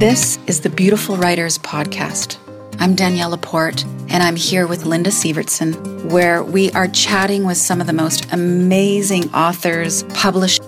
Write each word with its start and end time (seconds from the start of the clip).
This 0.00 0.38
is 0.46 0.62
the 0.62 0.70
Beautiful 0.70 1.18
Writers 1.18 1.58
Podcast. 1.58 2.38
I'm 2.78 2.94
Danielle 2.94 3.28
Laporte, 3.28 3.84
and 4.08 4.22
I'm 4.22 4.34
here 4.34 4.66
with 4.66 4.86
Linda 4.86 5.10
Sivertsen, 5.10 6.10
where 6.10 6.42
we 6.42 6.72
are 6.72 6.88
chatting 6.88 7.44
with 7.44 7.58
some 7.58 7.82
of 7.82 7.86
the 7.86 7.92
most 7.92 8.26
amazing 8.32 9.30
authors, 9.34 10.04
published 10.14 10.62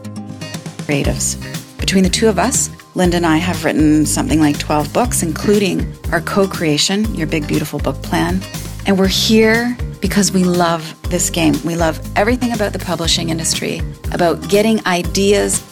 creatives. 0.85 1.41
Between 1.81 2.05
the 2.05 2.11
two 2.11 2.29
of 2.29 2.39
us, 2.39 2.69
Linda 2.95 3.17
and 3.17 3.25
I 3.25 3.39
have 3.39 3.65
written 3.65 4.05
something 4.05 4.39
like 4.39 4.59
12 4.59 4.93
books, 4.93 5.23
including 5.23 5.91
our 6.13 6.21
co 6.21 6.47
creation, 6.47 7.15
Your 7.15 7.27
Big 7.27 7.49
Beautiful 7.49 7.79
Book 7.79 8.03
Plan. 8.03 8.39
And 8.85 8.99
we're 8.99 9.07
here 9.07 9.75
because 10.03 10.31
we 10.31 10.45
love 10.45 10.95
this 11.09 11.31
game. 11.31 11.55
We 11.65 11.75
love 11.75 11.99
everything 12.17 12.53
about 12.53 12.75
the 12.75 12.81
publishing 12.81 13.31
industry, 13.31 13.81
about 14.13 14.51
getting 14.51 14.87
ideas 14.87 15.63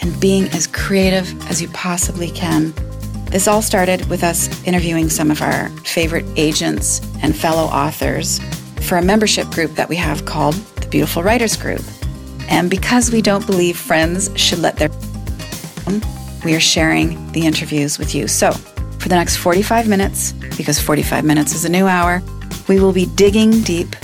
and 0.00 0.18
being 0.20 0.48
as 0.48 0.66
creative 0.66 1.28
as 1.50 1.60
you 1.60 1.68
possibly 1.68 2.30
can. 2.30 2.72
This 3.26 3.46
all 3.46 3.62
started 3.62 4.08
with 4.08 4.24
us 4.24 4.48
interviewing 4.66 5.08
some 5.08 5.30
of 5.30 5.42
our 5.42 5.68
favorite 5.84 6.26
agents 6.36 7.00
and 7.22 7.36
fellow 7.36 7.64
authors 7.64 8.40
for 8.82 8.98
a 8.98 9.02
membership 9.02 9.48
group 9.50 9.72
that 9.76 9.88
we 9.88 9.96
have 9.96 10.24
called 10.24 10.54
the 10.54 10.88
Beautiful 10.88 11.22
Writers 11.22 11.56
Group. 11.56 11.82
And 12.48 12.68
because 12.68 13.12
we 13.12 13.22
don't 13.22 13.46
believe 13.46 13.76
friends 13.76 14.30
should 14.36 14.58
let 14.58 14.76
their 14.76 14.90
we 16.44 16.54
are 16.54 16.60
sharing 16.60 17.30
the 17.32 17.46
interviews 17.46 17.98
with 17.98 18.14
you. 18.14 18.26
So, 18.26 18.52
for 18.52 19.08
the 19.08 19.14
next 19.14 19.36
45 19.36 19.88
minutes, 19.88 20.32
because 20.56 20.78
45 20.80 21.24
minutes 21.24 21.54
is 21.54 21.64
a 21.64 21.68
new 21.68 21.86
hour, 21.86 22.22
we 22.68 22.80
will 22.80 22.92
be 22.92 23.06
digging 23.06 23.62
deep 23.62 23.94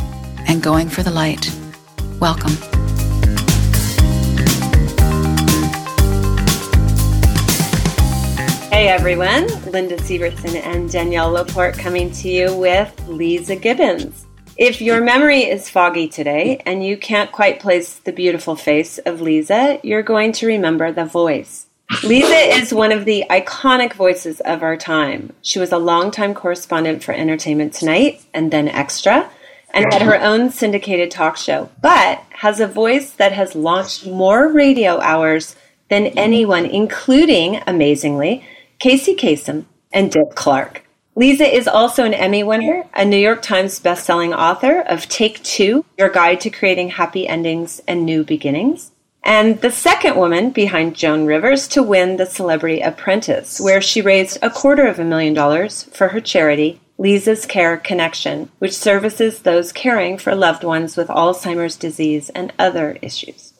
and 0.48 0.62
going 0.62 0.88
for 0.88 1.02
the 1.02 1.10
light. 1.10 1.50
Welcome. 2.20 2.75
Hey 8.76 8.88
everyone, 8.88 9.46
Linda 9.72 9.96
Sivertsen 9.96 10.54
and 10.62 10.92
Danielle 10.92 11.30
Laporte 11.30 11.78
coming 11.78 12.10
to 12.10 12.28
you 12.28 12.54
with 12.54 12.94
Leeza 13.08 13.58
Gibbons. 13.58 14.26
If 14.58 14.82
your 14.82 15.00
memory 15.00 15.44
is 15.44 15.70
foggy 15.70 16.08
today 16.08 16.60
and 16.66 16.84
you 16.84 16.98
can't 16.98 17.32
quite 17.32 17.58
place 17.58 17.94
the 17.94 18.12
beautiful 18.12 18.54
face 18.54 18.98
of 18.98 19.20
Leeza, 19.20 19.80
you're 19.82 20.02
going 20.02 20.32
to 20.32 20.46
remember 20.46 20.92
the 20.92 21.06
voice. 21.06 21.68
Leeza 22.02 22.60
is 22.60 22.74
one 22.74 22.92
of 22.92 23.06
the 23.06 23.24
iconic 23.30 23.94
voices 23.94 24.40
of 24.40 24.62
our 24.62 24.76
time. 24.76 25.32
She 25.40 25.58
was 25.58 25.72
a 25.72 25.78
longtime 25.78 26.34
correspondent 26.34 27.02
for 27.02 27.12
Entertainment 27.12 27.72
Tonight 27.72 28.26
and 28.34 28.50
then 28.50 28.68
Extra, 28.68 29.30
and 29.72 29.90
had 29.90 30.02
her 30.02 30.20
own 30.20 30.50
syndicated 30.50 31.10
talk 31.10 31.38
show, 31.38 31.70
but 31.80 32.22
has 32.28 32.60
a 32.60 32.66
voice 32.66 33.12
that 33.12 33.32
has 33.32 33.54
launched 33.54 34.06
more 34.06 34.52
radio 34.52 35.00
hours 35.00 35.56
than 35.88 36.08
anyone, 36.08 36.66
including, 36.66 37.62
amazingly, 37.66 38.44
Casey 38.78 39.14
Kasem, 39.14 39.64
and 39.92 40.10
Dick 40.10 40.34
Clark. 40.34 40.84
Leeza 41.16 41.50
is 41.50 41.66
also 41.66 42.04
an 42.04 42.12
Emmy 42.12 42.42
winner, 42.42 42.84
a 42.92 43.04
New 43.04 43.16
York 43.16 43.40
Times 43.40 43.80
bestselling 43.80 44.36
author 44.36 44.80
of 44.80 45.08
Take 45.08 45.42
Two, 45.42 45.86
Your 45.96 46.10
Guide 46.10 46.40
to 46.40 46.50
Creating 46.50 46.90
Happy 46.90 47.26
Endings 47.26 47.80
and 47.88 48.04
New 48.04 48.22
Beginnings, 48.22 48.90
and 49.24 49.60
the 49.62 49.70
second 49.70 50.16
woman 50.16 50.50
behind 50.50 50.94
Joan 50.94 51.24
Rivers 51.24 51.66
to 51.68 51.82
win 51.82 52.18
the 52.18 52.26
Celebrity 52.26 52.82
Apprentice, 52.82 53.58
where 53.58 53.80
she 53.80 54.02
raised 54.02 54.38
a 54.42 54.50
quarter 54.50 54.86
of 54.86 54.98
a 54.98 55.04
million 55.04 55.32
dollars 55.32 55.84
for 55.84 56.08
her 56.08 56.20
charity, 56.20 56.80
Leeza's 56.98 57.46
Care 57.46 57.78
Connection, 57.78 58.50
which 58.58 58.76
services 58.76 59.40
those 59.40 59.72
caring 59.72 60.18
for 60.18 60.34
loved 60.34 60.64
ones 60.64 60.98
with 60.98 61.08
Alzheimer's 61.08 61.76
disease 61.76 62.28
and 62.30 62.52
other 62.58 62.98
issues. 63.00 63.54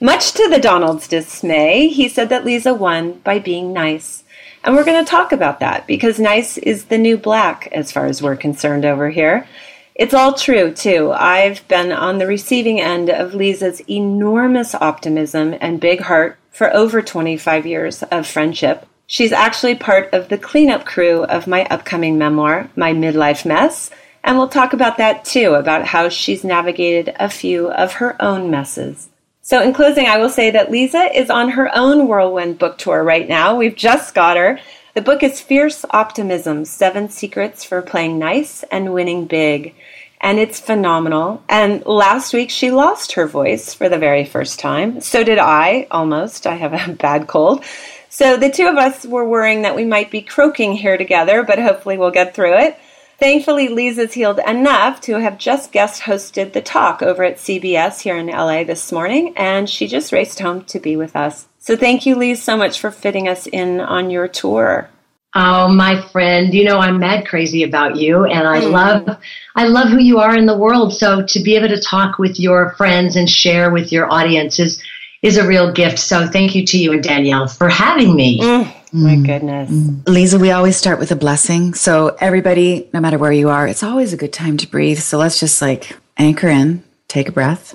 Much 0.00 0.32
to 0.32 0.48
the 0.48 0.58
Donald's 0.58 1.08
dismay, 1.08 1.88
he 1.88 2.08
said 2.08 2.28
that 2.28 2.44
Leeza 2.44 2.76
won 2.76 3.14
by 3.20 3.38
being 3.38 3.72
nice 3.72 4.21
and 4.64 4.74
we're 4.74 4.84
going 4.84 5.04
to 5.04 5.10
talk 5.10 5.32
about 5.32 5.60
that 5.60 5.86
because 5.86 6.18
nice 6.18 6.58
is 6.58 6.84
the 6.84 6.98
new 6.98 7.16
black 7.16 7.68
as 7.72 7.90
far 7.90 8.06
as 8.06 8.22
we're 8.22 8.36
concerned 8.36 8.84
over 8.84 9.10
here. 9.10 9.46
It's 9.94 10.14
all 10.14 10.34
true, 10.34 10.72
too. 10.72 11.12
I've 11.12 11.66
been 11.68 11.92
on 11.92 12.18
the 12.18 12.26
receiving 12.26 12.80
end 12.80 13.10
of 13.10 13.32
Leeza's 13.32 13.82
enormous 13.90 14.74
optimism 14.74 15.54
and 15.60 15.80
big 15.80 16.00
heart 16.00 16.38
for 16.50 16.74
over 16.74 17.02
25 17.02 17.66
years 17.66 18.02
of 18.04 18.26
friendship. 18.26 18.86
She's 19.06 19.32
actually 19.32 19.74
part 19.74 20.14
of 20.14 20.28
the 20.28 20.38
cleanup 20.38 20.86
crew 20.86 21.24
of 21.24 21.46
my 21.46 21.66
upcoming 21.66 22.16
memoir, 22.16 22.70
My 22.74 22.92
Midlife 22.92 23.44
Mess, 23.44 23.90
and 24.24 24.38
we'll 24.38 24.48
talk 24.48 24.72
about 24.72 24.96
that 24.98 25.24
too, 25.24 25.54
about 25.54 25.86
how 25.86 26.08
she's 26.08 26.44
navigated 26.44 27.14
a 27.18 27.28
few 27.28 27.70
of 27.70 27.94
her 27.94 28.20
own 28.22 28.50
messes. 28.50 29.08
So, 29.44 29.60
in 29.60 29.72
closing, 29.72 30.06
I 30.06 30.18
will 30.18 30.28
say 30.28 30.52
that 30.52 30.70
Leeza 30.70 31.12
is 31.12 31.28
on 31.28 31.48
her 31.50 31.68
own 31.76 32.06
whirlwind 32.06 32.60
book 32.60 32.78
tour 32.78 33.02
right 33.02 33.28
now. 33.28 33.56
We've 33.56 33.74
just 33.74 34.14
got 34.14 34.36
her. 34.36 34.60
The 34.94 35.02
book 35.02 35.24
is 35.24 35.40
Fierce 35.40 35.84
Optimism 35.90 36.64
Seven 36.64 37.08
Secrets 37.08 37.64
for 37.64 37.82
Playing 37.82 38.20
Nice 38.20 38.62
and 38.70 38.94
Winning 38.94 39.26
Big. 39.26 39.74
And 40.20 40.38
it's 40.38 40.60
phenomenal. 40.60 41.42
And 41.48 41.84
last 41.84 42.32
week 42.32 42.50
she 42.50 42.70
lost 42.70 43.14
her 43.14 43.26
voice 43.26 43.74
for 43.74 43.88
the 43.88 43.98
very 43.98 44.24
first 44.24 44.60
time. 44.60 45.00
So 45.00 45.24
did 45.24 45.38
I, 45.38 45.88
almost. 45.90 46.46
I 46.46 46.54
have 46.54 46.72
a 46.72 46.92
bad 47.00 47.26
cold. 47.26 47.64
So 48.10 48.36
the 48.36 48.48
two 48.48 48.68
of 48.68 48.76
us 48.76 49.04
were 49.04 49.28
worrying 49.28 49.62
that 49.62 49.74
we 49.74 49.84
might 49.84 50.12
be 50.12 50.22
croaking 50.22 50.74
here 50.74 50.96
together, 50.96 51.42
but 51.42 51.58
hopefully 51.58 51.98
we'll 51.98 52.12
get 52.12 52.36
through 52.36 52.58
it. 52.58 52.78
Thankfully, 53.22 53.68
Leeza's 53.68 54.14
healed 54.14 54.40
enough 54.48 55.00
to 55.02 55.20
have 55.20 55.38
just 55.38 55.70
guest 55.70 56.02
hosted 56.02 56.54
the 56.54 56.60
talk 56.60 57.02
over 57.02 57.22
at 57.22 57.36
CBS 57.36 58.00
here 58.00 58.16
in 58.16 58.26
LA 58.26 58.64
this 58.64 58.90
morning, 58.90 59.32
and 59.36 59.70
she 59.70 59.86
just 59.86 60.10
raced 60.10 60.40
home 60.40 60.64
to 60.64 60.80
be 60.80 60.96
with 60.96 61.14
us. 61.14 61.46
So 61.60 61.76
thank 61.76 62.04
you, 62.04 62.16
Lise, 62.16 62.42
so 62.42 62.56
much 62.56 62.80
for 62.80 62.90
fitting 62.90 63.28
us 63.28 63.46
in 63.46 63.78
on 63.78 64.10
your 64.10 64.26
tour. 64.26 64.90
Oh, 65.36 65.68
my 65.68 66.02
friend, 66.08 66.52
you 66.52 66.64
know 66.64 66.80
I'm 66.80 66.98
mad 66.98 67.28
crazy 67.28 67.62
about 67.62 67.94
you 67.94 68.24
and 68.24 68.46
I 68.46 68.60
mm. 68.60 68.72
love 68.72 69.16
I 69.54 69.68
love 69.68 69.88
who 69.88 70.00
you 70.00 70.18
are 70.18 70.36
in 70.36 70.46
the 70.46 70.58
world. 70.58 70.92
So 70.92 71.24
to 71.24 71.40
be 71.44 71.54
able 71.54 71.68
to 71.68 71.80
talk 71.80 72.18
with 72.18 72.40
your 72.40 72.72
friends 72.72 73.14
and 73.14 73.30
share 73.30 73.70
with 73.70 73.92
your 73.92 74.12
audience 74.12 74.58
is 74.58 74.82
is 75.22 75.36
a 75.36 75.46
real 75.46 75.70
gift. 75.70 76.00
So 76.00 76.26
thank 76.26 76.56
you 76.56 76.66
to 76.66 76.76
you 76.76 76.92
and 76.92 77.04
Danielle 77.04 77.46
for 77.46 77.68
having 77.68 78.16
me. 78.16 78.40
Mm. 78.40 78.81
My 78.92 79.16
mm. 79.16 79.26
goodness. 79.26 79.70
Mm. 79.70 80.02
Leeza, 80.04 80.38
we 80.38 80.50
always 80.50 80.76
start 80.76 80.98
with 80.98 81.10
a 81.10 81.16
blessing. 81.16 81.72
So, 81.72 82.14
everybody, 82.20 82.90
no 82.92 83.00
matter 83.00 83.16
where 83.16 83.32
you 83.32 83.48
are, 83.48 83.66
it's 83.66 83.82
always 83.82 84.12
a 84.12 84.18
good 84.18 84.34
time 84.34 84.58
to 84.58 84.68
breathe. 84.68 84.98
So, 84.98 85.16
let's 85.16 85.40
just 85.40 85.62
like 85.62 85.96
anchor 86.18 86.48
in, 86.48 86.84
take 87.08 87.28
a 87.28 87.32
breath. 87.32 87.74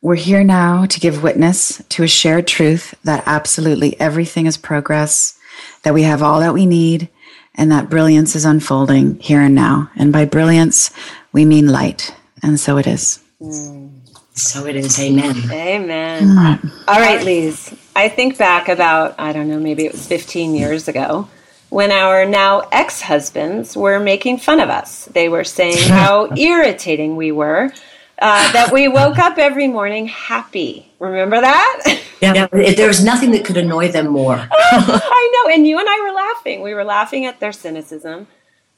We're 0.00 0.14
here 0.14 0.44
now 0.44 0.86
to 0.86 1.00
give 1.00 1.24
witness 1.24 1.82
to 1.88 2.04
a 2.04 2.08
shared 2.08 2.46
truth 2.46 2.94
that 3.02 3.24
absolutely 3.26 3.98
everything 4.00 4.46
is 4.46 4.56
progress, 4.56 5.36
that 5.82 5.94
we 5.94 6.04
have 6.04 6.22
all 6.22 6.38
that 6.38 6.54
we 6.54 6.64
need, 6.64 7.08
and 7.56 7.72
that 7.72 7.90
brilliance 7.90 8.36
is 8.36 8.44
unfolding 8.44 9.18
here 9.18 9.40
and 9.40 9.56
now. 9.56 9.90
And 9.96 10.12
by 10.12 10.24
brilliance, 10.24 10.92
we 11.32 11.44
mean 11.44 11.66
light. 11.66 12.14
And 12.40 12.60
so 12.60 12.76
it 12.76 12.86
is. 12.86 13.18
Mm. 13.40 14.07
So 14.38 14.66
it 14.66 14.76
is. 14.76 14.98
Amen. 15.00 15.36
Amen. 15.50 16.72
All 16.86 17.00
right, 17.00 17.22
Lise. 17.24 17.74
I 17.96 18.08
think 18.08 18.38
back 18.38 18.68
about, 18.68 19.16
I 19.18 19.32
don't 19.32 19.48
know, 19.48 19.58
maybe 19.58 19.84
it 19.84 19.92
was 19.92 20.06
15 20.06 20.54
years 20.54 20.86
ago 20.86 21.28
when 21.70 21.90
our 21.90 22.24
now 22.24 22.60
ex 22.72 23.02
husbands 23.02 23.76
were 23.76 23.98
making 23.98 24.38
fun 24.38 24.60
of 24.60 24.70
us. 24.70 25.06
They 25.06 25.28
were 25.28 25.44
saying 25.44 25.78
how 25.88 26.32
irritating 26.36 27.16
we 27.16 27.32
were, 27.32 27.72
uh, 28.20 28.52
that 28.52 28.72
we 28.72 28.88
woke 28.88 29.18
up 29.18 29.38
every 29.38 29.68
morning 29.68 30.06
happy. 30.06 30.90
Remember 30.98 31.40
that? 31.40 32.00
Yeah, 32.20 32.48
there 32.48 32.88
was 32.88 33.04
nothing 33.04 33.30
that 33.30 33.44
could 33.44 33.56
annoy 33.56 33.92
them 33.92 34.08
more. 34.08 34.34
I 34.50 35.32
know. 35.44 35.54
And 35.54 35.64
you 35.68 35.78
and 35.78 35.88
I 35.88 36.00
were 36.00 36.12
laughing. 36.12 36.62
We 36.62 36.74
were 36.74 36.82
laughing 36.82 37.26
at 37.26 37.38
their 37.38 37.52
cynicism. 37.52 38.26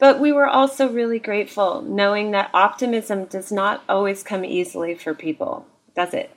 But 0.01 0.19
we 0.19 0.33
were 0.33 0.47
also 0.47 0.89
really 0.89 1.19
grateful 1.19 1.83
knowing 1.83 2.31
that 2.31 2.51
optimism 2.55 3.27
does 3.27 3.53
not 3.53 3.85
always 3.87 4.23
come 4.23 4.45
easily 4.45 4.95
for 4.95 5.15
people, 5.15 5.67
does 5.95 6.15
it? 6.15 6.31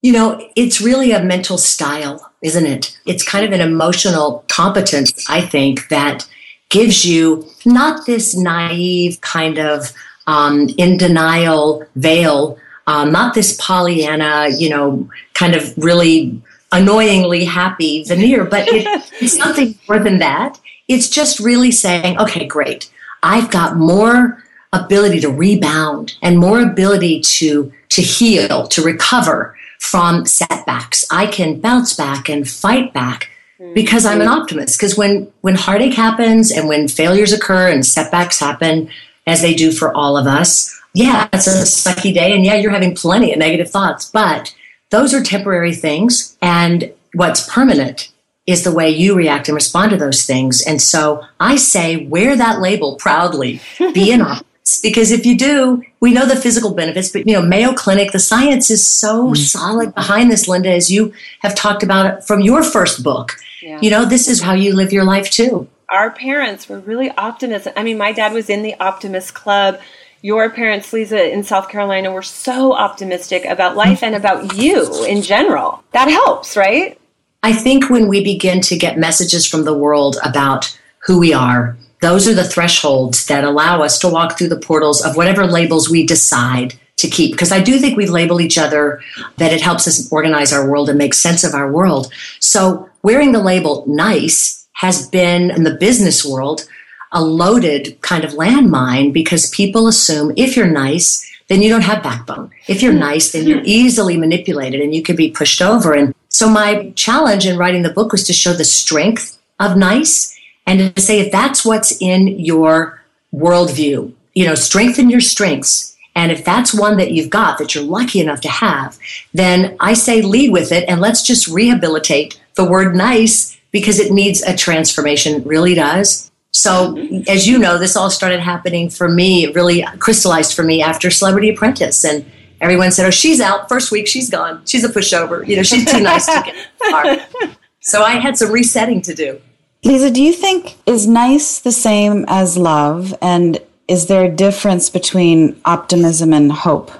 You 0.00 0.12
know, 0.14 0.50
it's 0.56 0.80
really 0.80 1.12
a 1.12 1.22
mental 1.22 1.58
style, 1.58 2.32
isn't 2.40 2.66
it? 2.66 2.98
It's 3.06 3.22
kind 3.22 3.44
of 3.44 3.52
an 3.52 3.60
emotional 3.60 4.44
competence, 4.48 5.28
I 5.28 5.42
think, 5.42 5.88
that 5.88 6.26
gives 6.70 7.04
you 7.04 7.46
not 7.66 8.06
this 8.06 8.34
naive 8.34 9.20
kind 9.20 9.58
of 9.58 9.92
um, 10.26 10.68
in 10.78 10.96
denial 10.96 11.84
veil, 11.94 12.58
um, 12.86 13.12
not 13.12 13.34
this 13.34 13.56
Pollyanna, 13.60 14.48
you 14.56 14.70
know, 14.70 15.08
kind 15.34 15.54
of 15.54 15.76
really 15.76 16.40
annoyingly 16.72 17.44
happy 17.44 18.04
veneer, 18.04 18.44
but 18.46 18.66
it, 18.68 18.86
it's 19.20 19.36
something 19.42 19.78
more 19.86 19.98
than 19.98 20.18
that. 20.18 20.58
It's 20.88 21.10
just 21.10 21.38
really 21.40 21.70
saying, 21.70 22.18
okay, 22.18 22.46
great. 22.46 22.90
I've 23.22 23.50
got 23.50 23.76
more 23.76 24.42
ability 24.72 25.20
to 25.20 25.30
rebound 25.30 26.16
and 26.22 26.38
more 26.38 26.60
ability 26.60 27.20
to, 27.20 27.72
to 27.90 28.02
heal, 28.02 28.66
to 28.68 28.82
recover 28.82 29.56
from 29.78 30.24
setbacks. 30.26 31.04
I 31.10 31.26
can 31.26 31.60
bounce 31.60 31.94
back 31.94 32.28
and 32.28 32.48
fight 32.48 32.92
back 32.92 33.28
mm. 33.60 33.74
because 33.74 34.06
I'm 34.06 34.20
an 34.20 34.28
optimist. 34.28 34.78
Because 34.78 34.96
when, 34.96 35.30
when 35.42 35.54
heartache 35.54 35.94
happens 35.94 36.50
and 36.50 36.68
when 36.68 36.88
failures 36.88 37.32
occur 37.32 37.68
and 37.68 37.84
setbacks 37.84 38.40
happen, 38.40 38.88
as 39.26 39.40
they 39.42 39.54
do 39.54 39.72
for 39.72 39.94
all 39.94 40.16
of 40.16 40.26
us, 40.26 40.78
yeah, 40.94 41.28
it's 41.32 41.46
a 41.46 41.62
sucky 41.62 42.12
day. 42.12 42.34
And 42.34 42.44
yeah, 42.44 42.54
you're 42.54 42.70
having 42.70 42.94
plenty 42.94 43.32
of 43.32 43.38
negative 43.38 43.70
thoughts, 43.70 44.10
but 44.10 44.54
those 44.90 45.14
are 45.14 45.22
temporary 45.22 45.74
things. 45.74 46.36
And 46.42 46.92
what's 47.14 47.48
permanent 47.48 48.11
is 48.46 48.64
the 48.64 48.72
way 48.72 48.90
you 48.90 49.14
react 49.14 49.48
and 49.48 49.54
respond 49.54 49.90
to 49.90 49.96
those 49.96 50.24
things. 50.24 50.62
And 50.62 50.82
so 50.82 51.24
I 51.38 51.56
say, 51.56 52.06
wear 52.06 52.36
that 52.36 52.60
label 52.60 52.96
proudly. 52.96 53.60
Be 53.78 54.12
an 54.12 54.22
optimist. 54.22 54.82
Because 54.82 55.10
if 55.10 55.26
you 55.26 55.36
do, 55.36 55.82
we 56.00 56.12
know 56.12 56.24
the 56.24 56.36
physical 56.36 56.72
benefits, 56.72 57.10
but 57.10 57.26
you 57.26 57.34
know, 57.34 57.42
Mayo 57.42 57.72
Clinic, 57.72 58.12
the 58.12 58.18
science 58.18 58.70
is 58.70 58.84
so 58.86 59.26
mm-hmm. 59.26 59.34
solid 59.34 59.94
behind 59.94 60.30
this, 60.30 60.48
Linda, 60.48 60.70
as 60.70 60.90
you 60.90 61.12
have 61.40 61.54
talked 61.54 61.82
about 61.82 62.06
it 62.06 62.24
from 62.24 62.40
your 62.40 62.62
first 62.62 63.02
book. 63.02 63.32
Yeah. 63.60 63.80
You 63.80 63.90
know, 63.90 64.04
this 64.04 64.28
is 64.28 64.40
how 64.40 64.54
you 64.54 64.74
live 64.74 64.92
your 64.92 65.04
life 65.04 65.30
too. 65.30 65.68
Our 65.88 66.10
parents 66.10 66.68
were 66.68 66.78
really 66.80 67.10
optimistic. 67.10 67.74
I 67.76 67.82
mean, 67.82 67.98
my 67.98 68.12
dad 68.12 68.32
was 68.32 68.48
in 68.48 68.62
the 68.62 68.74
Optimist 68.80 69.34
Club 69.34 69.80
your 70.22 70.48
parents, 70.50 70.92
Leeza, 70.92 71.32
in 71.32 71.42
South 71.42 71.68
Carolina, 71.68 72.12
were 72.12 72.22
so 72.22 72.72
optimistic 72.74 73.44
about 73.44 73.76
life 73.76 74.04
and 74.04 74.14
about 74.14 74.56
you 74.56 75.04
in 75.04 75.20
general. 75.20 75.82
That 75.90 76.08
helps, 76.08 76.56
right? 76.56 76.96
I 77.42 77.52
think 77.52 77.90
when 77.90 78.08
we 78.08 78.22
begin 78.22 78.60
to 78.62 78.78
get 78.78 78.98
messages 78.98 79.46
from 79.46 79.64
the 79.64 79.76
world 79.76 80.16
about 80.24 80.78
who 81.06 81.18
we 81.18 81.32
are, 81.32 81.76
those 82.00 82.28
are 82.28 82.34
the 82.34 82.44
thresholds 82.44 83.26
that 83.26 83.44
allow 83.44 83.82
us 83.82 83.98
to 84.00 84.08
walk 84.08 84.38
through 84.38 84.48
the 84.48 84.58
portals 84.58 85.04
of 85.04 85.16
whatever 85.16 85.46
labels 85.46 85.90
we 85.90 86.06
decide 86.06 86.78
to 86.96 87.08
keep. 87.08 87.32
Because 87.32 87.50
I 87.50 87.60
do 87.60 87.78
think 87.78 87.96
we 87.96 88.06
label 88.06 88.40
each 88.40 88.58
other, 88.58 89.00
that 89.38 89.52
it 89.52 89.60
helps 89.60 89.88
us 89.88 90.10
organize 90.12 90.52
our 90.52 90.68
world 90.68 90.88
and 90.88 90.98
make 90.98 91.14
sense 91.14 91.42
of 91.42 91.54
our 91.54 91.70
world. 91.70 92.12
So 92.38 92.88
wearing 93.02 93.32
the 93.32 93.42
label 93.42 93.84
nice 93.88 94.66
has 94.74 95.08
been 95.08 95.50
in 95.50 95.64
the 95.64 95.74
business 95.74 96.24
world 96.24 96.68
a 97.12 97.22
loaded 97.22 98.00
kind 98.00 98.24
of 98.24 98.32
landmine 98.32 99.12
because 99.12 99.50
people 99.50 99.86
assume 99.86 100.32
if 100.36 100.56
you're 100.56 100.66
nice, 100.66 101.28
then 101.48 101.60
you 101.60 101.68
don't 101.68 101.82
have 101.82 102.02
backbone. 102.02 102.50
If 102.68 102.82
you're 102.82 102.92
hmm. 102.92 103.00
nice, 103.00 103.32
then 103.32 103.46
you're 103.46 103.58
hmm. 103.58 103.66
easily 103.66 104.16
manipulated 104.16 104.80
and 104.80 104.94
you 104.94 105.02
can 105.02 105.16
be 105.16 105.30
pushed 105.30 105.60
over. 105.60 105.92
And 105.92 106.14
so 106.32 106.48
my 106.48 106.90
challenge 106.96 107.46
in 107.46 107.58
writing 107.58 107.82
the 107.82 107.92
book 107.92 108.10
was 108.10 108.24
to 108.24 108.32
show 108.32 108.54
the 108.54 108.64
strength 108.64 109.38
of 109.60 109.76
nice 109.76 110.36
and 110.66 110.94
to 110.94 111.00
say 111.00 111.20
if 111.20 111.30
that's 111.30 111.64
what's 111.64 112.00
in 112.00 112.40
your 112.40 113.02
worldview, 113.34 114.12
you 114.34 114.46
know, 114.46 114.54
strengthen 114.54 115.10
your 115.10 115.20
strengths. 115.20 115.96
And 116.14 116.32
if 116.32 116.44
that's 116.44 116.74
one 116.74 116.96
that 116.96 117.12
you've 117.12 117.30
got 117.30 117.58
that 117.58 117.74
you're 117.74 117.84
lucky 117.84 118.20
enough 118.20 118.40
to 118.42 118.48
have, 118.48 118.98
then 119.32 119.76
I 119.80 119.94
say 119.94 120.22
lead 120.22 120.52
with 120.52 120.72
it 120.72 120.88
and 120.88 121.00
let's 121.00 121.22
just 121.22 121.48
rehabilitate 121.48 122.40
the 122.54 122.64
word 122.64 122.94
nice 122.94 123.56
because 123.70 123.98
it 123.98 124.12
needs 124.12 124.42
a 124.42 124.56
transformation, 124.56 125.42
really 125.44 125.74
does. 125.74 126.30
So, 126.50 126.98
as 127.28 127.46
you 127.46 127.58
know, 127.58 127.78
this 127.78 127.96
all 127.96 128.10
started 128.10 128.40
happening 128.40 128.90
for 128.90 129.08
me, 129.08 129.44
it 129.44 129.54
really 129.54 129.84
crystallized 129.98 130.54
for 130.54 130.62
me 130.62 130.82
after 130.82 131.10
Celebrity 131.10 131.48
Apprentice. 131.48 132.04
And 132.04 132.26
everyone 132.62 132.90
said, 132.92 133.06
Oh, 133.06 133.10
she's 133.10 133.40
out. 133.40 133.68
First 133.68 133.92
week, 133.92 134.08
she's 134.08 134.30
gone. 134.30 134.62
She's 134.64 134.84
a 134.84 134.88
pushover. 134.88 135.46
You 135.46 135.56
know, 135.56 135.62
she's 135.62 135.90
too 135.90 136.00
nice 136.00 136.26
to 136.26 136.42
get 136.44 136.56
far. 136.90 137.56
So, 137.80 138.02
I 138.02 138.12
had 138.12 138.38
some 138.38 138.50
resetting 138.50 139.02
to 139.02 139.14
do. 139.14 139.40
Leeza, 139.84 140.12
do 140.12 140.22
you 140.22 140.32
think 140.32 140.76
is 140.86 141.06
nice 141.06 141.58
the 141.58 141.72
same 141.72 142.24
as 142.28 142.56
love? 142.56 143.14
And 143.20 143.58
is 143.88 144.06
there 144.06 144.24
a 144.24 144.30
difference 144.30 144.88
between 144.88 145.60
optimism 145.64 146.32
and 146.32 146.52
hope? 146.52 146.90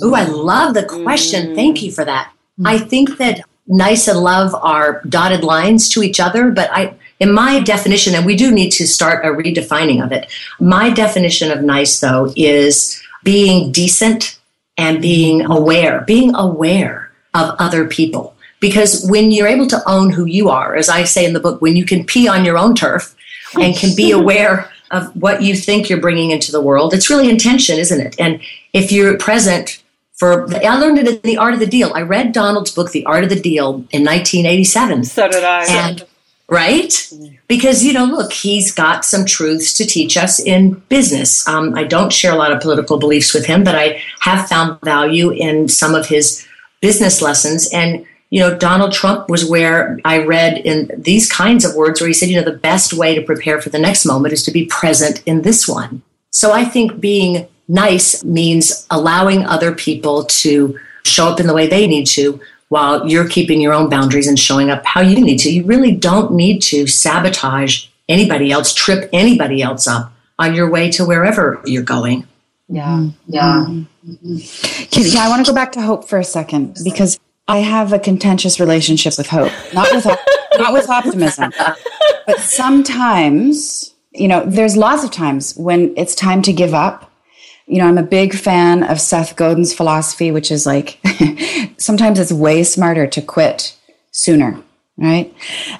Oh, 0.00 0.14
I 0.14 0.24
love 0.24 0.74
the 0.74 0.84
question. 0.84 1.48
Mm. 1.48 1.54
Thank 1.54 1.82
you 1.82 1.92
for 1.92 2.04
that. 2.04 2.32
I 2.64 2.78
think 2.78 3.18
that 3.18 3.42
nice 3.66 4.08
and 4.08 4.18
love 4.18 4.54
are 4.54 5.02
dotted 5.08 5.44
lines 5.44 5.88
to 5.90 6.02
each 6.02 6.18
other, 6.18 6.50
but 6.50 6.70
I 6.72 6.94
in 7.20 7.32
my 7.32 7.60
definition, 7.60 8.14
and 8.14 8.24
we 8.24 8.36
do 8.36 8.50
need 8.50 8.70
to 8.70 8.86
start 8.86 9.24
a 9.24 9.28
redefining 9.28 10.04
of 10.04 10.12
it, 10.12 10.30
my 10.60 10.90
definition 10.90 11.50
of 11.50 11.62
nice, 11.62 11.98
though, 12.00 12.32
is 12.36 13.02
being 13.24 13.72
decent 13.72 14.37
and 14.78 15.02
being 15.02 15.44
aware, 15.44 16.02
being 16.02 16.34
aware 16.34 17.10
of 17.34 17.54
other 17.58 17.86
people. 17.86 18.34
Because 18.60 19.06
when 19.08 19.30
you're 19.30 19.46
able 19.46 19.66
to 19.66 19.82
own 19.86 20.10
who 20.10 20.24
you 20.24 20.48
are, 20.48 20.74
as 20.74 20.88
I 20.88 21.04
say 21.04 21.24
in 21.24 21.32
the 21.32 21.40
book, 21.40 21.60
when 21.60 21.76
you 21.76 21.84
can 21.84 22.04
pee 22.04 22.26
on 22.26 22.44
your 22.44 22.56
own 22.56 22.74
turf 22.74 23.14
and 23.60 23.76
can 23.76 23.94
be 23.94 24.10
aware 24.22 24.70
of 24.90 25.14
what 25.14 25.42
you 25.42 25.54
think 25.54 25.88
you're 25.88 26.00
bringing 26.00 26.30
into 26.30 26.50
the 26.50 26.60
world, 26.60 26.94
it's 26.94 27.10
really 27.10 27.28
intention, 27.28 27.78
isn't 27.78 28.00
it? 28.00 28.16
And 28.18 28.40
if 28.72 28.90
you're 28.90 29.18
present 29.18 29.82
for, 30.14 30.52
I 30.54 30.76
learned 30.78 30.98
it 30.98 31.08
in 31.08 31.20
The 31.22 31.36
Art 31.36 31.54
of 31.54 31.60
the 31.60 31.66
Deal. 31.66 31.92
I 31.94 32.02
read 32.02 32.32
Donald's 32.32 32.72
book, 32.72 32.90
The 32.90 33.04
Art 33.04 33.22
of 33.22 33.30
the 33.30 33.40
Deal, 33.40 33.74
in 33.90 34.04
1987. 34.04 35.04
So 35.04 35.28
did 35.28 35.44
I. 35.44 35.64
And 35.68 36.06
right? 36.48 37.12
Because, 37.46 37.84
you 37.84 37.92
know, 37.92 38.04
look, 38.04 38.32
he's 38.32 38.72
got 38.72 39.04
some 39.04 39.26
truths 39.26 39.74
to 39.74 39.84
teach 39.84 40.16
us 40.16 40.40
in 40.40 40.82
business. 40.88 41.46
Um, 41.46 41.74
I 41.74 41.84
don't 41.84 42.12
share 42.12 42.32
a 42.32 42.36
lot 42.36 42.52
of 42.52 42.60
political 42.60 42.98
beliefs 42.98 43.34
with 43.34 43.46
him, 43.46 43.64
but 43.64 43.74
I 43.74 44.00
have 44.20 44.48
found 44.48 44.80
value 44.80 45.30
in 45.30 45.68
some 45.68 45.94
of 45.94 46.06
his 46.06 46.46
business 46.80 47.20
lessons. 47.20 47.68
And, 47.72 48.06
you 48.30 48.40
know, 48.40 48.56
Donald 48.56 48.92
Trump 48.92 49.28
was 49.28 49.44
where 49.44 49.98
I 50.04 50.24
read 50.24 50.58
in 50.58 50.90
these 50.96 51.30
kinds 51.30 51.64
of 51.64 51.74
words 51.74 52.00
where 52.00 52.08
he 52.08 52.14
said, 52.14 52.30
you 52.30 52.36
know, 52.36 52.50
the 52.50 52.56
best 52.56 52.94
way 52.94 53.14
to 53.14 53.22
prepare 53.22 53.60
for 53.60 53.68
the 53.68 53.78
next 53.78 54.06
moment 54.06 54.32
is 54.32 54.42
to 54.44 54.50
be 54.50 54.66
present 54.66 55.22
in 55.26 55.42
this 55.42 55.68
one. 55.68 56.02
So 56.30 56.52
I 56.52 56.64
think 56.64 57.00
being 57.00 57.46
nice 57.68 58.24
means 58.24 58.86
allowing 58.90 59.44
other 59.44 59.74
people 59.74 60.24
to 60.24 60.78
show 61.04 61.28
up 61.28 61.40
in 61.40 61.46
the 61.46 61.54
way 61.54 61.66
they 61.66 61.86
need 61.86 62.06
to 62.06 62.40
while 62.68 63.08
you're 63.08 63.28
keeping 63.28 63.60
your 63.60 63.72
own 63.72 63.88
boundaries 63.88 64.26
and 64.26 64.38
showing 64.38 64.70
up 64.70 64.84
how 64.84 65.00
you 65.00 65.20
need 65.20 65.38
to. 65.38 65.50
You 65.50 65.64
really 65.64 65.92
don't 65.92 66.32
need 66.32 66.60
to 66.62 66.86
sabotage 66.86 67.86
anybody 68.08 68.50
else, 68.50 68.74
trip 68.74 69.08
anybody 69.12 69.62
else 69.62 69.86
up 69.86 70.12
on 70.38 70.54
your 70.54 70.70
way 70.70 70.90
to 70.92 71.04
wherever 71.04 71.60
you're 71.64 71.82
going. 71.82 72.26
Yeah. 72.68 72.84
Mm-hmm. 72.86 73.32
Yeah. 73.32 73.66
Mm-hmm. 74.06 75.00
Yeah, 75.16 75.24
I 75.24 75.28
want 75.28 75.44
to 75.44 75.50
go 75.50 75.54
back 75.54 75.72
to 75.72 75.82
hope 75.82 76.08
for 76.08 76.18
a 76.18 76.24
second 76.24 76.78
because 76.84 77.18
I 77.46 77.58
have 77.58 77.92
a 77.92 77.98
contentious 77.98 78.60
relationship 78.60 79.14
with 79.16 79.26
hope, 79.28 79.52
not 79.72 79.88
with 79.92 80.06
not 80.58 80.72
with 80.72 80.88
optimism, 80.88 81.52
but 82.26 82.40
sometimes, 82.40 83.94
you 84.12 84.28
know, 84.28 84.44
there's 84.44 84.76
lots 84.76 85.04
of 85.04 85.10
times 85.10 85.54
when 85.56 85.94
it's 85.96 86.14
time 86.14 86.42
to 86.42 86.52
give 86.52 86.74
up 86.74 87.07
you 87.68 87.78
know, 87.78 87.86
I'm 87.86 87.98
a 87.98 88.02
big 88.02 88.34
fan 88.34 88.82
of 88.82 89.00
Seth 89.00 89.36
Godin's 89.36 89.74
philosophy, 89.74 90.30
which 90.30 90.50
is 90.50 90.64
like 90.66 90.98
sometimes 91.78 92.18
it's 92.18 92.32
way 92.32 92.64
smarter 92.64 93.06
to 93.06 93.22
quit 93.22 93.76
sooner, 94.10 94.58
right? 94.96 95.32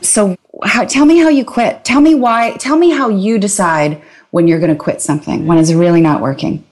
So, 0.03 0.37
how, 0.65 0.85
tell 0.85 1.07
me 1.07 1.19
how 1.19 1.29
you 1.29 1.45
quit. 1.45 1.85
Tell 1.85 2.01
me 2.01 2.15
why. 2.15 2.53
Tell 2.59 2.77
me 2.77 2.91
how 2.91 3.09
you 3.09 3.39
decide 3.39 4.03
when 4.31 4.47
you're 4.47 4.59
going 4.59 4.71
to 4.71 4.77
quit 4.77 5.01
something 5.01 5.47
when 5.47 5.57
it's 5.57 5.73
really 5.73 6.03
not 6.03 6.21
working. 6.21 6.65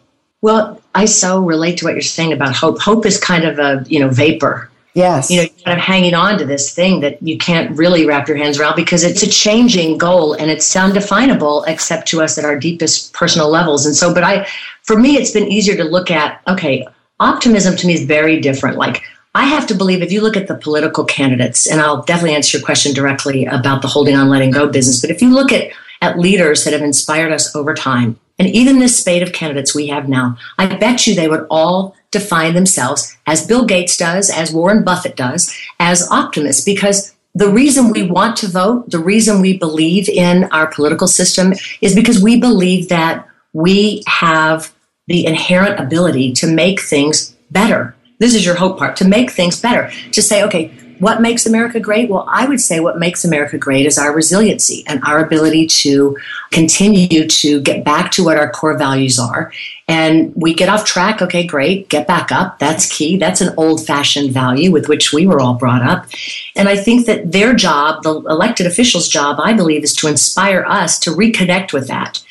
Well, 0.42 0.82
I 0.94 1.06
so 1.06 1.42
relate 1.42 1.78
to 1.78 1.86
what 1.86 1.94
you're 1.94 2.02
saying 2.02 2.32
about 2.32 2.54
hope. 2.54 2.78
Hope 2.78 3.06
is 3.06 3.18
kind 3.18 3.44
of 3.44 3.58
a 3.58 3.84
you 3.88 4.00
know 4.00 4.08
vapor. 4.08 4.70
Yes. 4.96 5.30
You 5.30 5.42
know, 5.42 5.48
kind 5.62 5.78
of 5.78 5.84
hanging 5.84 6.14
on 6.14 6.38
to 6.38 6.46
this 6.46 6.74
thing 6.74 7.00
that 7.00 7.22
you 7.22 7.36
can't 7.36 7.76
really 7.76 8.06
wrap 8.06 8.26
your 8.28 8.38
hands 8.38 8.58
around 8.58 8.76
because 8.76 9.04
it's 9.04 9.22
a 9.22 9.28
changing 9.28 9.98
goal 9.98 10.32
and 10.32 10.50
it's 10.50 10.74
undefinable 10.74 11.64
except 11.64 12.08
to 12.08 12.22
us 12.22 12.38
at 12.38 12.46
our 12.46 12.58
deepest 12.58 13.12
personal 13.12 13.50
levels. 13.50 13.84
And 13.84 13.94
so, 13.94 14.14
but 14.14 14.24
I, 14.24 14.48
for 14.84 14.98
me, 14.98 15.16
it's 15.16 15.32
been 15.32 15.48
easier 15.48 15.76
to 15.76 15.84
look 15.84 16.10
at, 16.10 16.40
okay, 16.48 16.88
optimism 17.20 17.76
to 17.76 17.86
me 17.86 17.92
is 17.92 18.06
very 18.06 18.40
different. 18.40 18.78
Like, 18.78 19.02
I 19.34 19.44
have 19.44 19.66
to 19.66 19.74
believe 19.74 20.00
if 20.00 20.10
you 20.10 20.22
look 20.22 20.34
at 20.34 20.48
the 20.48 20.54
political 20.54 21.04
candidates, 21.04 21.70
and 21.70 21.78
I'll 21.78 22.00
definitely 22.02 22.34
answer 22.34 22.56
your 22.56 22.64
question 22.64 22.94
directly 22.94 23.44
about 23.44 23.82
the 23.82 23.88
holding 23.88 24.16
on, 24.16 24.30
letting 24.30 24.50
go 24.50 24.66
business, 24.66 25.02
but 25.02 25.10
if 25.10 25.20
you 25.20 25.28
look 25.28 25.52
at, 25.52 25.72
at 26.00 26.18
leaders 26.18 26.64
that 26.64 26.72
have 26.72 26.80
inspired 26.80 27.32
us 27.32 27.54
over 27.54 27.74
time, 27.74 28.18
and 28.38 28.48
even 28.48 28.78
this 28.78 28.98
spate 28.98 29.22
of 29.22 29.34
candidates 29.34 29.74
we 29.74 29.88
have 29.88 30.08
now, 30.08 30.38
I 30.56 30.74
bet 30.76 31.06
you 31.06 31.14
they 31.14 31.28
would 31.28 31.46
all 31.50 31.95
define 32.10 32.54
themselves 32.54 33.16
as 33.26 33.46
Bill 33.46 33.64
Gates 33.64 33.96
does, 33.96 34.30
as 34.30 34.52
Warren 34.52 34.84
Buffett 34.84 35.16
does, 35.16 35.54
as 35.78 36.08
optimists, 36.10 36.64
because 36.64 37.14
the 37.34 37.50
reason 37.50 37.90
we 37.90 38.02
want 38.02 38.36
to 38.38 38.48
vote, 38.48 38.90
the 38.90 38.98
reason 38.98 39.42
we 39.42 39.58
believe 39.58 40.08
in 40.08 40.44
our 40.44 40.66
political 40.68 41.06
system 41.06 41.52
is 41.82 41.94
because 41.94 42.22
we 42.22 42.40
believe 42.40 42.88
that 42.88 43.28
we 43.52 44.02
have 44.06 44.72
the 45.06 45.26
inherent 45.26 45.78
ability 45.78 46.32
to 46.32 46.46
make 46.46 46.80
things 46.80 47.36
better. 47.50 47.94
This 48.18 48.34
is 48.34 48.44
your 48.44 48.54
hope 48.54 48.78
part 48.78 48.96
to 48.96 49.04
make 49.06 49.30
things 49.30 49.60
better, 49.60 49.90
to 50.12 50.22
say, 50.22 50.42
okay, 50.44 50.72
what 50.98 51.20
makes 51.20 51.46
America 51.46 51.80
great? 51.80 52.08
Well, 52.08 52.26
I 52.28 52.46
would 52.46 52.60
say 52.60 52.80
what 52.80 52.98
makes 52.98 53.24
America 53.24 53.58
great 53.58 53.86
is 53.86 53.98
our 53.98 54.14
resiliency 54.14 54.84
and 54.86 55.02
our 55.04 55.24
ability 55.24 55.66
to 55.66 56.16
continue 56.50 57.26
to 57.26 57.60
get 57.60 57.84
back 57.84 58.10
to 58.12 58.24
what 58.24 58.36
our 58.36 58.50
core 58.50 58.76
values 58.76 59.18
are. 59.18 59.52
And 59.88 60.32
we 60.34 60.54
get 60.54 60.68
off 60.68 60.84
track, 60.84 61.22
okay, 61.22 61.46
great, 61.46 61.88
get 61.88 62.06
back 62.06 62.32
up. 62.32 62.58
That's 62.58 62.90
key. 62.90 63.16
That's 63.16 63.40
an 63.40 63.54
old 63.56 63.86
fashioned 63.86 64.32
value 64.32 64.70
with 64.70 64.88
which 64.88 65.12
we 65.12 65.26
were 65.26 65.40
all 65.40 65.54
brought 65.54 65.82
up. 65.82 66.06
And 66.54 66.68
I 66.68 66.76
think 66.76 67.06
that 67.06 67.32
their 67.32 67.54
job, 67.54 68.02
the 68.02 68.14
elected 68.14 68.66
officials' 68.66 69.08
job, 69.08 69.38
I 69.40 69.52
believe, 69.52 69.84
is 69.84 69.94
to 69.96 70.08
inspire 70.08 70.64
us 70.66 70.98
to 71.00 71.10
reconnect 71.10 71.72
with 71.72 71.88
that. 71.88 72.22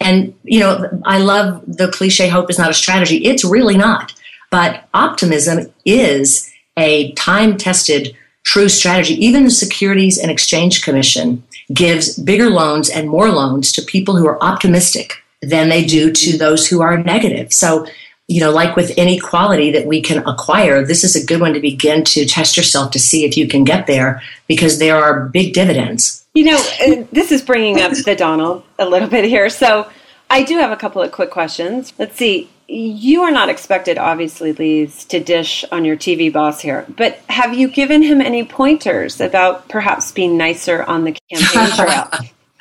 And, 0.00 0.34
you 0.42 0.60
know, 0.60 1.00
I 1.04 1.18
love 1.18 1.62
the 1.66 1.90
cliche 1.90 2.28
hope 2.28 2.50
is 2.50 2.58
not 2.58 2.70
a 2.70 2.74
strategy. 2.74 3.24
It's 3.24 3.44
really 3.44 3.76
not. 3.76 4.12
But 4.50 4.88
optimism 4.94 5.72
is 5.84 6.53
a 6.76 7.12
time 7.12 7.56
tested 7.56 8.16
true 8.44 8.68
strategy. 8.68 9.14
Even 9.24 9.44
the 9.44 9.50
Securities 9.50 10.18
and 10.18 10.30
Exchange 10.30 10.82
Commission 10.82 11.42
gives 11.72 12.18
bigger 12.18 12.50
loans 12.50 12.90
and 12.90 13.08
more 13.08 13.30
loans 13.30 13.72
to 13.72 13.82
people 13.82 14.16
who 14.16 14.26
are 14.26 14.42
optimistic 14.42 15.22
than 15.40 15.68
they 15.68 15.84
do 15.84 16.12
to 16.12 16.36
those 16.36 16.68
who 16.68 16.82
are 16.82 17.02
negative. 17.02 17.52
So 17.52 17.86
you 18.26 18.40
know, 18.40 18.50
like 18.50 18.74
with 18.74 18.92
any 18.96 19.18
quality 19.18 19.70
that 19.72 19.86
we 19.86 20.00
can 20.00 20.26
acquire, 20.26 20.82
this 20.84 21.04
is 21.04 21.14
a 21.14 21.24
good 21.24 21.40
one 21.40 21.52
to 21.52 21.60
begin 21.60 22.04
to 22.04 22.24
test 22.24 22.56
yourself 22.56 22.90
to 22.92 22.98
see 22.98 23.24
if 23.24 23.36
you 23.36 23.46
can 23.46 23.64
get 23.64 23.86
there 23.86 24.22
because 24.48 24.78
there 24.78 24.96
are 24.96 25.26
big 25.26 25.52
dividends. 25.52 26.24
You 26.32 26.44
know, 26.44 26.56
uh, 26.56 27.04
this 27.12 27.30
is 27.30 27.42
bringing 27.42 27.80
up 27.80 27.92
the 27.92 28.16
Donald 28.16 28.64
a 28.78 28.88
little 28.88 29.08
bit 29.08 29.26
here. 29.26 29.50
So 29.50 29.90
I 30.30 30.42
do 30.42 30.56
have 30.58 30.72
a 30.72 30.76
couple 30.76 31.02
of 31.02 31.12
quick 31.12 31.30
questions. 31.30 31.92
Let's 31.98 32.16
see. 32.16 32.48
You 32.66 33.22
are 33.22 33.30
not 33.30 33.50
expected, 33.50 33.98
obviously, 33.98 34.52
Lise, 34.52 35.04
to 35.06 35.20
dish 35.20 35.64
on 35.70 35.84
your 35.84 35.96
TV 35.96 36.32
boss 36.32 36.60
here, 36.60 36.86
but 36.96 37.18
have 37.28 37.54
you 37.54 37.68
given 37.68 38.02
him 38.02 38.20
any 38.20 38.44
pointers 38.44 39.20
about 39.20 39.68
perhaps 39.68 40.12
being 40.12 40.38
nicer 40.38 40.82
on 40.82 41.04
the 41.04 41.16
campaign 41.30 41.76
trail? 41.76 42.10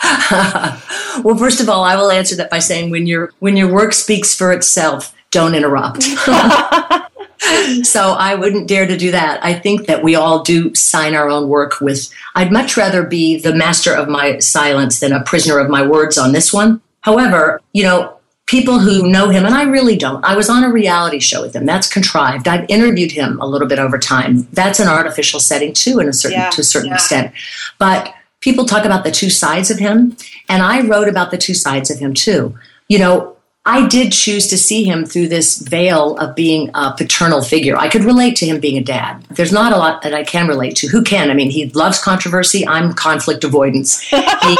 well, 1.24 1.38
first 1.38 1.62
of 1.62 1.69
all, 1.69 1.83
I 1.83 1.95
will 1.95 2.12
answer 2.12 2.36
that 2.36 2.50
by 2.50 2.60
saying 2.60 2.89
when 2.89 3.07
your 3.07 3.31
when 3.39 3.55
your 3.55 3.72
work 3.72 3.93
speaks 3.93 4.36
for 4.36 4.51
itself, 4.51 5.13
don't 5.31 5.55
interrupt. 5.55 6.03
so 7.83 8.12
I 8.12 8.36
wouldn't 8.36 8.67
dare 8.67 8.86
to 8.86 8.98
do 8.98 9.12
that. 9.12 9.43
I 9.43 9.53
think 9.53 9.88
that 9.88 10.03
we 10.03 10.15
all 10.15 10.43
do 10.43 10.75
sign 10.75 11.15
our 11.15 11.29
own 11.29 11.48
work 11.48 11.79
with 11.79 12.10
I'd 12.36 12.51
much 12.51 12.75
rather 12.75 13.03
be 13.03 13.39
the 13.39 13.55
master 13.55 13.93
of 13.93 14.10
my 14.10 14.39
silence 14.39 15.00
than 15.00 15.13
a 15.13 15.24
prisoner 15.24 15.60
of 15.60 15.69
my 15.69 15.86
words 15.86 16.17
on 16.17 16.33
this 16.33 16.51
one. 16.51 16.81
However, 17.01 17.62
you 17.72 17.83
know, 17.83 18.17
people 18.45 18.79
who 18.79 19.09
know 19.09 19.29
him, 19.29 19.45
and 19.45 19.55
I 19.55 19.63
really 19.63 19.97
don't. 19.97 20.23
I 20.23 20.35
was 20.35 20.50
on 20.50 20.63
a 20.63 20.71
reality 20.71 21.19
show 21.19 21.41
with 21.41 21.55
him. 21.55 21.65
That's 21.65 21.91
contrived. 21.91 22.47
I've 22.47 22.69
interviewed 22.69 23.12
him 23.12 23.39
a 23.41 23.47
little 23.47 23.67
bit 23.67 23.79
over 23.79 23.97
time. 23.97 24.47
That's 24.51 24.79
an 24.79 24.88
artificial 24.88 25.39
setting 25.39 25.73
too, 25.73 26.00
in 26.00 26.07
a 26.07 26.13
certain 26.13 26.39
yeah, 26.39 26.50
to 26.51 26.62
a 26.62 26.63
certain 26.63 26.89
yeah. 26.89 26.95
extent. 26.95 27.33
But 27.79 28.13
people 28.41 28.65
talk 28.65 28.85
about 28.85 29.03
the 29.03 29.12
two 29.12 29.29
sides 29.29 29.71
of 29.71 29.79
him, 29.79 30.17
and 30.50 30.62
I 30.62 30.85
wrote 30.85 31.07
about 31.07 31.31
the 31.31 31.38
two 31.38 31.53
sides 31.53 31.89
of 31.89 32.00
him 32.00 32.13
too. 32.13 32.57
You 32.89 33.00
know, 33.00 33.38
I 33.65 33.88
did 33.88 34.12
choose 34.12 34.47
to 34.47 34.57
see 34.57 34.83
him 34.83 35.05
through 35.05 35.29
this 35.29 35.59
veil 35.59 36.17
of 36.17 36.35
being 36.35 36.69
a 36.73 36.93
paternal 36.97 37.41
figure. 37.41 37.77
I 37.77 37.88
could 37.88 38.03
relate 38.03 38.35
to 38.38 38.45
him 38.45 38.59
being 38.59 38.77
a 38.77 38.83
dad. 38.83 39.23
There's 39.29 39.53
not 39.53 39.71
a 39.71 39.77
lot 39.77 40.01
that 40.01 40.13
I 40.13 40.25
can 40.25 40.50
relate 40.50 40.75
to. 40.77 40.88
Who 40.88 41.01
can? 41.01 41.31
I 41.31 41.33
mean, 41.33 41.50
he 41.50 41.69
loves 41.69 41.97
controversy. 41.97 42.67
I'm 42.67 42.91
conflict 42.91 43.45
avoidance. 43.45 44.01
He, 44.01 44.57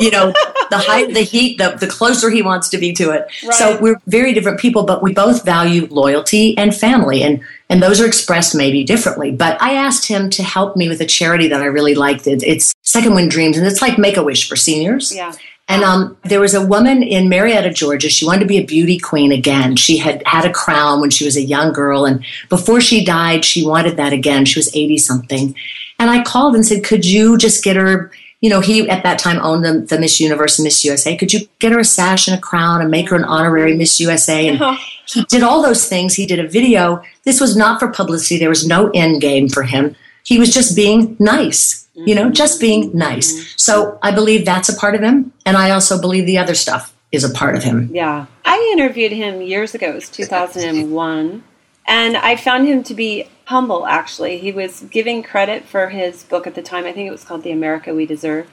you 0.00 0.10
know, 0.10 0.34
the 0.72 0.78
height, 0.78 1.12
the 1.12 1.20
heat, 1.20 1.58
the, 1.58 1.76
the 1.78 1.86
closer 1.86 2.30
he 2.30 2.40
wants 2.40 2.70
to 2.70 2.78
be 2.78 2.92
to 2.94 3.10
it. 3.10 3.30
Right. 3.44 3.54
So 3.54 3.78
we're 3.80 4.00
very 4.06 4.32
different 4.32 4.58
people, 4.58 4.84
but 4.84 5.02
we 5.02 5.12
both 5.12 5.44
value 5.44 5.86
loyalty 5.90 6.56
and 6.56 6.74
family. 6.74 7.22
And 7.22 7.44
and 7.68 7.82
those 7.82 8.00
are 8.00 8.06
expressed 8.06 8.54
maybe 8.54 8.84
differently. 8.84 9.30
But 9.30 9.60
I 9.62 9.74
asked 9.74 10.08
him 10.08 10.30
to 10.30 10.42
help 10.42 10.76
me 10.76 10.88
with 10.88 11.00
a 11.00 11.06
charity 11.06 11.48
that 11.48 11.60
I 11.60 11.66
really 11.66 11.94
liked. 11.94 12.26
It's 12.26 12.74
Second 12.82 13.14
Wind 13.14 13.30
Dreams, 13.30 13.56
and 13.56 13.66
it's 13.66 13.80
like 13.80 13.98
Make 13.98 14.16
a 14.16 14.22
Wish 14.22 14.48
for 14.48 14.56
seniors. 14.56 15.14
Yeah. 15.14 15.32
And 15.68 15.84
um, 15.84 16.18
there 16.24 16.40
was 16.40 16.54
a 16.54 16.66
woman 16.66 17.02
in 17.02 17.28
Marietta, 17.28 17.70
Georgia. 17.70 18.10
She 18.10 18.26
wanted 18.26 18.40
to 18.40 18.46
be 18.46 18.58
a 18.58 18.64
beauty 18.64 18.98
queen 18.98 19.32
again. 19.32 19.76
She 19.76 19.96
had 19.96 20.22
had 20.26 20.44
a 20.44 20.52
crown 20.52 21.00
when 21.00 21.10
she 21.10 21.24
was 21.24 21.36
a 21.36 21.42
young 21.42 21.72
girl. 21.72 22.04
And 22.04 22.24
before 22.48 22.80
she 22.80 23.04
died, 23.04 23.44
she 23.44 23.64
wanted 23.64 23.96
that 23.96 24.12
again. 24.12 24.44
She 24.44 24.58
was 24.58 24.74
80 24.74 24.98
something. 24.98 25.54
And 25.98 26.10
I 26.10 26.24
called 26.24 26.54
and 26.54 26.66
said, 26.66 26.84
Could 26.84 27.06
you 27.06 27.38
just 27.38 27.62
get 27.62 27.76
her? 27.76 28.10
You 28.42 28.50
know, 28.50 28.60
he 28.60 28.86
at 28.90 29.02
that 29.04 29.18
time 29.18 29.38
owned 29.38 29.64
the, 29.64 29.80
the 29.80 29.98
Miss 29.98 30.20
Universe 30.20 30.58
and 30.58 30.64
Miss 30.64 30.84
USA. 30.84 31.16
Could 31.16 31.32
you 31.32 31.48
get 31.58 31.72
her 31.72 31.78
a 31.78 31.84
sash 31.84 32.28
and 32.28 32.36
a 32.36 32.40
crown 32.40 32.82
and 32.82 32.90
make 32.90 33.08
her 33.08 33.16
an 33.16 33.24
honorary 33.24 33.74
Miss 33.74 33.98
USA? 33.98 34.48
And 34.48 34.60
uh-huh. 34.60 34.76
he 35.06 35.24
did 35.24 35.42
all 35.42 35.62
those 35.62 35.88
things. 35.88 36.14
He 36.14 36.26
did 36.26 36.38
a 36.38 36.46
video. 36.46 37.02
This 37.24 37.40
was 37.40 37.56
not 37.56 37.80
for 37.80 37.88
publicity, 37.88 38.38
there 38.38 38.50
was 38.50 38.66
no 38.66 38.90
end 38.90 39.22
game 39.22 39.48
for 39.48 39.62
him. 39.62 39.96
He 40.24 40.38
was 40.38 40.52
just 40.52 40.76
being 40.76 41.16
nice 41.18 41.82
you 41.94 42.14
know, 42.14 42.30
just 42.30 42.60
being 42.60 42.96
nice. 42.96 43.32
Mm-hmm. 43.32 43.52
So 43.56 43.98
I 44.02 44.12
believe 44.12 44.44
that's 44.44 44.68
a 44.68 44.76
part 44.76 44.94
of 44.94 45.02
him. 45.02 45.32
And 45.44 45.56
I 45.56 45.70
also 45.70 46.00
believe 46.00 46.26
the 46.26 46.38
other 46.38 46.54
stuff 46.54 46.94
is 47.10 47.24
a 47.24 47.30
part 47.30 47.56
of 47.56 47.62
him. 47.62 47.90
Yeah. 47.92 48.26
I 48.44 48.70
interviewed 48.72 49.12
him 49.12 49.42
years 49.42 49.74
ago, 49.74 49.90
it 49.90 49.94
was 49.94 50.08
2001. 50.08 51.44
And 51.86 52.16
I 52.16 52.36
found 52.36 52.66
him 52.66 52.82
to 52.84 52.94
be 52.94 53.28
humble, 53.46 53.86
actually. 53.86 54.38
He 54.38 54.52
was 54.52 54.82
giving 54.82 55.22
credit 55.22 55.64
for 55.64 55.88
his 55.88 56.24
book 56.24 56.46
at 56.46 56.54
the 56.54 56.62
time. 56.62 56.84
I 56.84 56.92
think 56.92 57.08
it 57.08 57.12
was 57.12 57.24
called 57.24 57.42
The 57.42 57.52
America 57.52 57.94
We 57.94 58.06
Deserve. 58.06 58.50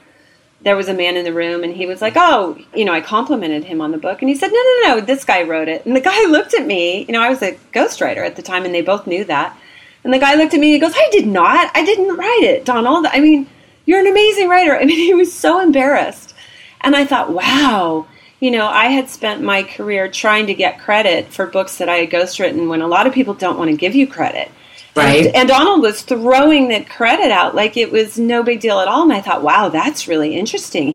There 0.62 0.76
was 0.76 0.88
a 0.88 0.94
man 0.94 1.16
in 1.16 1.24
the 1.24 1.32
room, 1.32 1.64
and 1.64 1.74
he 1.74 1.86
was 1.86 2.02
like, 2.02 2.14
Oh, 2.16 2.58
you 2.74 2.84
know, 2.84 2.92
I 2.92 3.00
complimented 3.00 3.64
him 3.64 3.80
on 3.80 3.92
the 3.92 3.98
book. 3.98 4.20
And 4.20 4.28
he 4.28 4.34
said, 4.34 4.50
No, 4.50 4.62
no, 4.62 4.94
no, 4.94 5.00
this 5.00 5.24
guy 5.24 5.42
wrote 5.42 5.68
it. 5.68 5.86
And 5.86 5.96
the 5.96 6.00
guy 6.00 6.24
looked 6.28 6.54
at 6.54 6.66
me. 6.66 7.04
You 7.04 7.12
know, 7.12 7.22
I 7.22 7.30
was 7.30 7.42
a 7.42 7.58
ghostwriter 7.72 8.24
at 8.24 8.36
the 8.36 8.42
time, 8.42 8.64
and 8.64 8.74
they 8.74 8.82
both 8.82 9.06
knew 9.06 9.24
that. 9.24 9.56
And 10.04 10.12
the 10.12 10.18
guy 10.18 10.34
looked 10.34 10.54
at 10.54 10.60
me 10.60 10.74
and 10.74 10.82
he 10.82 10.88
goes, 10.88 10.96
I 10.96 11.08
did 11.12 11.26
not. 11.26 11.70
I 11.74 11.84
didn't 11.84 12.16
write 12.16 12.42
it, 12.42 12.64
Donald. 12.64 13.06
I 13.06 13.20
mean, 13.20 13.46
you're 13.84 14.00
an 14.00 14.06
amazing 14.06 14.48
writer. 14.48 14.76
I 14.80 14.84
mean, 14.84 14.96
he 14.96 15.14
was 15.14 15.32
so 15.32 15.60
embarrassed. 15.60 16.34
And 16.80 16.96
I 16.96 17.04
thought, 17.04 17.32
wow, 17.32 18.06
you 18.40 18.50
know, 18.50 18.66
I 18.66 18.86
had 18.86 19.10
spent 19.10 19.42
my 19.42 19.62
career 19.62 20.08
trying 20.10 20.46
to 20.46 20.54
get 20.54 20.80
credit 20.80 21.32
for 21.32 21.46
books 21.46 21.76
that 21.78 21.90
I 21.90 21.96
had 21.96 22.10
ghostwritten 22.10 22.68
when 22.68 22.80
a 22.80 22.88
lot 22.88 23.06
of 23.06 23.12
people 23.12 23.34
don't 23.34 23.58
want 23.58 23.70
to 23.70 23.76
give 23.76 23.94
you 23.94 24.06
credit. 24.06 24.50
Right. 24.96 25.26
And, 25.26 25.36
and, 25.36 25.48
Donald 25.48 25.82
was 25.82 26.02
throwing 26.02 26.68
the 26.68 26.84
credit 26.84 27.30
out 27.30 27.54
like 27.54 27.76
it 27.76 27.92
was 27.92 28.18
no 28.18 28.42
big 28.42 28.60
deal 28.60 28.80
at 28.80 28.88
all. 28.88 29.02
And 29.02 29.12
I 29.12 29.20
thought, 29.20 29.42
wow, 29.42 29.68
that's 29.68 30.08
really 30.08 30.34
interesting. 30.36 30.92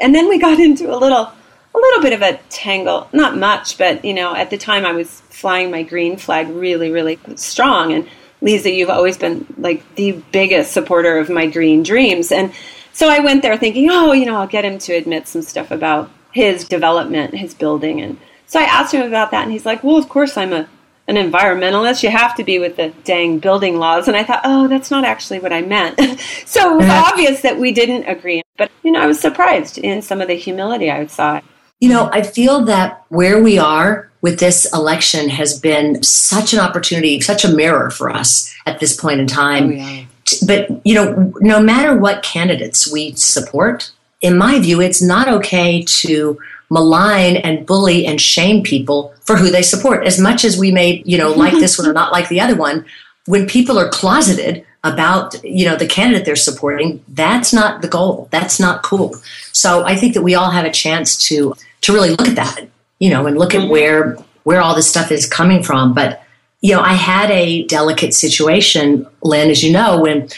And 0.00 0.14
then 0.14 0.28
we 0.28 0.38
got 0.38 0.58
into 0.60 0.94
a 0.94 0.96
little 0.96 1.30
a 1.74 1.78
little 1.78 2.02
bit 2.02 2.12
of 2.12 2.22
a 2.22 2.40
tangle, 2.50 3.08
not 3.12 3.36
much, 3.36 3.78
but 3.78 4.04
you 4.04 4.14
know, 4.14 4.34
at 4.34 4.50
the 4.50 4.56
time 4.56 4.86
I 4.86 4.92
was 4.92 5.20
flying 5.28 5.70
my 5.70 5.82
green 5.82 6.16
flag 6.16 6.48
really, 6.48 6.90
really 6.90 7.18
strong 7.36 7.92
and 7.92 8.08
Leeza, 8.44 8.74
you've 8.74 8.90
always 8.90 9.16
been 9.16 9.46
like 9.56 9.82
the 9.94 10.12
biggest 10.30 10.72
supporter 10.72 11.18
of 11.18 11.30
my 11.30 11.46
green 11.46 11.82
dreams. 11.82 12.30
And 12.30 12.52
so 12.92 13.08
I 13.08 13.20
went 13.20 13.42
there 13.42 13.56
thinking, 13.56 13.90
oh, 13.90 14.12
you 14.12 14.26
know, 14.26 14.36
I'll 14.36 14.46
get 14.46 14.64
him 14.64 14.78
to 14.80 14.92
admit 14.92 15.26
some 15.26 15.42
stuff 15.42 15.70
about 15.70 16.10
his 16.30 16.68
development, 16.68 17.34
his 17.34 17.54
building. 17.54 18.00
And 18.02 18.18
so 18.46 18.60
I 18.60 18.64
asked 18.64 18.92
him 18.92 19.06
about 19.06 19.30
that, 19.30 19.44
and 19.44 19.52
he's 19.52 19.64
like, 19.64 19.82
well, 19.82 19.96
of 19.96 20.08
course 20.08 20.36
I'm 20.36 20.52
a 20.52 20.68
an 21.06 21.16
environmentalist. 21.16 22.02
You 22.02 22.10
have 22.10 22.34
to 22.36 22.44
be 22.44 22.58
with 22.58 22.76
the 22.76 22.90
dang 23.04 23.38
building 23.38 23.78
laws. 23.78 24.08
And 24.08 24.16
I 24.16 24.24
thought, 24.24 24.40
oh, 24.44 24.68
that's 24.68 24.90
not 24.90 25.04
actually 25.04 25.38
what 25.38 25.52
I 25.52 25.62
meant. 25.62 25.98
so 26.46 26.74
it 26.74 26.76
was 26.76 26.88
obvious 26.88 27.42
that 27.42 27.58
we 27.58 27.72
didn't 27.72 28.04
agree. 28.04 28.42
But, 28.56 28.70
you 28.82 28.92
know, 28.92 29.00
I 29.00 29.06
was 29.06 29.20
surprised 29.20 29.78
in 29.78 30.02
some 30.02 30.20
of 30.20 30.28
the 30.28 30.34
humility 30.34 30.90
I 30.90 31.06
saw. 31.06 31.40
You 31.80 31.88
know, 31.90 32.08
I 32.12 32.22
feel 32.22 32.64
that 32.64 33.04
where 33.08 33.42
we 33.42 33.58
are 33.58 34.10
with 34.22 34.38
this 34.38 34.72
election 34.72 35.28
has 35.28 35.58
been 35.58 36.02
such 36.02 36.54
an 36.54 36.60
opportunity, 36.60 37.20
such 37.20 37.44
a 37.44 37.52
mirror 37.52 37.90
for 37.90 38.08
us 38.08 38.54
at 38.64 38.80
this 38.80 38.98
point 38.98 39.20
in 39.20 39.26
time. 39.26 39.64
Oh, 39.64 39.72
yeah. 39.72 40.04
But, 40.46 40.68
you 40.86 40.94
know, 40.94 41.34
no 41.40 41.60
matter 41.60 41.98
what 41.98 42.22
candidates 42.22 42.90
we 42.90 43.12
support, 43.12 43.90
in 44.22 44.38
my 44.38 44.58
view, 44.58 44.80
it's 44.80 45.02
not 45.02 45.28
okay 45.28 45.82
to 45.82 46.38
malign 46.70 47.36
and 47.36 47.66
bully 47.66 48.06
and 48.06 48.20
shame 48.20 48.62
people 48.62 49.14
for 49.22 49.36
who 49.36 49.50
they 49.50 49.62
support. 49.62 50.06
As 50.06 50.18
much 50.18 50.44
as 50.44 50.58
we 50.58 50.70
may, 50.70 51.02
you 51.04 51.18
know, 51.18 51.32
like 51.32 51.54
this 51.54 51.78
one 51.78 51.88
or 51.88 51.92
not 51.92 52.12
like 52.12 52.28
the 52.28 52.40
other 52.40 52.56
one, 52.56 52.84
when 53.26 53.46
people 53.46 53.78
are 53.78 53.88
closeted 53.88 54.64
about, 54.82 55.42
you 55.44 55.64
know, 55.64 55.76
the 55.76 55.86
candidate 55.86 56.26
they're 56.26 56.36
supporting, 56.36 57.02
that's 57.08 57.52
not 57.52 57.80
the 57.80 57.88
goal. 57.88 58.28
That's 58.30 58.60
not 58.60 58.82
cool. 58.82 59.14
So 59.52 59.84
I 59.84 59.96
think 59.96 60.14
that 60.14 60.22
we 60.22 60.34
all 60.34 60.50
have 60.50 60.66
a 60.66 60.70
chance 60.70 61.16
to 61.28 61.54
to 61.82 61.92
really 61.92 62.10
look 62.10 62.28
at 62.28 62.36
that 62.36 62.68
you 62.98 63.10
know, 63.10 63.26
and 63.26 63.38
look 63.38 63.54
at 63.54 63.62
mm-hmm. 63.62 63.70
where 63.70 64.16
where 64.44 64.60
all 64.60 64.74
this 64.74 64.88
stuff 64.88 65.10
is 65.10 65.26
coming 65.26 65.62
from. 65.62 65.94
But 65.94 66.22
you 66.60 66.74
know, 66.74 66.80
I 66.80 66.94
had 66.94 67.30
a 67.30 67.64
delicate 67.66 68.14
situation, 68.14 69.06
Lynn, 69.22 69.50
as 69.50 69.62
you 69.62 69.72
know, 69.72 70.00
when 70.00 70.28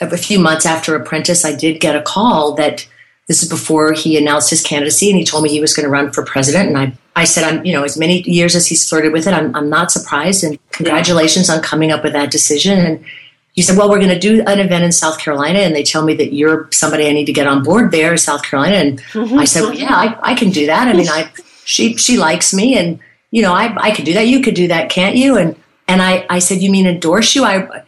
a 0.00 0.16
few 0.16 0.38
months 0.38 0.66
after 0.66 0.96
Apprentice, 0.96 1.44
I 1.44 1.54
did 1.54 1.80
get 1.80 1.96
a 1.96 2.02
call 2.02 2.54
that 2.54 2.88
this 3.28 3.42
is 3.42 3.48
before 3.48 3.92
he 3.92 4.16
announced 4.16 4.50
his 4.50 4.62
candidacy, 4.62 5.10
and 5.10 5.18
he 5.18 5.24
told 5.24 5.42
me 5.42 5.50
he 5.50 5.60
was 5.60 5.74
going 5.74 5.84
to 5.84 5.90
run 5.90 6.12
for 6.12 6.24
president. 6.24 6.68
And 6.68 6.78
I, 6.78 6.92
I 7.16 7.24
said, 7.24 7.44
I'm, 7.44 7.64
you 7.64 7.72
know, 7.72 7.82
as 7.82 7.98
many 7.98 8.22
years 8.22 8.54
as 8.54 8.66
he's 8.66 8.88
flirted 8.88 9.12
with 9.12 9.26
it, 9.26 9.34
I'm, 9.34 9.54
I'm 9.56 9.68
not 9.68 9.90
surprised. 9.90 10.44
And 10.44 10.58
congratulations 10.70 11.50
on 11.50 11.60
coming 11.60 11.90
up 11.90 12.04
with 12.04 12.12
that 12.12 12.30
decision. 12.30 12.78
And 12.78 13.04
he 13.52 13.62
said, 13.62 13.76
well, 13.76 13.90
we're 13.90 13.98
going 13.98 14.10
to 14.10 14.18
do 14.18 14.42
an 14.46 14.60
event 14.60 14.84
in 14.84 14.92
South 14.92 15.18
Carolina, 15.18 15.60
and 15.60 15.74
they 15.74 15.82
tell 15.82 16.04
me 16.04 16.14
that 16.14 16.34
you're 16.34 16.68
somebody 16.72 17.08
I 17.08 17.12
need 17.12 17.24
to 17.24 17.32
get 17.32 17.46
on 17.46 17.62
board 17.62 17.90
there, 17.90 18.16
South 18.16 18.44
Carolina. 18.44 18.76
And 18.76 19.00
mm-hmm. 19.00 19.38
I 19.38 19.44
said, 19.44 19.62
well, 19.62 19.74
yeah, 19.74 19.94
I, 19.94 20.32
I 20.32 20.34
can 20.34 20.50
do 20.50 20.66
that. 20.66 20.86
I 20.86 20.92
mean, 20.92 21.08
I 21.08 21.30
she 21.66 21.96
she 21.96 22.16
likes 22.16 22.54
me 22.54 22.78
and 22.78 22.98
you 23.32 23.42
know 23.42 23.52
I 23.52 23.76
I 23.76 23.90
could 23.90 24.04
do 24.04 24.14
that 24.14 24.28
you 24.28 24.40
could 24.40 24.54
do 24.54 24.68
that 24.68 24.88
can't 24.88 25.16
you 25.16 25.36
and 25.36 25.56
and 25.88 26.00
I 26.00 26.24
I 26.30 26.38
said 26.38 26.62
you 26.62 26.70
mean 26.70 26.86
endorse 26.86 27.34
you 27.34 27.44
I 27.44 27.82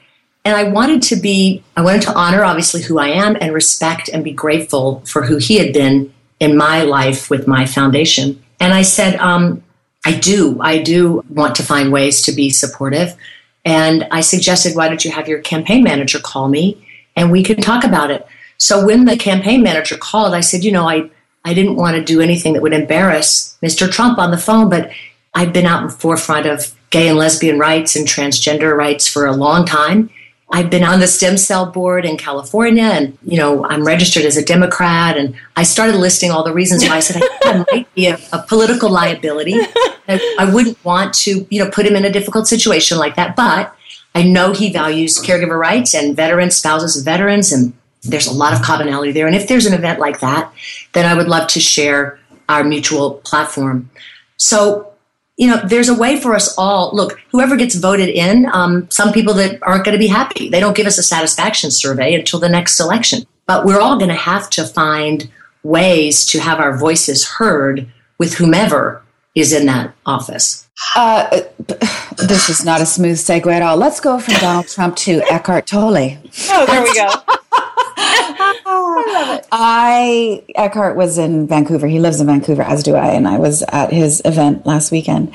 and 0.48 0.56
I 0.56 0.64
wanted 0.64 1.02
to 1.02 1.16
be 1.16 1.62
I 1.76 1.82
wanted 1.82 2.00
to 2.02 2.14
honor 2.14 2.42
obviously 2.42 2.80
who 2.80 2.98
I 2.98 3.08
am 3.08 3.36
and 3.38 3.52
respect 3.52 4.08
and 4.08 4.24
be 4.24 4.32
grateful 4.32 5.00
for 5.00 5.22
who 5.22 5.36
he 5.36 5.58
had 5.58 5.74
been 5.74 6.12
in 6.40 6.56
my 6.56 6.84
life 6.84 7.28
with 7.28 7.46
my 7.46 7.66
foundation 7.66 8.42
and 8.58 8.72
I 8.72 8.80
said 8.80 9.16
um, 9.16 9.62
I 10.06 10.12
do 10.12 10.58
I 10.62 10.78
do 10.78 11.22
want 11.28 11.54
to 11.56 11.62
find 11.62 11.92
ways 11.92 12.22
to 12.22 12.32
be 12.32 12.48
supportive 12.48 13.14
and 13.66 14.08
I 14.10 14.22
suggested 14.22 14.74
why 14.74 14.88
don't 14.88 15.04
you 15.04 15.10
have 15.10 15.28
your 15.28 15.40
campaign 15.40 15.84
manager 15.84 16.18
call 16.18 16.48
me 16.48 16.82
and 17.14 17.30
we 17.30 17.42
can 17.42 17.60
talk 17.60 17.84
about 17.84 18.10
it 18.10 18.26
so 18.56 18.86
when 18.86 19.04
the 19.04 19.18
campaign 19.18 19.62
manager 19.62 19.98
called 19.98 20.32
I 20.32 20.40
said 20.40 20.64
you 20.64 20.72
know 20.72 20.88
I 20.88 21.10
I 21.44 21.52
didn't 21.52 21.76
want 21.76 21.96
to 21.96 22.02
do 22.02 22.22
anything 22.22 22.54
that 22.54 22.62
would 22.62 22.72
embarrass 22.72 23.58
Mr. 23.62 23.90
Trump 23.90 24.18
on 24.18 24.32
the 24.32 24.38
phone, 24.38 24.68
but 24.68 24.90
I've 25.34 25.52
been 25.52 25.66
out 25.66 25.82
in 25.82 25.88
forefront 25.88 26.46
of 26.46 26.74
gay 26.90 27.08
and 27.08 27.16
lesbian 27.16 27.58
rights 27.58 27.96
and 27.96 28.06
transgender 28.06 28.76
rights 28.76 29.06
for 29.06 29.24
a 29.24 29.32
long 29.32 29.64
time. 29.64 30.10
I've 30.50 30.70
been 30.70 30.82
on 30.82 31.00
the 31.00 31.06
stem 31.06 31.36
cell 31.36 31.66
board 31.66 32.06
in 32.06 32.16
California 32.16 32.84
and, 32.84 33.18
you 33.22 33.36
know, 33.36 33.66
I'm 33.66 33.84
registered 33.84 34.24
as 34.24 34.36
a 34.36 34.44
Democrat. 34.44 35.18
And 35.18 35.34
I 35.56 35.62
started 35.62 35.96
listing 35.96 36.30
all 36.30 36.42
the 36.42 36.54
reasons 36.54 36.84
why 36.84 36.96
I 36.96 37.00
said 37.00 37.22
I, 37.22 37.38
I 37.44 37.64
might 37.70 37.94
be 37.94 38.06
a, 38.06 38.18
a, 38.32 38.42
political 38.42 38.88
liability. 38.88 39.54
I, 40.08 40.36
I 40.38 40.50
wouldn't 40.52 40.82
want 40.84 41.12
to, 41.14 41.46
you 41.50 41.62
know, 41.62 41.70
put 41.70 41.84
him 41.84 41.94
in 41.96 42.04
a 42.04 42.10
difficult 42.10 42.48
situation 42.48 42.96
like 42.96 43.16
that. 43.16 43.36
But 43.36 43.74
I 44.14 44.22
know 44.22 44.52
he 44.52 44.72
values 44.72 45.18
caregiver 45.18 45.58
rights 45.58 45.94
and 45.94 46.16
veterans, 46.16 46.56
spouses 46.56 46.96
of 46.96 47.04
veterans, 47.04 47.52
and 47.52 47.74
there's 48.02 48.26
a 48.26 48.32
lot 48.32 48.54
of 48.54 48.62
commonality 48.62 49.12
there. 49.12 49.26
And 49.26 49.36
if 49.36 49.48
there's 49.48 49.66
an 49.66 49.74
event 49.74 49.98
like 49.98 50.20
that, 50.20 50.52
then 50.92 51.04
I 51.04 51.14
would 51.14 51.28
love 51.28 51.48
to 51.48 51.60
share 51.60 52.18
our 52.48 52.64
mutual 52.64 53.14
platform. 53.24 53.90
So, 54.38 54.92
you 55.38 55.46
know, 55.46 55.60
there's 55.64 55.88
a 55.88 55.94
way 55.94 56.20
for 56.20 56.34
us 56.34 56.58
all. 56.58 56.90
Look, 56.92 57.18
whoever 57.30 57.56
gets 57.56 57.76
voted 57.76 58.08
in, 58.08 58.46
um, 58.52 58.90
some 58.90 59.12
people 59.12 59.32
that 59.34 59.62
aren't 59.62 59.84
going 59.84 59.96
to 59.96 59.98
be 59.98 60.08
happy, 60.08 60.48
they 60.48 60.58
don't 60.58 60.76
give 60.76 60.86
us 60.86 60.98
a 60.98 61.02
satisfaction 61.02 61.70
survey 61.70 62.14
until 62.14 62.40
the 62.40 62.48
next 62.48 62.78
election. 62.80 63.24
But 63.46 63.64
we're 63.64 63.80
all 63.80 63.96
going 63.96 64.10
to 64.10 64.16
have 64.16 64.50
to 64.50 64.66
find 64.66 65.30
ways 65.62 66.26
to 66.26 66.40
have 66.40 66.58
our 66.58 66.76
voices 66.76 67.26
heard 67.26 67.88
with 68.18 68.34
whomever 68.34 69.02
is 69.36 69.52
in 69.52 69.66
that 69.66 69.94
office. 70.04 70.68
Uh, 70.96 71.42
this 72.16 72.48
is 72.48 72.64
not 72.64 72.80
a 72.80 72.86
smooth 72.86 73.16
segue 73.16 73.46
at 73.52 73.62
all. 73.62 73.76
Let's 73.76 74.00
go 74.00 74.18
from 74.18 74.34
Donald 74.34 74.66
Trump 74.66 74.96
to 74.96 75.22
Eckhart 75.30 75.68
Tolle. 75.68 76.18
Oh, 76.50 76.66
there 76.66 76.82
we 76.82 76.94
go. 76.94 77.08
I. 78.68 79.42
I 79.50 80.44
Eckhart 80.54 80.96
was 80.96 81.18
in 81.18 81.46
Vancouver. 81.46 81.86
He 81.86 82.00
lives 82.00 82.20
in 82.20 82.26
Vancouver, 82.26 82.62
as 82.62 82.82
do 82.82 82.94
I, 82.94 83.08
and 83.08 83.26
I 83.26 83.38
was 83.38 83.62
at 83.68 83.92
his 83.92 84.20
event 84.24 84.66
last 84.66 84.90
weekend, 84.90 85.34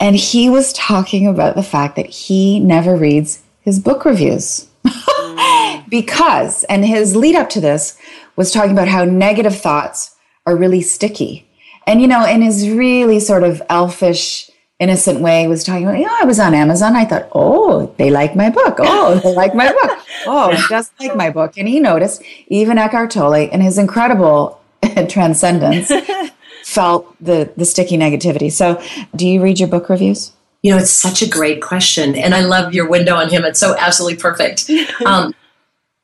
and 0.00 0.16
he 0.16 0.48
was 0.48 0.72
talking 0.72 1.26
about 1.26 1.54
the 1.54 1.62
fact 1.62 1.96
that 1.96 2.06
he 2.06 2.60
never 2.60 2.96
reads 2.96 3.42
his 3.60 3.78
book 3.78 4.04
reviews 4.04 4.68
because, 5.88 6.64
and 6.64 6.84
his 6.84 7.14
lead 7.14 7.36
up 7.36 7.50
to 7.50 7.60
this 7.60 7.98
was 8.36 8.50
talking 8.50 8.72
about 8.72 8.88
how 8.88 9.04
negative 9.04 9.56
thoughts 9.56 10.16
are 10.46 10.56
really 10.56 10.80
sticky, 10.80 11.48
and 11.86 12.00
you 12.00 12.08
know, 12.08 12.24
in 12.24 12.42
his 12.42 12.68
really 12.70 13.20
sort 13.20 13.42
of 13.42 13.62
elfish 13.68 14.50
innocent 14.82 15.20
way 15.20 15.46
was 15.46 15.62
talking 15.62 15.84
about, 15.84 15.98
you 15.98 16.06
know, 16.06 16.16
I 16.20 16.24
was 16.24 16.40
on 16.40 16.54
Amazon. 16.54 16.96
I 16.96 17.04
thought, 17.04 17.28
oh, 17.32 17.94
they 17.98 18.10
like 18.10 18.34
my 18.34 18.50
book. 18.50 18.76
Oh, 18.80 19.14
they 19.24 19.32
like 19.32 19.54
my 19.54 19.70
book. 19.70 19.98
Oh, 20.26 20.66
just 20.68 20.92
like 20.98 21.14
my 21.14 21.30
book. 21.30 21.56
And 21.56 21.68
he 21.68 21.78
noticed 21.78 22.22
even 22.48 22.78
Eckhart 22.78 23.12
Tolle 23.12 23.48
in 23.48 23.60
his 23.60 23.78
incredible 23.78 24.60
transcendence 25.08 25.92
felt 26.64 27.14
the, 27.24 27.52
the 27.56 27.64
sticky 27.64 27.96
negativity. 27.96 28.50
So 28.50 28.82
do 29.14 29.26
you 29.26 29.40
read 29.40 29.60
your 29.60 29.68
book 29.68 29.88
reviews? 29.88 30.32
You 30.62 30.72
know, 30.72 30.78
it's 30.78 30.90
such 30.90 31.22
a 31.22 31.28
great 31.28 31.62
question. 31.62 32.16
And 32.16 32.34
I 32.34 32.40
love 32.40 32.74
your 32.74 32.88
window 32.88 33.14
on 33.14 33.30
him. 33.30 33.44
It's 33.44 33.60
so 33.60 33.76
absolutely 33.78 34.18
perfect. 34.18 34.68
Um, 35.06 35.32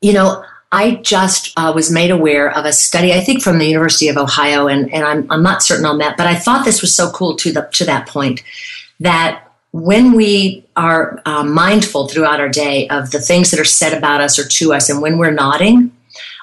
you 0.00 0.12
know, 0.12 0.44
I 0.70 0.96
just 0.96 1.52
uh, 1.56 1.72
was 1.74 1.90
made 1.90 2.10
aware 2.10 2.50
of 2.50 2.64
a 2.66 2.72
study, 2.72 3.14
I 3.14 3.20
think 3.20 3.42
from 3.42 3.58
the 3.58 3.66
University 3.66 4.08
of 4.08 4.18
Ohio, 4.18 4.66
and, 4.66 4.92
and 4.92 5.04
I'm, 5.04 5.26
I'm 5.30 5.42
not 5.42 5.62
certain 5.62 5.86
on 5.86 5.98
that, 5.98 6.16
but 6.16 6.26
I 6.26 6.34
thought 6.34 6.64
this 6.64 6.82
was 6.82 6.94
so 6.94 7.10
cool 7.10 7.36
to, 7.36 7.52
the, 7.52 7.68
to 7.72 7.84
that 7.86 8.06
point 8.06 8.42
that 9.00 9.44
when 9.72 10.12
we 10.12 10.64
are 10.76 11.22
uh, 11.24 11.42
mindful 11.42 12.08
throughout 12.08 12.40
our 12.40 12.48
day 12.48 12.88
of 12.88 13.10
the 13.10 13.20
things 13.20 13.50
that 13.50 13.60
are 13.60 13.64
said 13.64 13.96
about 13.96 14.20
us 14.20 14.38
or 14.38 14.46
to 14.46 14.74
us, 14.74 14.90
and 14.90 15.00
when 15.00 15.16
we're 15.16 15.30
nodding, 15.30 15.92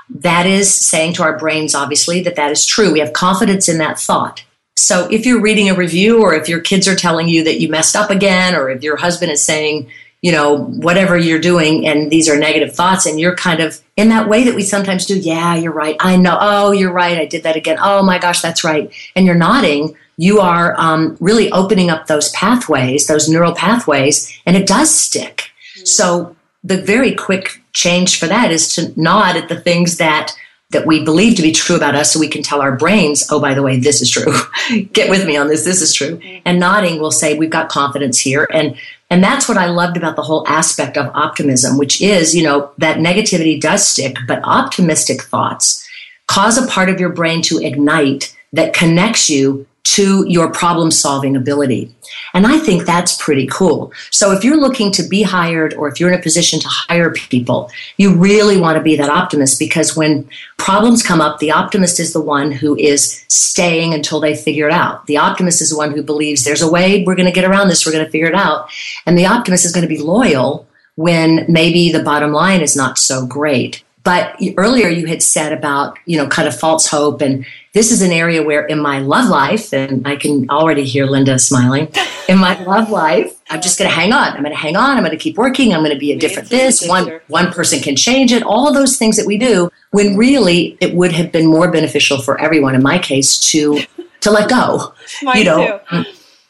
that 0.09 0.45
is 0.45 0.73
saying 0.73 1.13
to 1.13 1.23
our 1.23 1.37
brains, 1.37 1.75
obviously, 1.75 2.21
that 2.23 2.35
that 2.35 2.51
is 2.51 2.65
true. 2.65 2.91
We 2.91 2.99
have 2.99 3.13
confidence 3.13 3.67
in 3.67 3.79
that 3.79 3.99
thought. 3.99 4.43
So 4.75 5.07
if 5.09 5.25
you're 5.25 5.41
reading 5.41 5.69
a 5.69 5.75
review, 5.75 6.21
or 6.21 6.33
if 6.33 6.49
your 6.49 6.59
kids 6.59 6.87
are 6.87 6.95
telling 6.95 7.27
you 7.27 7.43
that 7.43 7.59
you 7.59 7.69
messed 7.69 7.95
up 7.95 8.09
again, 8.09 8.55
or 8.55 8.69
if 8.69 8.83
your 8.83 8.97
husband 8.97 9.31
is 9.31 9.41
saying, 9.41 9.89
you 10.21 10.31
know, 10.31 10.57
whatever 10.65 11.17
you're 11.17 11.39
doing, 11.39 11.85
and 11.85 12.11
these 12.11 12.27
are 12.29 12.37
negative 12.37 12.73
thoughts, 12.73 13.05
and 13.05 13.19
you're 13.19 13.35
kind 13.35 13.59
of 13.59 13.81
in 13.95 14.09
that 14.09 14.27
way 14.27 14.43
that 14.43 14.55
we 14.55 14.63
sometimes 14.63 15.05
do, 15.05 15.17
yeah, 15.17 15.55
you're 15.55 15.71
right. 15.71 15.95
I 15.99 16.17
know. 16.17 16.37
Oh, 16.39 16.71
you're 16.71 16.91
right. 16.91 17.17
I 17.17 17.25
did 17.25 17.43
that 17.43 17.55
again. 17.55 17.77
Oh 17.79 18.03
my 18.03 18.17
gosh, 18.17 18.41
that's 18.41 18.63
right. 18.63 18.91
And 19.15 19.25
you're 19.25 19.35
nodding. 19.35 19.95
You 20.17 20.39
are 20.39 20.79
um, 20.79 21.17
really 21.19 21.51
opening 21.51 21.89
up 21.89 22.07
those 22.07 22.29
pathways, 22.31 23.07
those 23.07 23.29
neural 23.29 23.53
pathways, 23.53 24.37
and 24.45 24.55
it 24.55 24.67
does 24.67 24.93
stick. 24.93 25.51
Mm-hmm. 25.77 25.85
So 25.85 26.35
the 26.63 26.81
very 26.81 27.13
quick 27.13 27.61
change 27.73 28.19
for 28.19 28.27
that 28.27 28.51
is 28.51 28.73
to 28.75 28.99
nod 28.99 29.35
at 29.35 29.49
the 29.49 29.59
things 29.59 29.97
that 29.97 30.35
that 30.71 30.85
we 30.85 31.03
believe 31.03 31.35
to 31.35 31.43
be 31.43 31.51
true 31.51 31.75
about 31.75 31.95
us 31.95 32.11
so 32.11 32.19
we 32.19 32.27
can 32.27 32.41
tell 32.41 32.59
our 32.59 32.75
brains, 32.75 33.27
oh, 33.31 33.39
by 33.39 33.53
the 33.53 33.61
way, 33.61 33.79
this 33.79 34.01
is 34.01 34.09
true. 34.09 34.33
Get 34.93 35.09
with 35.09 35.25
me 35.25 35.37
on 35.37 35.47
this. 35.47 35.63
This 35.63 35.81
is 35.81 35.93
true. 35.93 36.17
Mm-hmm. 36.17 36.41
And 36.43 36.59
nodding 36.59 36.99
will 36.99 37.11
say, 37.11 37.37
we've 37.37 37.51
got 37.51 37.69
confidence 37.69 38.19
here. 38.19 38.47
And 38.51 38.75
and 39.09 39.23
that's 39.23 39.47
what 39.47 39.57
I 39.57 39.67
loved 39.67 39.97
about 39.97 40.15
the 40.15 40.23
whole 40.23 40.47
aspect 40.47 40.97
of 40.97 41.11
optimism, 41.15 41.77
which 41.77 42.01
is, 42.01 42.35
you 42.35 42.43
know, 42.43 42.71
that 42.79 42.97
negativity 42.97 43.59
does 43.59 43.87
stick, 43.87 44.17
but 44.27 44.43
optimistic 44.43 45.21
thoughts 45.21 45.87
cause 46.27 46.57
a 46.57 46.67
part 46.67 46.89
of 46.89 46.99
your 46.99 47.09
brain 47.09 47.41
to 47.43 47.59
ignite 47.59 48.35
that 48.51 48.73
connects 48.73 49.29
you 49.29 49.67
to 49.85 50.25
your 50.27 50.51
problem 50.51 50.89
solving 50.89 51.35
ability. 51.35 51.95
And 52.33 52.47
I 52.47 52.57
think 52.57 52.85
that's 52.85 53.21
pretty 53.21 53.45
cool. 53.47 53.93
So 54.09 54.31
if 54.31 54.43
you're 54.43 54.59
looking 54.59 54.91
to 54.93 55.03
be 55.03 55.21
hired 55.21 55.75
or 55.75 55.87
if 55.87 55.99
you're 55.99 56.11
in 56.11 56.19
a 56.19 56.23
position 56.23 56.59
to 56.59 56.67
hire 56.67 57.11
people, 57.11 57.69
you 57.97 58.13
really 58.13 58.59
want 58.59 58.77
to 58.77 58.83
be 58.83 58.95
that 58.95 59.11
optimist 59.11 59.59
because 59.59 59.95
when 59.95 60.27
problems 60.57 61.03
come 61.03 61.21
up, 61.21 61.37
the 61.37 61.51
optimist 61.51 61.99
is 61.99 62.13
the 62.13 62.21
one 62.21 62.51
who 62.51 62.75
is 62.75 63.23
staying 63.29 63.93
until 63.93 64.19
they 64.19 64.35
figure 64.35 64.67
it 64.67 64.73
out. 64.73 65.05
The 65.05 65.17
optimist 65.17 65.61
is 65.61 65.69
the 65.69 65.77
one 65.77 65.91
who 65.91 66.01
believes 66.01 66.43
there's 66.43 66.63
a 66.63 66.71
way 66.71 67.03
we're 67.03 67.15
going 67.15 67.27
to 67.27 67.31
get 67.31 67.49
around 67.49 67.67
this, 67.67 67.85
we're 67.85 67.93
going 67.93 68.05
to 68.05 68.11
figure 68.11 68.27
it 68.27 68.35
out. 68.35 68.69
And 69.05 69.17
the 69.17 69.27
optimist 69.27 69.65
is 69.65 69.71
going 69.71 69.87
to 69.87 69.95
be 69.95 70.01
loyal 70.01 70.67
when 70.95 71.45
maybe 71.47 71.91
the 71.91 72.03
bottom 72.03 72.31
line 72.31 72.61
is 72.61 72.75
not 72.75 72.97
so 72.97 73.25
great. 73.25 73.84
But 74.05 74.39
earlier 74.55 74.87
you 74.87 75.07
had 75.07 75.23
said 75.23 75.51
about, 75.51 75.97
you 76.05 76.15
know, 76.15 76.27
kind 76.27 76.47
of 76.47 76.57
false 76.57 76.85
hope. 76.85 77.21
And 77.21 77.43
this 77.73 77.91
is 77.91 78.03
an 78.03 78.11
area 78.11 78.43
where 78.43 78.63
in 78.63 78.79
my 78.79 78.99
love 78.99 79.29
life, 79.29 79.73
and 79.73 80.07
I 80.07 80.15
can 80.15 80.47
already 80.51 80.83
hear 80.83 81.07
Linda 81.07 81.39
smiling, 81.39 81.91
in 82.29 82.37
my 82.37 82.63
love 82.65 82.91
life, 82.91 83.35
I'm 83.49 83.61
just 83.61 83.79
going 83.79 83.89
to 83.89 83.95
hang 83.95 84.13
on. 84.13 84.33
I'm 84.33 84.43
going 84.43 84.53
to 84.53 84.59
hang 84.59 84.75
on. 84.75 84.95
I'm 84.95 85.03
going 85.03 85.09
to 85.09 85.17
keep 85.17 85.37
working. 85.37 85.73
I'm 85.73 85.79
going 85.79 85.91
to 85.91 85.97
be 85.97 86.11
a 86.11 86.19
different 86.19 86.49
this. 86.49 86.87
One, 86.87 87.19
one 87.29 87.51
person 87.51 87.79
can 87.79 87.95
change 87.95 88.31
it. 88.31 88.43
All 88.43 88.67
of 88.67 88.75
those 88.75 88.95
things 88.97 89.17
that 89.17 89.25
we 89.25 89.39
do 89.39 89.71
when 89.89 90.15
really 90.15 90.77
it 90.79 90.93
would 90.93 91.11
have 91.11 91.31
been 91.31 91.47
more 91.47 91.71
beneficial 91.71 92.21
for 92.21 92.39
everyone, 92.39 92.75
in 92.75 92.83
my 92.83 92.99
case, 92.99 93.39
to, 93.51 93.79
to 94.21 94.29
let 94.29 94.47
go, 94.49 94.93
Mine 95.23 95.37
you 95.37 95.43
know, 95.45 95.81
too. 95.89 95.95
Mm. 95.95 96.05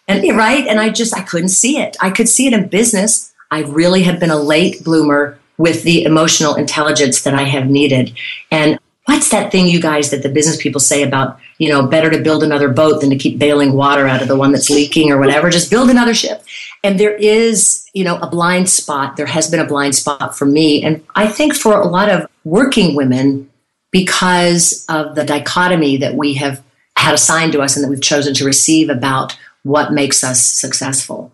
and 0.10 0.38
right. 0.38 0.68
And 0.68 0.78
I 0.78 0.90
just, 0.90 1.16
I 1.16 1.22
couldn't 1.22 1.50
see 1.50 1.80
it. 1.80 1.96
I 2.02 2.10
could 2.10 2.28
see 2.28 2.48
it 2.48 2.54
in 2.54 2.68
business. 2.68 3.34
I 3.50 3.62
really 3.62 4.04
have 4.04 4.20
been 4.20 4.32
a 4.32 4.38
late 4.38 4.84
bloomer 4.84 5.40
with 5.58 5.84
the 5.84 6.04
emotional 6.04 6.56
intelligence 6.56 7.24
that 7.24 7.34
I 7.34 7.44
have 7.44 7.68
needed. 7.68 8.16
And 8.52 8.80
what's 9.06 9.30
that 9.30 9.52
thing, 9.52 9.68
you 9.68 9.82
guys, 9.82 10.12
that 10.12 10.24
the 10.24 10.30
business 10.30 10.62
people 10.62 10.82
say 10.82 11.04
about, 11.04 11.40
you 11.58 11.70
know, 11.70 11.88
better 11.88 12.10
to 12.10 12.22
build 12.22 12.44
another 12.44 12.70
boat 12.70 13.02
than 13.02 13.10
to 13.12 13.16
keep 13.16 13.40
bailing 13.40 13.74
water 13.74 14.08
out 14.08 14.22
of 14.22 14.28
the 14.28 14.36
one 14.36 14.52
that's 14.52 14.70
leaking 14.70 15.12
or 15.12 15.20
whatever? 15.20 15.50
Just 15.50 15.70
build 15.70 15.90
another 15.90 16.14
ship. 16.14 16.44
And 16.84 17.00
there 17.00 17.16
is, 17.16 17.90
you 17.94 18.04
know, 18.04 18.18
a 18.18 18.30
blind 18.30 18.70
spot. 18.70 19.16
There 19.16 19.26
has 19.26 19.50
been 19.50 19.60
a 19.60 19.68
blind 19.68 19.96
spot 19.96 20.38
for 20.38 20.46
me. 20.46 20.84
And 20.84 21.04
I 21.16 21.28
think 21.28 21.56
for 21.56 21.80
a 21.80 21.88
lot 21.88 22.10
of 22.10 22.28
working 22.44 22.96
women, 22.96 23.50
because 23.92 24.86
of 24.90 25.16
the 25.16 25.24
dichotomy 25.24 25.96
that 25.98 26.16
we 26.16 26.34
have 26.34 26.62
had 26.98 27.14
assigned 27.14 27.54
to 27.54 27.62
us 27.62 27.76
and 27.76 27.84
that 27.84 27.90
we've 27.90 28.02
chosen 28.02 28.34
to 28.34 28.46
receive 28.46 28.90
about 28.90 29.38
what 29.64 29.94
makes 29.94 30.24
us 30.24 30.46
successful. 30.46 31.32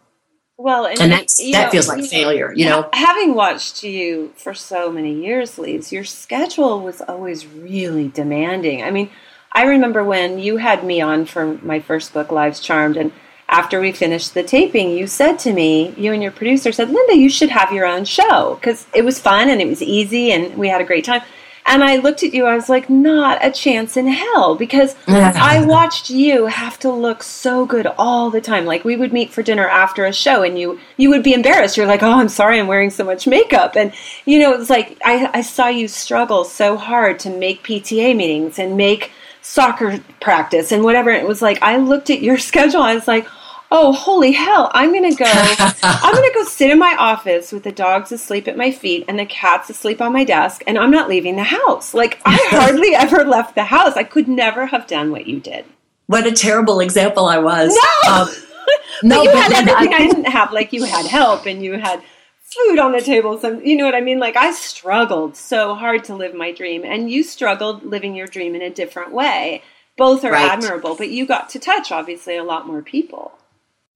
Well, 0.62 0.86
and, 0.86 1.00
And 1.00 1.12
that's, 1.12 1.38
that 1.38 1.52
know, 1.52 1.70
feels 1.72 1.88
like 1.88 2.06
failure, 2.06 2.54
you 2.56 2.66
know? 2.66 2.88
having 2.94 3.34
watched 3.34 3.84
you 3.84 4.32
for 4.36 4.54
so 4.54 4.92
many 4.92 5.12
years, 5.12 5.58
Lise, 5.58 5.92
your 5.92 6.04
schedule 6.04 6.82
was 6.82 7.02
always 7.02 7.48
really 7.48 8.10
demanding. 8.10 8.84
I 8.84 8.92
mean, 8.92 9.10
I 9.52 9.64
remember 9.64 10.04
when 10.04 10.38
you 10.38 10.58
had 10.58 10.84
me 10.84 11.02
on 11.02 11.26
for 11.26 11.58
my 11.64 11.80
first 11.80 12.14
book, 12.14 12.32
Lives 12.32 12.60
Charmed, 12.60 12.96
and 12.96 13.12
after 13.50 13.82
we 13.82 13.92
finished 13.92 14.36
the 14.36 14.44
taping, 14.44 14.92
you 14.92 15.08
said 15.08 15.40
to 15.40 15.52
me, 15.52 15.96
you 15.98 16.14
and 16.14 16.22
your 16.22 16.32
producer 16.32 16.72
said, 16.72 16.92
Linda, 16.92 17.18
you 17.18 17.30
should 17.30 17.50
have 17.50 17.74
your 17.74 17.88
own 17.88 18.06
show 18.06 18.56
because 18.62 18.86
it 18.94 19.04
was 19.04 19.20
fun 19.20 19.50
and 19.50 19.62
it 19.62 19.68
was 19.68 19.82
easy 19.82 20.32
and 20.32 20.56
we 20.58 20.68
had 20.68 20.80
a 20.80 20.86
great 20.86 21.06
time. 21.06 21.24
And 21.66 21.84
I 21.84 21.98
looked 21.98 22.24
at 22.24 22.34
you, 22.34 22.46
I 22.46 22.56
was 22.56 22.70
like, 22.70 22.90
not 22.90 23.44
a 23.46 23.52
chance 23.52 23.96
in 23.96 24.08
hell 24.08 24.56
because 24.56 24.96
I 25.08 25.64
watched 25.66 26.10
you 26.10 26.48
have 26.48 26.78
to 26.80 26.92
look 26.92 27.24
so 27.24 27.66
good 27.66 27.88
all 27.98 28.30
the 28.30 28.42
time. 28.42 28.66
Like 28.66 28.84
we 28.84 28.96
would 28.96 29.14
meet 29.14 29.32
for 29.32 29.44
dinner 29.44 29.68
after 29.68 30.06
a 30.06 30.14
show 30.14 30.44
and 30.44 30.58
you 30.58 30.80
you 30.98 31.10
would 31.10 31.24
be 31.24 31.34
embarrassed. 31.34 31.78
You're 31.78 31.86
like, 31.88 32.04
Oh, 32.04 32.12
I'm 32.12 32.30
sorry 32.30 32.60
I'm 32.60 32.68
wearing 32.68 32.90
so 32.90 33.04
much 33.04 33.28
makeup 33.28 33.76
and 33.76 33.94
you 34.26 34.40
know, 34.40 34.54
it's 34.54 34.70
like 34.70 34.98
I, 35.06 35.30
I 35.34 35.42
saw 35.42 35.68
you 35.68 35.88
struggle 35.88 36.44
so 36.44 36.78
hard 36.78 37.20
to 37.22 37.30
make 37.30 37.64
PTA 37.64 38.16
meetings 38.16 38.60
and 38.60 38.76
make 38.76 39.12
soccer 39.42 40.00
practice 40.20 40.72
and 40.72 40.84
whatever. 40.84 41.10
It 41.12 41.28
was 41.28 41.42
like 41.42 41.62
I 41.62 41.78
looked 41.78 42.10
at 42.10 42.22
your 42.22 42.38
schedule, 42.50 42.82
I 42.82 42.96
was 42.96 43.08
like, 43.08 43.28
oh 43.74 43.92
holy 43.94 44.32
hell 44.34 44.70
i'm 44.74 44.94
gonna 44.94 45.16
go 45.16 45.26
i'm 45.84 46.14
gonna 46.14 46.34
go 46.34 46.44
sit 46.44 46.70
in 46.70 46.78
my 46.78 46.96
office 47.00 47.52
with 47.52 47.64
the 47.64 47.72
dogs 47.72 48.12
asleep 48.12 48.48
at 48.48 48.58
my 48.58 48.70
feet 48.72 49.06
and 49.08 49.18
the 49.18 49.26
cats 49.26 49.70
asleep 49.70 50.02
on 50.02 50.12
my 50.12 50.24
desk 50.24 50.62
and 50.68 50.78
i'm 50.78 50.92
not 50.92 51.08
leaving 51.10 51.36
the 51.38 51.44
house. 51.44 51.94
Like 51.94 52.20
i 52.26 52.38
hardly 52.50 52.94
ever 52.96 53.24
left 53.24 53.56
the 53.56 53.64
house. 53.64 53.96
I 53.96 54.04
could 54.04 54.28
never 54.28 54.66
have 54.68 54.88
done 54.88 55.12
what 55.12 55.26
you 55.28 55.40
did. 55.40 55.66
What 56.08 56.28
a 56.28 56.32
terrible 56.32 56.80
example 56.82 57.26
I 57.28 57.38
was. 57.38 57.78
no! 58.06 58.12
Um, 58.12 58.30
no, 59.04 59.24
you 59.24 59.30
had 59.32 59.52
Linda, 59.52 59.72
I 59.72 59.76
everything 59.76 59.94
I, 59.94 60.08
didn't 60.08 60.32
have 60.32 60.52
like 60.52 60.74
you 60.74 60.84
had 60.84 61.06
help 61.06 61.46
and 61.46 61.64
you 61.64 61.74
had 61.80 62.02
food 62.42 62.80
on 62.80 62.92
the 62.92 63.00
table 63.02 63.40
some 63.40 63.64
you 63.64 63.78
know 63.78 63.86
what 63.86 63.96
i 63.96 64.02
mean? 64.02 64.20
Like 64.20 64.36
i 64.36 64.52
struggled 64.52 65.38
so 65.38 65.74
hard 65.76 66.04
to 66.06 66.16
live 66.16 66.34
my 66.36 66.52
dream 66.52 66.84
and 66.84 67.10
you 67.10 67.24
struggled 67.24 67.84
living 67.86 68.14
your 68.16 68.28
dream 68.28 68.56
in 68.56 68.62
a 68.62 68.70
different 68.70 69.14
way. 69.14 69.64
Both 69.98 70.26
are 70.26 70.32
Right. 70.32 70.52
admirable 70.52 70.96
but 70.96 71.10
you 71.10 71.26
got 71.26 71.50
to 71.52 71.60
touch 71.60 71.92
obviously 71.92 72.36
a 72.36 72.44
lot 72.44 72.68
more 72.68 72.82
people 72.82 73.32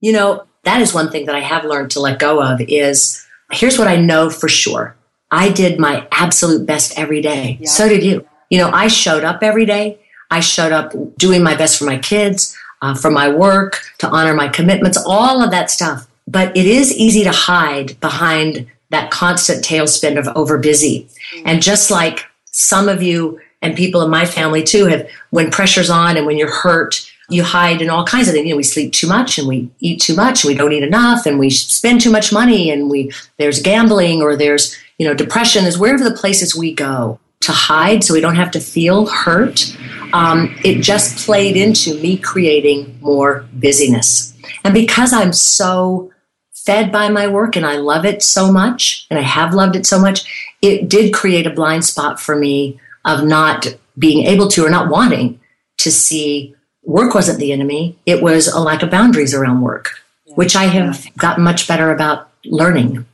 You 0.00 0.12
know, 0.12 0.46
that 0.64 0.80
is 0.80 0.92
one 0.92 1.10
thing 1.10 1.26
that 1.26 1.34
I 1.34 1.40
have 1.40 1.64
learned 1.64 1.90
to 1.92 2.00
let 2.00 2.18
go 2.18 2.42
of 2.42 2.60
is 2.60 3.26
here's 3.52 3.78
what 3.78 3.88
I 3.88 3.96
know 3.96 4.30
for 4.30 4.48
sure. 4.48 4.96
I 5.30 5.50
did 5.50 5.78
my 5.78 6.06
absolute 6.12 6.66
best 6.66 6.98
every 6.98 7.20
day. 7.20 7.58
Yeah. 7.60 7.68
So 7.68 7.88
did 7.88 8.02
you. 8.04 8.26
You 8.50 8.58
know, 8.58 8.70
I 8.70 8.88
showed 8.88 9.24
up 9.24 9.42
every 9.42 9.66
day. 9.66 9.98
I 10.30 10.40
showed 10.40 10.72
up 10.72 10.92
doing 11.16 11.42
my 11.42 11.56
best 11.56 11.78
for 11.78 11.84
my 11.84 11.98
kids, 11.98 12.56
uh, 12.82 12.94
for 12.94 13.10
my 13.10 13.28
work, 13.28 13.80
to 13.98 14.08
honor 14.08 14.34
my 14.34 14.48
commitments, 14.48 14.98
all 15.04 15.42
of 15.42 15.50
that 15.50 15.70
stuff. 15.70 16.06
But 16.28 16.56
it 16.56 16.66
is 16.66 16.96
easy 16.96 17.24
to 17.24 17.32
hide 17.32 17.98
behind 18.00 18.66
that 18.90 19.10
constant 19.10 19.64
tailspin 19.64 20.18
of 20.18 20.28
over 20.36 20.58
busy. 20.58 21.08
Mm-hmm. 21.34 21.48
And 21.48 21.62
just 21.62 21.90
like 21.90 22.26
some 22.46 22.88
of 22.88 23.02
you 23.02 23.40
and 23.62 23.76
people 23.76 24.02
in 24.02 24.10
my 24.10 24.24
family 24.24 24.62
too 24.62 24.86
have, 24.86 25.08
when 25.30 25.50
pressure's 25.50 25.90
on 25.90 26.16
and 26.16 26.26
when 26.26 26.38
you're 26.38 26.52
hurt, 26.52 27.10
you 27.28 27.42
hide 27.42 27.82
in 27.82 27.90
all 27.90 28.04
kinds 28.04 28.28
of 28.28 28.34
things. 28.34 28.46
You 28.46 28.52
know, 28.52 28.56
we 28.56 28.62
sleep 28.62 28.92
too 28.92 29.08
much 29.08 29.38
and 29.38 29.48
we 29.48 29.70
eat 29.80 30.00
too 30.00 30.14
much 30.14 30.44
and 30.44 30.52
we 30.52 30.56
don't 30.56 30.72
eat 30.72 30.82
enough 30.82 31.26
and 31.26 31.38
we 31.38 31.50
spend 31.50 32.00
too 32.00 32.10
much 32.10 32.32
money 32.32 32.70
and 32.70 32.90
we, 32.90 33.12
there's 33.38 33.60
gambling 33.60 34.22
or 34.22 34.36
there's, 34.36 34.76
you 34.98 35.06
know, 35.06 35.14
depression 35.14 35.64
is 35.64 35.78
wherever 35.78 36.04
the 36.04 36.16
places 36.16 36.56
we 36.56 36.72
go 36.72 37.18
to 37.40 37.52
hide 37.52 38.02
so 38.02 38.14
we 38.14 38.20
don't 38.20 38.36
have 38.36 38.50
to 38.52 38.60
feel 38.60 39.06
hurt. 39.06 39.76
Um, 40.12 40.56
it 40.64 40.80
just 40.82 41.24
played 41.24 41.56
into 41.56 41.94
me 42.00 42.16
creating 42.16 42.98
more 43.00 43.46
busyness. 43.54 44.36
And 44.64 44.72
because 44.72 45.12
I'm 45.12 45.32
so 45.32 46.12
fed 46.52 46.90
by 46.90 47.08
my 47.08 47.28
work 47.28 47.54
and 47.54 47.64
I 47.64 47.76
love 47.76 48.04
it 48.04 48.22
so 48.22 48.50
much, 48.50 49.06
and 49.08 49.18
I 49.18 49.22
have 49.22 49.54
loved 49.54 49.76
it 49.76 49.86
so 49.86 50.00
much, 50.00 50.54
it 50.60 50.88
did 50.88 51.14
create 51.14 51.46
a 51.46 51.50
blind 51.50 51.84
spot 51.84 52.18
for 52.18 52.34
me 52.34 52.80
of 53.04 53.24
not 53.24 53.66
being 53.96 54.26
able 54.26 54.48
to 54.48 54.66
or 54.66 54.70
not 54.70 54.90
wanting 54.90 55.40
to 55.78 55.92
see 55.92 56.55
work 56.86 57.14
wasn't 57.14 57.38
the 57.38 57.52
enemy. 57.52 57.98
It 58.06 58.22
was 58.22 58.46
a 58.48 58.60
lack 58.60 58.82
of 58.82 58.90
boundaries 58.90 59.34
around 59.34 59.60
work, 59.60 60.00
which 60.34 60.56
I 60.56 60.64
have 60.64 61.06
gotten 61.18 61.44
much 61.44 61.68
better 61.68 61.90
about 61.90 62.30
learning. 62.44 63.04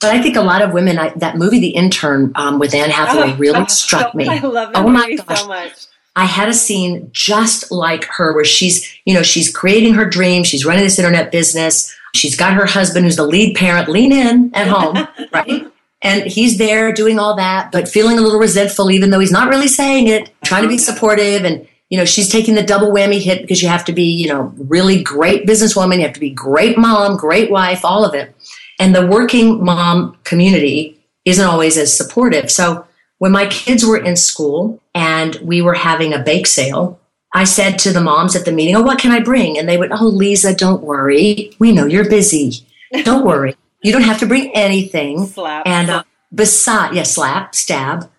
But 0.00 0.10
I 0.10 0.22
think 0.22 0.36
a 0.36 0.42
lot 0.42 0.62
of 0.62 0.72
women, 0.72 0.98
I, 0.98 1.10
that 1.16 1.36
movie, 1.36 1.60
The 1.60 1.70
Intern, 1.70 2.32
um, 2.34 2.58
with 2.58 2.74
Anne 2.74 2.90
Hathaway, 2.90 3.32
oh, 3.32 3.36
really 3.36 3.66
struck 3.68 4.14
me. 4.14 4.28
I 4.28 4.38
love 4.40 4.72
that 4.72 4.84
oh 4.84 4.88
my 4.88 5.14
gosh. 5.14 5.40
so 5.40 5.48
much. 5.48 5.86
I 6.14 6.26
had 6.26 6.48
a 6.48 6.54
scene 6.54 7.08
just 7.12 7.72
like 7.72 8.04
her 8.04 8.34
where 8.34 8.44
she's, 8.44 8.94
you 9.06 9.14
know, 9.14 9.22
she's 9.22 9.54
creating 9.54 9.94
her 9.94 10.04
dream. 10.04 10.44
She's 10.44 10.66
running 10.66 10.84
this 10.84 10.98
internet 10.98 11.32
business. 11.32 11.96
She's 12.14 12.36
got 12.36 12.52
her 12.52 12.66
husband 12.66 13.06
who's 13.06 13.16
the 13.16 13.26
lead 13.26 13.56
parent, 13.56 13.88
lean 13.88 14.12
in 14.12 14.54
at 14.54 14.66
home, 14.66 15.08
right? 15.32 15.72
And 16.02 16.24
he's 16.24 16.58
there 16.58 16.92
doing 16.92 17.18
all 17.18 17.36
that, 17.36 17.72
but 17.72 17.88
feeling 17.88 18.18
a 18.18 18.20
little 18.20 18.40
resentful, 18.40 18.90
even 18.90 19.10
though 19.10 19.20
he's 19.20 19.32
not 19.32 19.48
really 19.48 19.68
saying 19.68 20.08
it, 20.08 20.30
trying 20.44 20.64
to 20.64 20.68
be 20.68 20.76
supportive. 20.76 21.44
And, 21.44 21.66
you 21.92 21.98
know, 21.98 22.06
she's 22.06 22.30
taking 22.30 22.54
the 22.54 22.62
double 22.62 22.90
whammy 22.90 23.20
hit 23.20 23.42
because 23.42 23.62
you 23.62 23.68
have 23.68 23.84
to 23.84 23.92
be, 23.92 24.04
you 24.04 24.26
know, 24.26 24.50
really 24.56 25.02
great 25.02 25.46
businesswoman. 25.46 25.96
You 25.96 26.04
have 26.04 26.14
to 26.14 26.20
be 26.20 26.30
great 26.30 26.78
mom, 26.78 27.18
great 27.18 27.50
wife, 27.50 27.84
all 27.84 28.02
of 28.02 28.14
it. 28.14 28.34
And 28.80 28.94
the 28.94 29.06
working 29.06 29.62
mom 29.62 30.16
community 30.24 30.98
isn't 31.26 31.44
always 31.44 31.76
as 31.76 31.94
supportive. 31.94 32.50
So 32.50 32.86
when 33.18 33.30
my 33.30 33.44
kids 33.44 33.84
were 33.84 33.98
in 33.98 34.16
school 34.16 34.82
and 34.94 35.34
we 35.42 35.60
were 35.60 35.74
having 35.74 36.14
a 36.14 36.18
bake 36.18 36.46
sale, 36.46 36.98
I 37.34 37.44
said 37.44 37.78
to 37.80 37.92
the 37.92 38.00
moms 38.00 38.34
at 38.34 38.46
the 38.46 38.52
meeting, 38.52 38.74
Oh, 38.74 38.82
what 38.82 38.98
can 38.98 39.12
I 39.12 39.20
bring? 39.20 39.58
And 39.58 39.68
they 39.68 39.76
would, 39.76 39.92
Oh, 39.92 40.10
Leeza, 40.10 40.56
don't 40.56 40.82
worry. 40.82 41.52
We 41.58 41.72
know 41.72 41.84
you're 41.84 42.08
busy. 42.08 42.66
Don't 43.04 43.26
worry. 43.26 43.54
You 43.82 43.92
don't 43.92 44.00
have 44.00 44.20
to 44.20 44.26
bring 44.26 44.50
anything. 44.54 45.26
Slap. 45.26 45.66
And 45.66 45.90
uh, 45.90 46.04
beside, 46.34 46.94
yeah, 46.94 47.02
slap, 47.02 47.54
stab. 47.54 48.10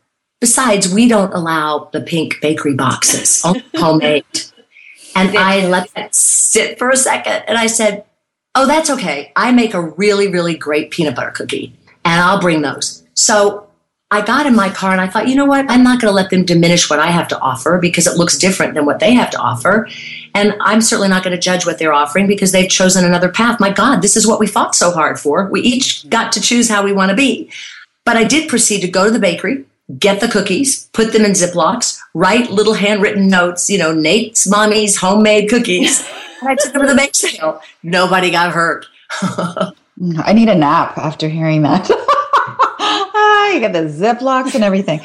Besides, 0.44 0.94
we 0.94 1.08
don't 1.08 1.34
allow 1.34 1.88
the 1.94 2.02
pink 2.02 2.42
bakery 2.42 2.74
boxes, 2.74 3.42
homemade. 3.78 4.26
And 5.16 5.38
I 5.38 5.68
let 5.68 5.90
that 5.94 6.14
sit 6.14 6.78
for 6.78 6.90
a 6.90 6.98
second. 6.98 7.44
And 7.48 7.58
I 7.58 7.68
said, 7.68 8.04
Oh, 8.54 8.68
that's 8.68 8.90
okay. 8.90 9.32
I 9.38 9.54
make 9.54 9.74
a 9.74 9.80
really, 9.80 10.28
really 10.28 10.58
great 10.58 10.92
peanut 10.92 11.16
butter 11.16 11.32
cookie 11.32 11.74
and 12.04 12.20
I'll 12.20 12.42
bring 12.42 12.62
those. 12.62 13.04
So 13.14 13.70
I 14.12 14.22
got 14.22 14.46
in 14.46 14.54
my 14.54 14.70
car 14.70 14.92
and 14.92 15.00
I 15.00 15.08
thought, 15.08 15.30
you 15.30 15.36
know 15.36 15.46
what? 15.46 15.70
I'm 15.72 15.82
not 15.82 16.02
going 16.02 16.12
to 16.12 16.16
let 16.16 16.30
them 16.30 16.44
diminish 16.44 16.90
what 16.90 17.00
I 17.00 17.08
have 17.08 17.30
to 17.30 17.40
offer 17.40 17.78
because 17.80 18.06
it 18.06 18.18
looks 18.18 18.38
different 18.38 18.74
than 18.74 18.86
what 18.86 19.00
they 19.00 19.14
have 19.14 19.30
to 19.30 19.38
offer. 19.38 19.88
And 20.36 20.56
I'm 20.60 20.82
certainly 20.82 21.08
not 21.08 21.24
going 21.24 21.36
to 21.38 21.42
judge 21.42 21.66
what 21.66 21.80
they're 21.80 21.94
offering 21.94 22.28
because 22.28 22.52
they've 22.52 22.70
chosen 22.70 23.06
another 23.06 23.30
path. 23.30 23.62
My 23.62 23.72
God, 23.72 24.02
this 24.02 24.18
is 24.18 24.28
what 24.28 24.42
we 24.42 24.48
fought 24.48 24.76
so 24.76 24.92
hard 24.92 25.20
for. 25.20 25.48
We 25.48 25.62
each 25.62 26.10
got 26.10 26.34
to 26.34 26.42
choose 26.42 26.68
how 26.68 26.84
we 26.84 26.92
want 26.92 27.12
to 27.12 27.16
be. 27.16 27.50
But 28.04 28.18
I 28.18 28.26
did 28.26 28.50
proceed 28.50 28.82
to 28.82 28.90
go 28.90 29.06
to 29.06 29.12
the 29.12 29.20
bakery, 29.20 29.64
get 29.98 30.20
the 30.20 30.28
cookies, 30.28 30.88
put 30.94 31.12
them 31.14 31.26
in 31.26 31.32
Ziplocs, 31.32 32.00
write 32.14 32.52
little 32.52 32.74
handwritten 32.74 33.28
notes, 33.28 33.70
you 33.70 33.78
know, 33.78 33.94
Nate's 33.94 34.48
mommy's 34.48 34.98
homemade 34.98 35.50
cookies. 35.50 36.02
and 36.42 36.50
I 36.50 36.56
took 36.56 36.74
them 36.74 36.82
to 36.84 36.88
the 36.88 36.96
bake 36.96 37.16
sale. 37.16 37.62
Nobody 37.82 38.32
got 38.32 38.54
hurt. 38.54 38.86
I 39.22 40.34
need 40.34 40.50
a 40.50 40.56
nap 40.56 40.98
after 40.98 41.30
hearing 41.30 41.62
that. 41.64 41.88
you 43.54 43.60
got 43.60 43.74
the 43.74 43.90
Ziplocs 43.90 44.56
and 44.56 44.64
everything. 44.64 45.00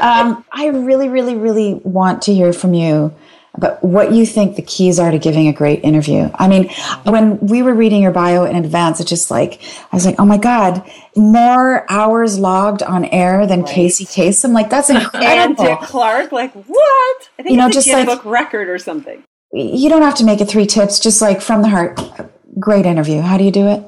Um, 0.00 0.44
I 0.52 0.68
really, 0.72 1.08
really, 1.08 1.36
really 1.36 1.74
want 1.84 2.22
to 2.22 2.34
hear 2.34 2.52
from 2.52 2.74
you 2.74 3.14
about 3.54 3.82
what 3.84 4.12
you 4.12 4.26
think 4.26 4.56
the 4.56 4.62
keys 4.62 4.98
are 4.98 5.10
to 5.10 5.18
giving 5.18 5.46
a 5.46 5.52
great 5.52 5.84
interview. 5.84 6.28
I 6.34 6.48
mean, 6.48 6.68
when 7.04 7.38
we 7.38 7.62
were 7.62 7.74
reading 7.74 8.02
your 8.02 8.10
bio 8.10 8.44
in 8.44 8.56
advance, 8.56 9.00
it's 9.00 9.08
just 9.08 9.30
like, 9.30 9.60
I 9.92 9.96
was 9.96 10.04
like, 10.04 10.16
oh 10.18 10.26
my 10.26 10.38
God, 10.38 10.88
more 11.16 11.90
hours 11.90 12.38
logged 12.38 12.82
on 12.82 13.04
air 13.04 13.46
than 13.46 13.62
right. 13.62 13.72
Casey 13.72 14.04
Kasem. 14.04 14.52
Like, 14.52 14.70
that's 14.70 14.90
incredible. 14.90 15.26
and 15.26 15.56
Dick 15.56 15.80
Clark, 15.88 16.32
like, 16.32 16.52
what? 16.52 17.28
I 17.38 17.42
think 17.42 17.50
you 17.50 17.56
know, 17.56 17.70
just 17.70 17.88
like, 17.88 18.06
book 18.06 18.24
record 18.24 18.68
or 18.68 18.78
something. 18.78 19.22
You 19.52 19.88
don't 19.88 20.02
have 20.02 20.16
to 20.16 20.24
make 20.24 20.40
it 20.40 20.46
three 20.46 20.66
tips, 20.66 20.98
just 20.98 21.22
like 21.22 21.40
from 21.40 21.62
the 21.62 21.68
heart. 21.68 22.00
Great 22.58 22.86
interview. 22.86 23.20
How 23.20 23.38
do 23.38 23.44
you 23.44 23.52
do 23.52 23.68
it? 23.68 23.84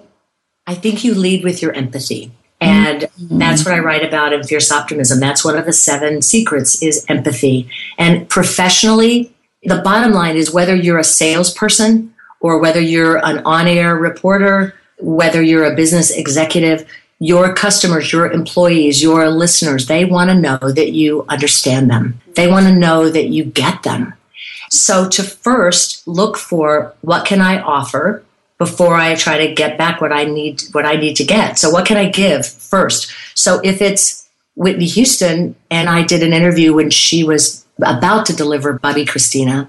I 0.66 0.74
think 0.74 1.02
you 1.02 1.14
lead 1.14 1.42
with 1.42 1.60
your 1.60 1.72
empathy. 1.72 2.32
And 2.60 3.02
mm-hmm. 3.02 3.38
that's 3.38 3.64
what 3.64 3.74
I 3.74 3.80
write 3.80 4.04
about 4.04 4.32
in 4.32 4.42
Fierce 4.42 4.72
Optimism. 4.72 5.20
That's 5.20 5.44
one 5.44 5.56
of 5.56 5.66
the 5.66 5.72
seven 5.72 6.22
secrets 6.22 6.82
is 6.82 7.04
empathy. 7.08 7.68
And 7.98 8.28
professionally, 8.28 9.34
the 9.66 9.82
bottom 9.82 10.12
line 10.12 10.36
is 10.36 10.52
whether 10.52 10.74
you're 10.74 10.98
a 10.98 11.04
salesperson 11.04 12.14
or 12.40 12.58
whether 12.58 12.80
you're 12.80 13.24
an 13.24 13.38
on-air 13.44 13.96
reporter, 13.96 14.74
whether 14.98 15.42
you're 15.42 15.64
a 15.64 15.74
business 15.74 16.10
executive, 16.10 16.86
your 17.18 17.54
customers, 17.54 18.12
your 18.12 18.30
employees, 18.30 19.02
your 19.02 19.28
listeners, 19.30 19.86
they 19.86 20.04
want 20.04 20.30
to 20.30 20.34
know 20.34 20.58
that 20.58 20.92
you 20.92 21.24
understand 21.28 21.90
them. 21.90 22.20
They 22.34 22.48
want 22.48 22.66
to 22.66 22.74
know 22.74 23.08
that 23.08 23.28
you 23.28 23.44
get 23.44 23.82
them. 23.82 24.14
So 24.70 25.08
to 25.08 25.22
first 25.22 26.06
look 26.06 26.36
for 26.36 26.94
what 27.00 27.24
can 27.24 27.40
I 27.40 27.60
offer 27.60 28.22
before 28.58 28.94
I 28.94 29.14
try 29.14 29.46
to 29.46 29.54
get 29.54 29.76
back 29.76 30.00
what 30.00 30.12
I 30.12 30.24
need 30.24 30.62
what 30.72 30.86
I 30.86 30.96
need 30.96 31.16
to 31.16 31.24
get. 31.24 31.58
So 31.58 31.70
what 31.70 31.86
can 31.86 31.96
I 31.96 32.08
give 32.08 32.46
first? 32.46 33.12
So 33.34 33.60
if 33.62 33.82
it's 33.82 34.28
Whitney 34.54 34.86
Houston 34.86 35.54
and 35.70 35.88
I 35.88 36.02
did 36.02 36.22
an 36.22 36.32
interview 36.32 36.74
when 36.74 36.90
she 36.90 37.22
was 37.22 37.65
about 37.82 38.26
to 38.26 38.36
deliver 38.36 38.78
Bobbi 38.78 39.06
Kristina, 39.06 39.68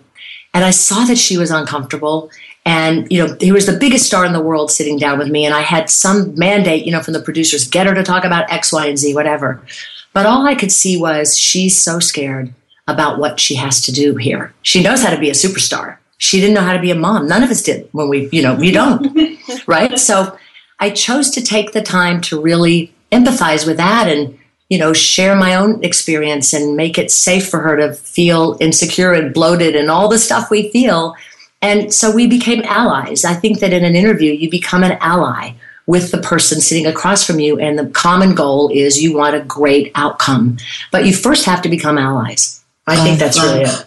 and 0.54 0.64
I 0.64 0.72
saw 0.72 1.06
that 1.06 1.18
she 1.18 1.38
was 1.38 1.52
uncomfortable 1.52 2.32
and 2.66 3.10
you 3.12 3.26
know 3.26 3.36
he 3.40 3.52
was 3.52 3.66
the 3.66 3.78
biggest 3.78 4.08
star 4.08 4.26
in 4.26 4.34
the 4.34 4.42
world 4.42 4.72
sitting 4.72 4.98
down 4.98 5.18
with 5.18 5.30
me 5.30 5.46
and 5.46 5.54
I 5.54 5.62
had 5.62 5.90
some 5.90 6.36
mandate 6.36 6.86
you 6.86 6.92
know 6.92 7.02
from 7.02 7.14
the 7.14 7.22
producers 7.22 7.68
get 7.68 7.88
her 7.88 7.94
to 7.94 8.04
talk 8.04 8.26
about 8.26 8.52
X 8.52 8.74
Y 8.74 8.88
and 8.88 8.98
Z 8.98 9.14
whatever. 9.14 9.64
But 10.14 10.26
all 10.26 10.46
I 10.46 10.56
could 10.56 10.72
see 10.72 11.00
was 11.00 11.38
she's 11.38 11.82
so 11.82 12.00
scared 12.00 12.54
about 12.88 13.20
what 13.20 13.40
she 13.40 13.56
has 13.56 13.82
to 13.84 13.92
do 13.92 14.16
here. 14.16 14.54
She 14.64 14.82
knows 14.82 15.04
how 15.04 15.12
to 15.12 15.20
be 15.20 15.30
a 15.30 15.34
superstar 15.34 15.98
she 16.18 16.40
didn't 16.40 16.56
know 16.56 16.62
how 16.62 16.74
to 16.74 16.82
be 16.82 16.92
a 16.92 16.96
mom. 16.96 17.28
None 17.28 17.44
of 17.44 17.52
us 17.52 17.62
did 17.62 17.88
when 17.92 18.10
we, 18.10 18.30
you 18.32 18.42
know, 18.42 18.56
we 18.56 18.72
don't, 18.72 19.16
right? 19.68 19.98
So 20.00 20.38
I 20.80 20.90
chose 20.90 21.30
to 21.32 21.44
take 21.44 21.72
the 21.72 21.82
time 21.82 22.22
to 22.22 22.42
really 22.42 22.94
empathize 23.12 23.66
with 23.66 23.78
that 23.78 24.08
and, 24.08 24.37
you 24.70 24.78
know, 24.78 24.94
share 24.94 25.36
my 25.36 25.56
own 25.56 25.84
experience 25.84 26.54
and 26.54 26.76
make 26.76 26.98
it 26.98 27.12
safe 27.12 27.48
for 27.48 27.60
her 27.60 27.78
to 27.78 27.94
feel 27.94 28.58
insecure 28.60 29.14
and 29.14 29.34
bloated 29.34 29.76
and 29.76 29.90
all 29.90 30.10
the 30.10 30.20
stuff 30.20 30.52
we 30.52 30.70
feel. 30.72 31.16
And 31.62 31.94
so 31.94 32.14
we 32.14 32.28
became 32.28 32.64
allies. 32.66 33.26
I 33.26 33.34
think 33.34 33.60
that 33.60 33.74
in 33.74 33.84
an 33.84 33.96
interview, 33.96 34.34
you 34.34 34.50
become 34.50 34.84
an 34.84 34.98
ally 35.02 35.54
with 35.88 36.12
the 36.12 36.18
person 36.18 36.60
sitting 36.60 36.86
across 36.86 37.26
from 37.26 37.40
you, 37.40 37.58
and 37.58 37.80
the 37.80 37.88
common 37.88 38.36
goal 38.36 38.70
is 38.74 39.02
you 39.02 39.16
want 39.16 39.36
a 39.36 39.40
great 39.40 39.90
outcome. 39.96 40.58
But 40.92 41.06
you 41.06 41.14
first 41.14 41.46
have 41.46 41.62
to 41.62 41.70
become 41.70 41.98
allies. 41.98 42.64
I 42.86 42.98
think 42.98 43.20
that's 43.20 43.42
really 43.42 43.62
it. 43.62 43.86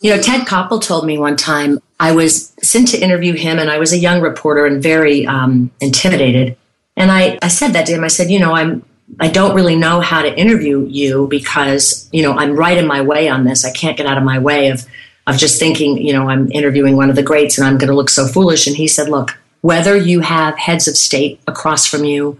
You 0.00 0.16
know, 0.16 0.22
Ted 0.22 0.46
Koppel 0.46 0.82
told 0.82 1.04
me 1.04 1.18
one 1.18 1.36
time 1.36 1.78
I 2.00 2.12
was 2.12 2.54
sent 2.62 2.88
to 2.88 2.98
interview 2.98 3.34
him, 3.34 3.58
and 3.58 3.70
I 3.70 3.78
was 3.78 3.92
a 3.92 3.98
young 3.98 4.22
reporter 4.22 4.64
and 4.64 4.82
very 4.82 5.26
um, 5.26 5.70
intimidated. 5.80 6.56
And 6.96 7.10
I, 7.10 7.38
I 7.42 7.48
said 7.48 7.74
that 7.74 7.86
to 7.86 7.92
him. 7.92 8.02
I 8.02 8.08
said, 8.08 8.30
you 8.30 8.40
know, 8.40 8.52
I'm 8.52 8.82
I 9.18 9.28
don't 9.28 9.54
really 9.54 9.76
know 9.76 10.00
how 10.00 10.22
to 10.22 10.38
interview 10.38 10.86
you 10.86 11.26
because 11.28 12.08
you 12.12 12.22
know 12.22 12.32
I'm 12.32 12.56
right 12.56 12.78
in 12.78 12.86
my 12.86 13.00
way 13.00 13.28
on 13.28 13.44
this. 13.44 13.64
I 13.64 13.72
can't 13.72 13.96
get 13.96 14.06
out 14.06 14.18
of 14.18 14.24
my 14.24 14.38
way 14.38 14.68
of 14.68 14.86
of 15.26 15.36
just 15.36 15.58
thinking, 15.58 15.98
you 15.98 16.12
know, 16.12 16.28
I'm 16.28 16.50
interviewing 16.52 16.96
one 16.96 17.10
of 17.10 17.16
the 17.16 17.22
greats 17.22 17.58
and 17.58 17.66
I'm 17.66 17.78
going 17.78 17.88
to 17.88 17.96
look 17.96 18.10
so 18.10 18.26
foolish. 18.26 18.66
And 18.66 18.76
he 18.76 18.88
said, 18.88 19.08
look, 19.08 19.38
whether 19.60 19.96
you 19.96 20.20
have 20.20 20.58
heads 20.58 20.88
of 20.88 20.96
state 20.96 21.40
across 21.46 21.86
from 21.86 22.04
you, 22.04 22.38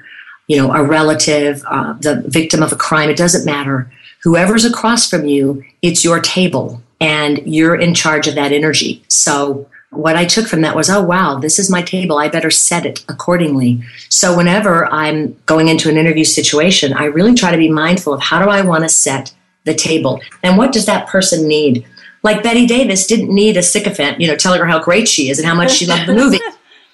you 0.48 0.56
know, 0.56 0.72
a 0.72 0.82
relative, 0.82 1.62
uh, 1.66 1.92
the 1.94 2.22
victim 2.26 2.62
of 2.62 2.72
a 2.72 2.76
crime, 2.76 3.10
it 3.10 3.16
doesn't 3.16 3.44
matter. 3.44 3.90
Whoever's 4.22 4.64
across 4.64 5.08
from 5.08 5.26
you, 5.26 5.64
it's 5.82 6.04
your 6.04 6.20
table 6.20 6.82
and 7.00 7.38
you're 7.46 7.76
in 7.76 7.94
charge 7.94 8.26
of 8.26 8.34
that 8.34 8.52
energy. 8.52 9.02
So 9.08 9.68
what 9.90 10.16
I 10.16 10.24
took 10.24 10.46
from 10.46 10.60
that 10.62 10.76
was, 10.76 10.88
oh, 10.88 11.02
wow, 11.02 11.38
this 11.38 11.58
is 11.58 11.70
my 11.70 11.82
table. 11.82 12.16
I 12.16 12.28
better 12.28 12.50
set 12.50 12.86
it 12.86 13.04
accordingly. 13.08 13.82
So 14.08 14.36
whenever 14.36 14.86
I'm 14.86 15.36
going 15.46 15.68
into 15.68 15.88
an 15.88 15.96
interview 15.96 16.24
situation, 16.24 16.92
I 16.92 17.06
really 17.06 17.34
try 17.34 17.50
to 17.50 17.58
be 17.58 17.68
mindful 17.68 18.14
of 18.14 18.20
how 18.20 18.42
do 18.42 18.48
I 18.48 18.62
want 18.62 18.84
to 18.84 18.88
set 18.88 19.34
the 19.64 19.74
table 19.74 20.20
and 20.42 20.56
what 20.56 20.72
does 20.72 20.86
that 20.86 21.08
person 21.08 21.46
need? 21.46 21.84
Like 22.22 22.42
Bette 22.42 22.66
Davis 22.66 23.06
didn't 23.06 23.34
need 23.34 23.56
a 23.56 23.62
sycophant, 23.62 24.20
you 24.20 24.26
know, 24.26 24.36
telling 24.36 24.60
her 24.60 24.66
how 24.66 24.82
great 24.82 25.08
she 25.08 25.28
is 25.28 25.38
and 25.38 25.46
how 25.46 25.54
much 25.54 25.72
she 25.72 25.86
loved 25.86 26.06
the 26.06 26.14
movie. 26.14 26.40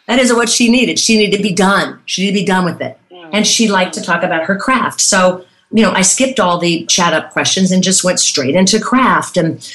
That 0.07 0.21
isn't 0.21 0.37
what 0.37 0.49
she 0.49 0.71
needed. 0.71 1.01
She 1.01 1.19
needed 1.19 1.37
to 1.37 1.43
be 1.43 1.53
done. 1.53 2.01
She 2.07 2.23
needed 2.23 2.39
to 2.39 2.43
be 2.43 2.47
done 2.47 2.65
with 2.65 2.81
it. 2.81 2.97
And 3.33 3.45
she 3.45 3.69
liked 3.69 3.95
to 3.95 4.01
talk 4.01 4.23
about 4.23 4.45
her 4.45 4.57
craft. 4.57 5.01
So, 5.01 5.45
you 5.73 5.83
know, 5.83 5.91
I 5.91 6.03
skipped 6.03 6.39
all 6.39 6.59
the 6.59 6.87
chat 6.87 7.13
up 7.13 7.33
questions 7.33 7.73
and 7.73 7.83
just 7.83 8.05
went 8.05 8.21
straight 8.21 8.55
into 8.55 8.79
craft. 8.79 9.37
And 9.37 9.69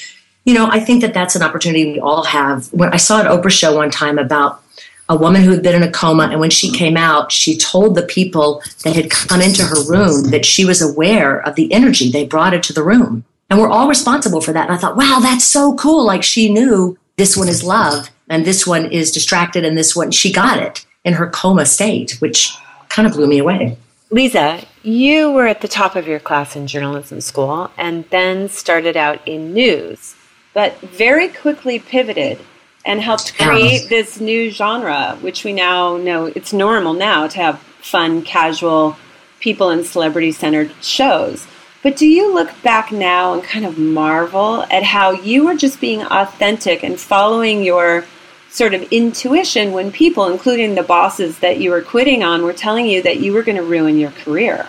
you 0.45 0.53
know, 0.53 0.67
I 0.69 0.79
think 0.79 1.01
that 1.01 1.13
that's 1.13 1.35
an 1.35 1.43
opportunity 1.43 1.93
we 1.93 1.99
all 1.99 2.23
have. 2.23 2.71
When 2.73 2.91
I 2.93 2.97
saw 2.97 3.21
an 3.21 3.27
Oprah 3.27 3.51
show 3.51 3.75
one 3.75 3.91
time 3.91 4.17
about 4.17 4.63
a 5.07 5.15
woman 5.15 5.43
who 5.43 5.51
had 5.51 5.61
been 5.61 5.75
in 5.75 5.87
a 5.87 5.91
coma, 5.91 6.29
and 6.31 6.39
when 6.39 6.49
she 6.49 6.71
came 6.71 6.97
out, 6.97 7.31
she 7.31 7.57
told 7.57 7.95
the 7.95 8.03
people 8.03 8.63
that 8.83 8.95
had 8.95 9.11
come 9.11 9.41
into 9.41 9.63
her 9.63 9.83
room 9.87 10.31
that 10.31 10.45
she 10.45 10.65
was 10.65 10.81
aware 10.81 11.45
of 11.45 11.55
the 11.55 11.71
energy 11.71 12.09
they 12.09 12.25
brought 12.25 12.53
into 12.53 12.73
the 12.73 12.83
room. 12.83 13.25
And 13.49 13.59
we're 13.59 13.69
all 13.69 13.89
responsible 13.89 14.39
for 14.39 14.53
that. 14.53 14.69
And 14.69 14.73
I 14.73 14.77
thought, 14.77 14.95
wow, 14.95 15.19
that's 15.21 15.43
so 15.43 15.75
cool. 15.75 16.05
Like 16.05 16.23
she 16.23 16.51
knew 16.51 16.97
this 17.17 17.35
one 17.35 17.49
is 17.49 17.63
love, 17.63 18.09
and 18.29 18.45
this 18.45 18.65
one 18.65 18.85
is 18.91 19.11
distracted, 19.11 19.65
and 19.65 19.77
this 19.77 19.95
one, 19.95 20.11
she 20.11 20.31
got 20.31 20.57
it 20.57 20.85
in 21.03 21.13
her 21.13 21.29
coma 21.29 21.65
state, 21.65 22.13
which 22.19 22.55
kind 22.89 23.07
of 23.07 23.13
blew 23.13 23.27
me 23.27 23.39
away. 23.39 23.77
Leeza, 24.11 24.65
you 24.83 25.31
were 25.31 25.47
at 25.47 25.61
the 25.61 25.67
top 25.67 25.95
of 25.95 26.07
your 26.07 26.19
class 26.19 26.55
in 26.55 26.67
journalism 26.67 27.21
school 27.21 27.71
and 27.77 28.03
then 28.09 28.49
started 28.49 28.97
out 28.97 29.25
in 29.25 29.53
news 29.53 30.15
but 30.53 30.79
very 30.81 31.27
quickly 31.27 31.79
pivoted 31.79 32.39
and 32.85 32.99
helped 32.99 33.37
create 33.37 33.89
this 33.89 34.19
new 34.19 34.49
genre, 34.49 35.17
which 35.21 35.43
we 35.43 35.53
now 35.53 35.97
know 35.97 36.25
it's 36.25 36.51
normal 36.51 36.93
now 36.93 37.27
to 37.27 37.37
have 37.37 37.59
fun, 37.81 38.21
casual, 38.23 38.97
people 39.39 39.69
and 39.69 39.85
celebrity 39.85 40.31
centered 40.31 40.71
shows. 40.81 41.47
But 41.83 41.97
do 41.97 42.07
you 42.07 42.33
look 42.33 42.49
back 42.61 42.91
now 42.91 43.33
and 43.33 43.43
kind 43.43 43.65
of 43.65 43.77
marvel 43.77 44.63
at 44.69 44.83
how 44.83 45.11
you 45.11 45.45
were 45.45 45.55
just 45.55 45.81
being 45.81 46.03
authentic 46.03 46.83
and 46.83 46.99
following 46.99 47.63
your 47.63 48.05
sort 48.49 48.73
of 48.73 48.83
intuition 48.91 49.71
when 49.71 49.91
people, 49.91 50.27
including 50.27 50.75
the 50.75 50.83
bosses 50.83 51.39
that 51.39 51.59
you 51.59 51.71
were 51.71 51.81
quitting 51.81 52.23
on, 52.23 52.43
were 52.43 52.53
telling 52.53 52.85
you 52.85 53.01
that 53.01 53.19
you 53.19 53.33
were 53.33 53.41
going 53.41 53.55
to 53.57 53.63
ruin 53.63 53.97
your 53.97 54.11
career? 54.11 54.67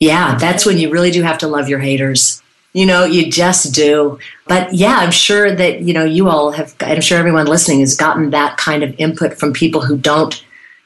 Yeah, 0.00 0.36
that's 0.36 0.66
when 0.66 0.78
you 0.78 0.90
really 0.90 1.12
do 1.12 1.22
have 1.22 1.38
to 1.38 1.48
love 1.48 1.68
your 1.68 1.78
haters. 1.78 2.41
You 2.72 2.86
know, 2.86 3.04
you 3.04 3.30
just 3.30 3.74
do. 3.74 4.18
But 4.48 4.72
yeah, 4.72 4.96
I'm 4.98 5.10
sure 5.10 5.54
that, 5.54 5.82
you 5.82 5.92
know, 5.92 6.04
you 6.04 6.28
all 6.28 6.52
have, 6.52 6.74
I'm 6.80 7.00
sure 7.02 7.18
everyone 7.18 7.46
listening 7.46 7.80
has 7.80 7.96
gotten 7.96 8.30
that 8.30 8.56
kind 8.56 8.82
of 8.82 8.94
input 8.98 9.38
from 9.38 9.52
people 9.52 9.82
who 9.82 9.96
don't, 9.96 10.42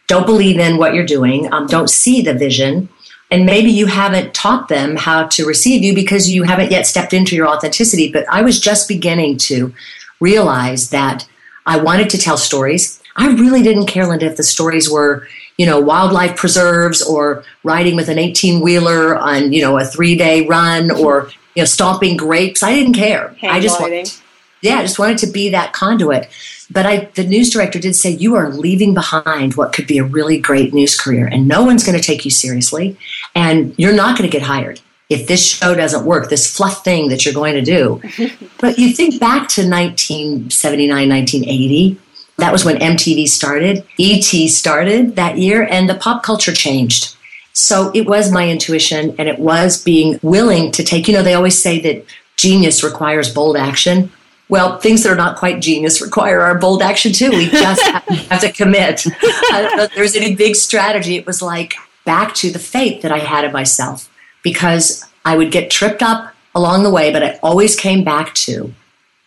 don't 0.09 0.27
believe 0.27 0.59
in 0.59 0.79
what 0.79 0.95
you're 0.95 1.07
doing, 1.07 1.53
um, 1.53 1.67
don't 1.67 1.91
see 1.91 2.23
the 2.23 2.35
vision. 2.35 2.89
And 3.31 3.45
maybe 3.45 3.71
you 3.71 3.87
haven't 3.87 4.35
taught 4.35 4.69
them 4.69 4.97
how 4.97 5.27
to 5.29 5.47
receive 5.47 5.83
you 5.83 5.95
because 5.95 6.31
you 6.31 6.45
haven't 6.45 6.71
yet 6.71 6.87
stepped 6.87 7.13
into 7.13 7.35
your 7.35 7.49
authenticity. 7.49 8.13
But 8.13 8.25
I 8.29 8.43
was 8.43 8.61
just 8.61 8.89
beginning 8.89 9.39
to 9.39 9.75
realize 10.21 10.91
that 10.91 11.29
I 11.67 11.79
wanted 11.79 12.11
to 12.11 12.19
tell 12.19 12.37
stories. 12.37 13.03
I 13.17 13.33
really 13.33 13.63
didn't 13.63 13.87
care, 13.87 14.07
Linda, 14.07 14.27
if 14.27 14.37
the 14.37 14.45
stories 14.45 14.89
were, 14.89 15.27
you 15.57 15.67
know, 15.67 15.81
wildlife 15.81 16.37
preserves 16.37 17.03
or 17.03 17.45
riding 17.65 17.97
with 17.97 18.09
an 18.09 18.19
18 18.19 18.61
wheeler 18.61 19.17
on, 19.17 19.53
you 19.53 19.63
know, 19.63 19.79
a 19.79 19.85
three 19.85 20.17
day 20.17 20.47
run 20.47 20.91
or 20.91 21.31
you 21.57 21.63
know, 21.63 21.65
stomping 21.65 22.17
grapes. 22.17 22.63
I 22.63 22.75
didn't 22.75 22.93
care. 22.93 23.29
Hand 23.41 23.53
I 23.53 23.61
just 23.61 23.81
wanted, 23.81 24.13
yeah, 24.61 24.79
I 24.79 24.83
just 24.83 24.99
wanted 24.99 25.19
to 25.19 25.27
be 25.27 25.49
that 25.51 25.73
conduit. 25.73 26.29
But 26.71 26.85
I, 26.85 27.09
the 27.15 27.25
news 27.25 27.51
director 27.51 27.79
did 27.79 27.97
say 27.97 28.11
you 28.11 28.35
are 28.35 28.51
leaving 28.51 28.93
behind 28.93 29.55
what 29.55 29.73
could 29.73 29.87
be 29.87 29.99
a 29.99 30.05
really 30.05 30.39
great 30.39 30.75
news 30.75 30.99
career, 30.99 31.27
and 31.27 31.49
no 31.49 31.65
one's 31.65 31.85
going 31.85 31.99
to 31.99 32.05
take 32.05 32.25
you 32.25 32.31
seriously, 32.31 32.97
and 33.35 33.75
you're 33.79 33.95
not 33.95 34.19
going 34.19 34.29
to 34.29 34.33
get 34.33 34.47
hired 34.47 34.81
if 35.09 35.29
this 35.29 35.57
show 35.57 35.75
doesn't 35.75 36.05
work. 36.05 36.29
This 36.29 36.55
fluff 36.55 36.85
thing 36.85 37.09
that 37.09 37.25
you're 37.25 37.35
going 37.35 37.55
to 37.55 37.63
do. 37.63 38.03
but 38.61 38.79
you 38.79 38.93
think 38.93 39.19
back 39.19 39.49
to 39.51 39.63
1979, 39.63 41.09
1980. 41.09 42.01
That 42.39 42.53
was 42.53 42.67
when 42.67 42.77
MTV 42.77 43.29
started. 43.29 43.87
ET 43.99 44.49
started 44.51 45.17
that 45.17 45.39
year, 45.39 45.63
and 45.63 45.89
the 45.89 45.95
pop 45.95 46.23
culture 46.23 46.53
changed 46.53 47.16
so 47.57 47.91
it 47.95 48.07
was 48.07 48.31
my 48.31 48.51
intuition 48.51 49.15
and 49.19 49.31
it 49.31 49.39
was 49.39 49.83
being 49.83 50.21
willing 50.21 50.71
to 50.73 50.85
take, 50.85 51.09
you 51.09 51.15
know, 51.15 51.23
they 51.23 51.33
always 51.33 51.59
say 51.59 51.81
that 51.81 52.05
genius 52.37 52.85
requires 52.85 53.33
bold 53.33 53.57
action. 53.57 54.13
Well, 54.51 54.79
things 54.79 55.03
that 55.03 55.11
are 55.11 55.17
not 55.17 55.39
quite 55.39 55.63
genius 55.63 56.03
require 56.03 56.43
our 56.43 56.59
bold 56.59 56.83
action 56.83 57.15
too. 57.15 57.31
We 57.31 57.49
just 57.49 57.83
have 58.29 58.43
to 58.43 58.53
commit. 58.53 59.07
I 59.07 59.63
don't 59.63 59.77
know 59.79 59.85
if 59.85 59.95
there's 59.95 60.15
any 60.15 60.35
big 60.35 60.55
strategy. 60.55 61.17
It 61.17 61.25
was 61.25 61.41
like 61.41 61.73
back 62.05 62.35
to 62.37 62.51
the 62.51 62.59
faith 62.59 63.01
that 63.01 63.11
I 63.11 63.21
had 63.21 63.47
in 63.47 63.53
myself 63.53 64.13
because 64.43 65.07
I 65.25 65.39
would 65.39 65.51
get 65.51 65.71
tripped 65.71 66.03
up 66.03 66.35
along 66.55 66.83
the 66.83 66.91
way, 66.91 67.11
but 67.11 67.23
I 67.23 67.39
always 67.43 67.75
came 67.75 68.05
back 68.05 68.35
to 68.35 68.75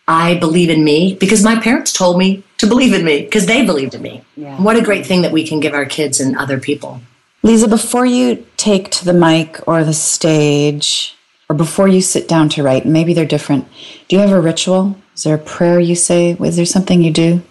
I 0.06 0.36
believe 0.36 0.70
in 0.70 0.84
me 0.84 1.16
because 1.18 1.42
my 1.42 1.60
parents 1.60 1.92
told 1.92 2.16
me 2.16 2.44
to 2.58 2.68
believe 2.68 2.94
in 2.94 3.04
me 3.04 3.22
because 3.22 3.46
they 3.46 3.66
believed 3.66 3.94
in 3.94 4.02
me. 4.02 4.22
Yeah. 4.36 4.56
What 4.62 4.76
a 4.76 4.82
great 4.82 5.04
thing 5.04 5.22
that 5.22 5.32
we 5.32 5.44
can 5.44 5.58
give 5.58 5.74
our 5.74 5.84
kids 5.84 6.20
and 6.20 6.38
other 6.38 6.60
people. 6.60 7.00
Leeza, 7.42 7.68
before 7.68 8.04
you 8.04 8.46
take 8.58 8.90
to 8.90 9.04
the 9.04 9.14
mic 9.14 9.66
or 9.66 9.82
the 9.82 9.94
stage, 9.94 11.16
or 11.48 11.56
before 11.56 11.88
you 11.88 12.02
sit 12.02 12.28
down 12.28 12.50
to 12.50 12.62
write, 12.62 12.84
maybe 12.84 13.14
they're 13.14 13.24
different. 13.24 13.66
Do 14.08 14.16
you 14.16 14.22
have 14.22 14.32
a 14.32 14.40
ritual? 14.40 14.96
Is 15.16 15.22
there 15.22 15.36
a 15.36 15.38
prayer 15.38 15.80
you 15.80 15.94
say? 15.94 16.32
Is 16.32 16.56
there 16.56 16.66
something 16.66 17.02
you 17.02 17.10
do? 17.10 17.42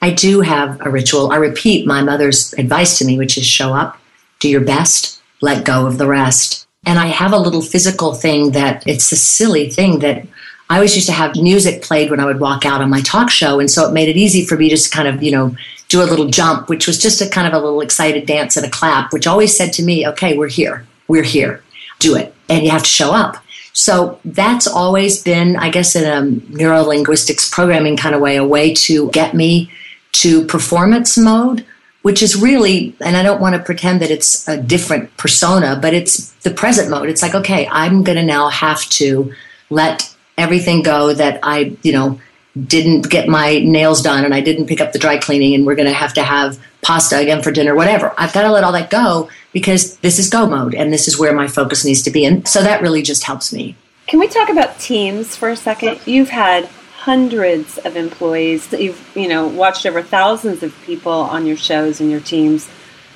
I 0.00 0.10
do 0.10 0.40
have 0.40 0.80
a 0.80 0.90
ritual. 0.90 1.32
I 1.32 1.36
repeat 1.36 1.86
my 1.86 2.02
mother's 2.02 2.52
advice 2.54 2.98
to 2.98 3.04
me, 3.04 3.18
which 3.18 3.36
is 3.36 3.44
show 3.44 3.74
up, 3.74 3.98
do 4.38 4.48
your 4.48 4.60
best, 4.60 5.20
let 5.40 5.64
go 5.64 5.86
of 5.86 5.98
the 5.98 6.06
rest. 6.06 6.66
And 6.86 6.98
I 6.98 7.06
have 7.06 7.32
a 7.32 7.38
little 7.38 7.62
physical 7.62 8.14
thing 8.14 8.52
that 8.52 8.86
it's 8.86 9.10
a 9.12 9.16
silly 9.16 9.70
thing 9.70 9.98
that 10.00 10.26
I 10.70 10.76
always 10.76 10.94
used 10.94 11.08
to 11.08 11.12
have 11.12 11.36
music 11.36 11.82
played 11.82 12.10
when 12.10 12.20
I 12.20 12.24
would 12.24 12.40
walk 12.40 12.64
out 12.64 12.80
on 12.80 12.90
my 12.90 13.00
talk 13.02 13.28
show. 13.28 13.60
And 13.60 13.70
so 13.70 13.88
it 13.88 13.92
made 13.92 14.08
it 14.08 14.16
easy 14.16 14.46
for 14.46 14.56
me 14.56 14.70
just 14.70 14.90
kind 14.90 15.06
of, 15.06 15.22
you 15.22 15.30
know, 15.30 15.54
do 15.92 16.02
a 16.02 16.08
little 16.08 16.28
jump, 16.28 16.70
which 16.70 16.86
was 16.86 16.98
just 16.98 17.20
a 17.20 17.28
kind 17.28 17.46
of 17.46 17.52
a 17.52 17.58
little 17.58 17.82
excited 17.82 18.24
dance 18.26 18.56
and 18.56 18.64
a 18.64 18.70
clap, 18.70 19.12
which 19.12 19.26
always 19.26 19.54
said 19.54 19.74
to 19.74 19.82
me, 19.82 20.08
okay, 20.08 20.36
we're 20.38 20.48
here. 20.48 20.86
We're 21.06 21.22
here. 21.22 21.62
Do 21.98 22.16
it. 22.16 22.34
And 22.48 22.64
you 22.64 22.70
have 22.70 22.82
to 22.82 22.88
show 22.88 23.12
up. 23.12 23.36
So 23.74 24.18
that's 24.24 24.66
always 24.66 25.22
been, 25.22 25.56
I 25.56 25.70
guess, 25.70 25.94
in 25.94 26.04
a 26.04 26.22
neuro 26.50 26.82
linguistics 26.82 27.48
programming 27.48 27.98
kind 27.98 28.14
of 28.14 28.22
way, 28.22 28.36
a 28.36 28.44
way 28.44 28.72
to 28.74 29.10
get 29.10 29.34
me 29.34 29.70
to 30.12 30.46
performance 30.46 31.18
mode, 31.18 31.66
which 32.00 32.22
is 32.22 32.40
really, 32.40 32.96
and 33.00 33.14
I 33.14 33.22
don't 33.22 33.40
want 33.40 33.54
to 33.54 33.62
pretend 33.62 34.00
that 34.00 34.10
it's 34.10 34.48
a 34.48 34.60
different 34.60 35.14
persona, 35.18 35.78
but 35.80 35.92
it's 35.92 36.32
the 36.42 36.50
present 36.50 36.90
mode. 36.90 37.10
It's 37.10 37.22
like, 37.22 37.34
okay, 37.34 37.68
I'm 37.70 38.02
going 38.02 38.16
to 38.16 38.24
now 38.24 38.48
have 38.48 38.82
to 38.90 39.32
let 39.68 40.14
everything 40.38 40.82
go 40.82 41.12
that 41.12 41.38
I, 41.42 41.76
you 41.82 41.92
know, 41.92 42.18
didn't 42.66 43.08
get 43.08 43.28
my 43.28 43.60
nails 43.60 44.02
done 44.02 44.24
and 44.24 44.34
I 44.34 44.40
didn't 44.40 44.66
pick 44.66 44.80
up 44.80 44.92
the 44.92 44.98
dry 44.98 45.18
cleaning 45.18 45.54
and 45.54 45.64
we're 45.64 45.74
going 45.74 45.88
to 45.88 45.94
have 45.94 46.12
to 46.14 46.22
have 46.22 46.58
pasta 46.82 47.18
again 47.18 47.42
for 47.42 47.50
dinner, 47.50 47.74
whatever. 47.74 48.12
I've 48.18 48.32
got 48.32 48.42
to 48.42 48.52
let 48.52 48.64
all 48.64 48.72
that 48.72 48.90
go 48.90 49.30
because 49.52 49.96
this 49.98 50.18
is 50.18 50.28
go 50.28 50.46
mode 50.46 50.74
and 50.74 50.92
this 50.92 51.08
is 51.08 51.18
where 51.18 51.32
my 51.32 51.48
focus 51.48 51.84
needs 51.84 52.02
to 52.02 52.10
be. 52.10 52.24
And 52.24 52.46
so 52.46 52.62
that 52.62 52.82
really 52.82 53.02
just 53.02 53.24
helps 53.24 53.52
me. 53.52 53.76
Can 54.06 54.20
we 54.20 54.28
talk 54.28 54.48
about 54.48 54.78
teams 54.78 55.34
for 55.34 55.48
a 55.48 55.56
second? 55.56 56.00
You've 56.06 56.28
had 56.28 56.66
hundreds 56.66 57.78
of 57.78 57.96
employees. 57.96 58.70
You've, 58.72 59.10
you 59.16 59.28
know, 59.28 59.46
watched 59.46 59.86
over 59.86 60.02
thousands 60.02 60.62
of 60.62 60.78
people 60.82 61.12
on 61.12 61.46
your 61.46 61.56
shows 61.56 62.00
and 62.00 62.10
your 62.10 62.20
teams 62.20 62.68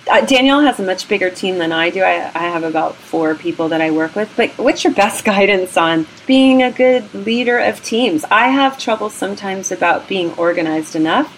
uh, 0.08 0.24
Danielle 0.24 0.60
has 0.60 0.78
a 0.78 0.82
much 0.82 1.08
bigger 1.08 1.30
team 1.30 1.58
than 1.58 1.72
I 1.72 1.90
do. 1.90 2.02
I, 2.02 2.30
I 2.34 2.44
have 2.44 2.64
about 2.64 2.94
four 2.94 3.34
people 3.34 3.68
that 3.70 3.80
I 3.80 3.90
work 3.90 4.14
with. 4.14 4.32
But 4.36 4.50
what's 4.56 4.84
your 4.84 4.92
best 4.92 5.24
guidance 5.32 5.76
on 5.76 6.06
being 6.26 6.62
a 6.62 6.70
good 6.70 7.12
leader 7.14 7.58
of 7.58 7.82
teams? 7.82 8.24
I 8.30 8.48
have 8.48 8.78
trouble 8.78 9.10
sometimes 9.10 9.72
about 9.72 10.08
being 10.08 10.32
organized 10.34 10.94
enough. 10.96 11.32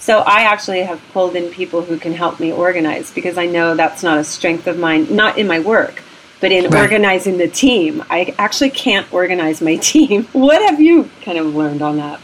So 0.00 0.20
I 0.20 0.42
actually 0.42 0.82
have 0.82 1.02
pulled 1.12 1.34
in 1.36 1.50
people 1.50 1.82
who 1.82 1.98
can 1.98 2.14
help 2.14 2.38
me 2.38 2.52
organize 2.52 3.10
because 3.12 3.36
I 3.36 3.46
know 3.46 3.74
that's 3.74 4.02
not 4.02 4.18
a 4.18 4.24
strength 4.24 4.66
of 4.66 4.78
mine, 4.78 5.14
not 5.14 5.38
in 5.38 5.46
my 5.46 5.58
work, 5.58 6.02
but 6.40 6.52
in 6.52 6.70
right. 6.70 6.82
organizing 6.82 7.36
the 7.36 7.48
team. 7.48 8.04
I 8.08 8.34
actually 8.38 8.70
can't 8.70 9.12
organize 9.12 9.60
my 9.60 9.76
team. 9.82 10.24
What 10.32 10.62
have 10.62 10.80
you 10.80 11.10
kind 11.22 11.38
of 11.38 11.54
learned 11.54 11.82
on 11.82 11.96
that? 11.96 12.20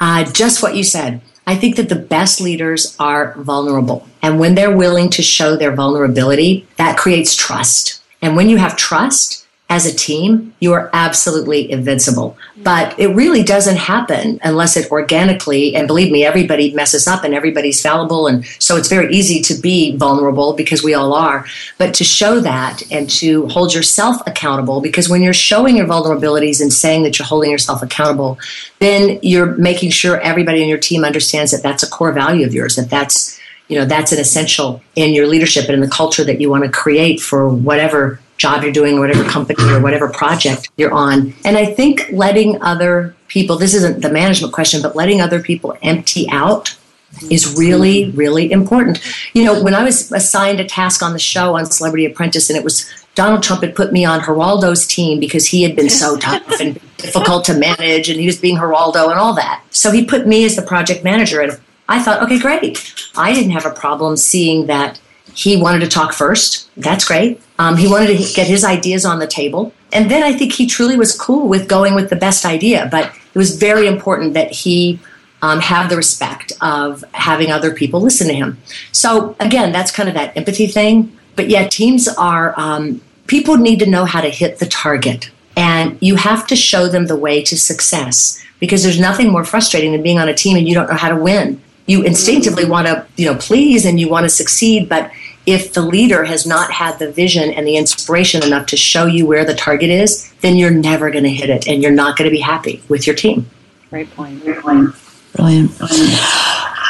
Uh, 0.00 0.24
just 0.24 0.62
what 0.62 0.76
you 0.76 0.82
said. 0.82 1.20
I 1.46 1.56
think 1.56 1.76
that 1.76 1.88
the 1.88 1.96
best 1.96 2.40
leaders 2.40 2.96
are 2.98 3.34
vulnerable. 3.38 4.06
And 4.22 4.40
when 4.40 4.54
they're 4.54 4.76
willing 4.76 5.10
to 5.10 5.22
show 5.22 5.56
their 5.56 5.72
vulnerability, 5.72 6.66
that 6.76 6.96
creates 6.96 7.36
trust. 7.36 8.02
And 8.22 8.36
when 8.36 8.48
you 8.48 8.56
have 8.56 8.76
trust, 8.76 9.43
as 9.70 9.86
a 9.86 9.94
team, 9.94 10.54
you 10.60 10.74
are 10.74 10.90
absolutely 10.92 11.70
invincible. 11.70 12.36
But 12.62 12.98
it 12.98 13.08
really 13.08 13.42
doesn't 13.42 13.76
happen 13.76 14.38
unless 14.44 14.76
it 14.76 14.90
organically, 14.92 15.74
and 15.74 15.88
believe 15.88 16.12
me, 16.12 16.24
everybody 16.24 16.72
messes 16.74 17.06
up 17.06 17.24
and 17.24 17.34
everybody's 17.34 17.80
fallible. 17.80 18.26
And 18.26 18.44
so 18.58 18.76
it's 18.76 18.88
very 18.88 19.12
easy 19.12 19.40
to 19.42 19.54
be 19.54 19.96
vulnerable 19.96 20.52
because 20.52 20.84
we 20.84 20.92
all 20.92 21.14
are. 21.14 21.46
But 21.78 21.94
to 21.94 22.04
show 22.04 22.40
that 22.40 22.82
and 22.92 23.08
to 23.10 23.48
hold 23.48 23.74
yourself 23.74 24.20
accountable, 24.26 24.82
because 24.82 25.08
when 25.08 25.22
you're 25.22 25.32
showing 25.32 25.78
your 25.78 25.86
vulnerabilities 25.86 26.60
and 26.60 26.72
saying 26.72 27.02
that 27.04 27.18
you're 27.18 27.26
holding 27.26 27.50
yourself 27.50 27.82
accountable, 27.82 28.38
then 28.80 29.18
you're 29.22 29.56
making 29.56 29.90
sure 29.90 30.20
everybody 30.20 30.62
in 30.62 30.68
your 30.68 30.78
team 30.78 31.04
understands 31.04 31.52
that 31.52 31.62
that's 31.62 31.82
a 31.82 31.88
core 31.88 32.12
value 32.12 32.46
of 32.46 32.52
yours, 32.52 32.76
that 32.76 32.90
that's 32.90 33.40
you 33.68 33.78
know 33.78 33.86
that's 33.86 34.12
an 34.12 34.18
essential 34.18 34.82
in 34.94 35.14
your 35.14 35.26
leadership 35.26 35.64
and 35.64 35.74
in 35.74 35.80
the 35.80 35.88
culture 35.88 36.22
that 36.22 36.38
you 36.38 36.50
want 36.50 36.64
to 36.64 36.70
create 36.70 37.18
for 37.18 37.48
whatever 37.48 38.20
job 38.36 38.62
you're 38.62 38.72
doing, 38.72 38.98
or 38.98 39.00
whatever 39.00 39.24
company 39.24 39.62
or 39.70 39.80
whatever 39.80 40.08
project 40.08 40.70
you're 40.76 40.92
on. 40.92 41.34
And 41.44 41.56
I 41.56 41.66
think 41.66 42.06
letting 42.10 42.60
other 42.62 43.14
people, 43.28 43.56
this 43.56 43.74
isn't 43.74 44.02
the 44.02 44.10
management 44.10 44.52
question, 44.52 44.82
but 44.82 44.96
letting 44.96 45.20
other 45.20 45.40
people 45.40 45.76
empty 45.82 46.28
out 46.30 46.76
is 47.30 47.56
really, 47.56 48.10
really 48.10 48.50
important. 48.50 49.00
You 49.34 49.44
know, 49.44 49.62
when 49.62 49.74
I 49.74 49.84
was 49.84 50.10
assigned 50.12 50.60
a 50.60 50.64
task 50.64 51.02
on 51.02 51.12
the 51.12 51.18
show 51.18 51.56
on 51.56 51.66
Celebrity 51.66 52.06
Apprentice, 52.06 52.50
and 52.50 52.56
it 52.56 52.64
was 52.64 52.90
Donald 53.14 53.42
Trump 53.42 53.62
had 53.62 53.76
put 53.76 53.92
me 53.92 54.04
on 54.04 54.20
Geraldo's 54.20 54.86
team 54.86 55.20
because 55.20 55.46
he 55.46 55.62
had 55.62 55.76
been 55.76 55.90
so 55.90 56.16
tough 56.18 56.60
and 56.60 56.80
difficult 56.96 57.44
to 57.44 57.54
manage, 57.56 58.08
and 58.08 58.18
he 58.18 58.26
was 58.26 58.38
being 58.38 58.56
Geraldo 58.56 59.10
and 59.10 59.18
all 59.18 59.34
that. 59.34 59.62
So 59.70 59.90
he 59.90 60.04
put 60.04 60.26
me 60.26 60.44
as 60.44 60.56
the 60.56 60.62
project 60.62 61.04
manager, 61.04 61.40
and 61.40 61.58
I 61.88 62.02
thought, 62.02 62.22
okay, 62.22 62.38
great. 62.38 62.94
I 63.16 63.32
didn't 63.32 63.52
have 63.52 63.66
a 63.66 63.70
problem 63.70 64.16
seeing 64.16 64.66
that 64.66 65.00
he 65.34 65.56
wanted 65.56 65.80
to 65.80 65.88
talk 65.88 66.12
first. 66.12 66.70
That's 66.76 67.04
great. 67.04 67.40
Um, 67.58 67.76
he 67.76 67.88
wanted 67.88 68.16
to 68.16 68.34
get 68.34 68.46
his 68.46 68.64
ideas 68.64 69.04
on 69.04 69.18
the 69.18 69.26
table. 69.26 69.72
And 69.92 70.10
then 70.10 70.22
I 70.22 70.32
think 70.32 70.52
he 70.52 70.66
truly 70.66 70.96
was 70.96 71.16
cool 71.16 71.48
with 71.48 71.68
going 71.68 71.94
with 71.94 72.10
the 72.10 72.16
best 72.16 72.44
idea. 72.44 72.88
But 72.90 73.06
it 73.06 73.38
was 73.38 73.56
very 73.56 73.86
important 73.86 74.34
that 74.34 74.50
he 74.50 74.98
um, 75.42 75.60
have 75.60 75.90
the 75.90 75.96
respect 75.96 76.52
of 76.60 77.04
having 77.12 77.50
other 77.52 77.72
people 77.72 78.00
listen 78.00 78.26
to 78.28 78.34
him. 78.34 78.58
So, 78.92 79.36
again, 79.40 79.72
that's 79.72 79.90
kind 79.90 80.08
of 80.08 80.14
that 80.14 80.36
empathy 80.36 80.66
thing. 80.66 81.16
But 81.36 81.50
yeah, 81.50 81.68
teams 81.68 82.08
are, 82.08 82.58
um, 82.58 83.00
people 83.26 83.56
need 83.56 83.78
to 83.80 83.86
know 83.86 84.04
how 84.04 84.20
to 84.20 84.30
hit 84.30 84.58
the 84.58 84.66
target. 84.66 85.30
And 85.56 85.98
you 86.00 86.16
have 86.16 86.46
to 86.48 86.56
show 86.56 86.88
them 86.88 87.06
the 87.06 87.16
way 87.16 87.42
to 87.42 87.56
success 87.56 88.42
because 88.58 88.82
there's 88.82 88.98
nothing 88.98 89.30
more 89.30 89.44
frustrating 89.44 89.92
than 89.92 90.02
being 90.02 90.18
on 90.18 90.28
a 90.28 90.34
team 90.34 90.56
and 90.56 90.66
you 90.66 90.74
don't 90.74 90.88
know 90.88 90.96
how 90.96 91.10
to 91.10 91.16
win. 91.16 91.60
You 91.86 92.02
instinctively 92.02 92.64
want 92.64 92.86
to, 92.86 93.06
you 93.16 93.26
know, 93.26 93.36
please 93.36 93.84
and 93.84 94.00
you 94.00 94.08
want 94.08 94.24
to 94.24 94.30
succeed, 94.30 94.88
but 94.88 95.10
if 95.46 95.72
the 95.72 95.82
leader 95.82 96.24
has 96.24 96.46
not 96.46 96.70
had 96.70 96.98
the 96.98 97.10
vision 97.10 97.50
and 97.50 97.66
the 97.66 97.76
inspiration 97.76 98.42
enough 98.42 98.66
to 98.66 98.76
show 98.76 99.06
you 99.06 99.26
where 99.26 99.44
the 99.44 99.54
target 99.54 99.90
is, 99.90 100.32
then 100.40 100.56
you're 100.56 100.70
never 100.70 101.10
going 101.10 101.24
to 101.24 101.30
hit 101.30 101.50
it 101.50 101.68
and 101.68 101.82
you're 101.82 101.92
not 101.92 102.16
going 102.16 102.28
to 102.28 102.34
be 102.34 102.40
happy 102.40 102.82
with 102.88 103.06
your 103.06 103.14
team. 103.14 103.48
Great 103.90 104.10
point. 104.10 104.42
Great 104.42 104.60
point. 104.60 104.94
Brilliant. 105.34 105.72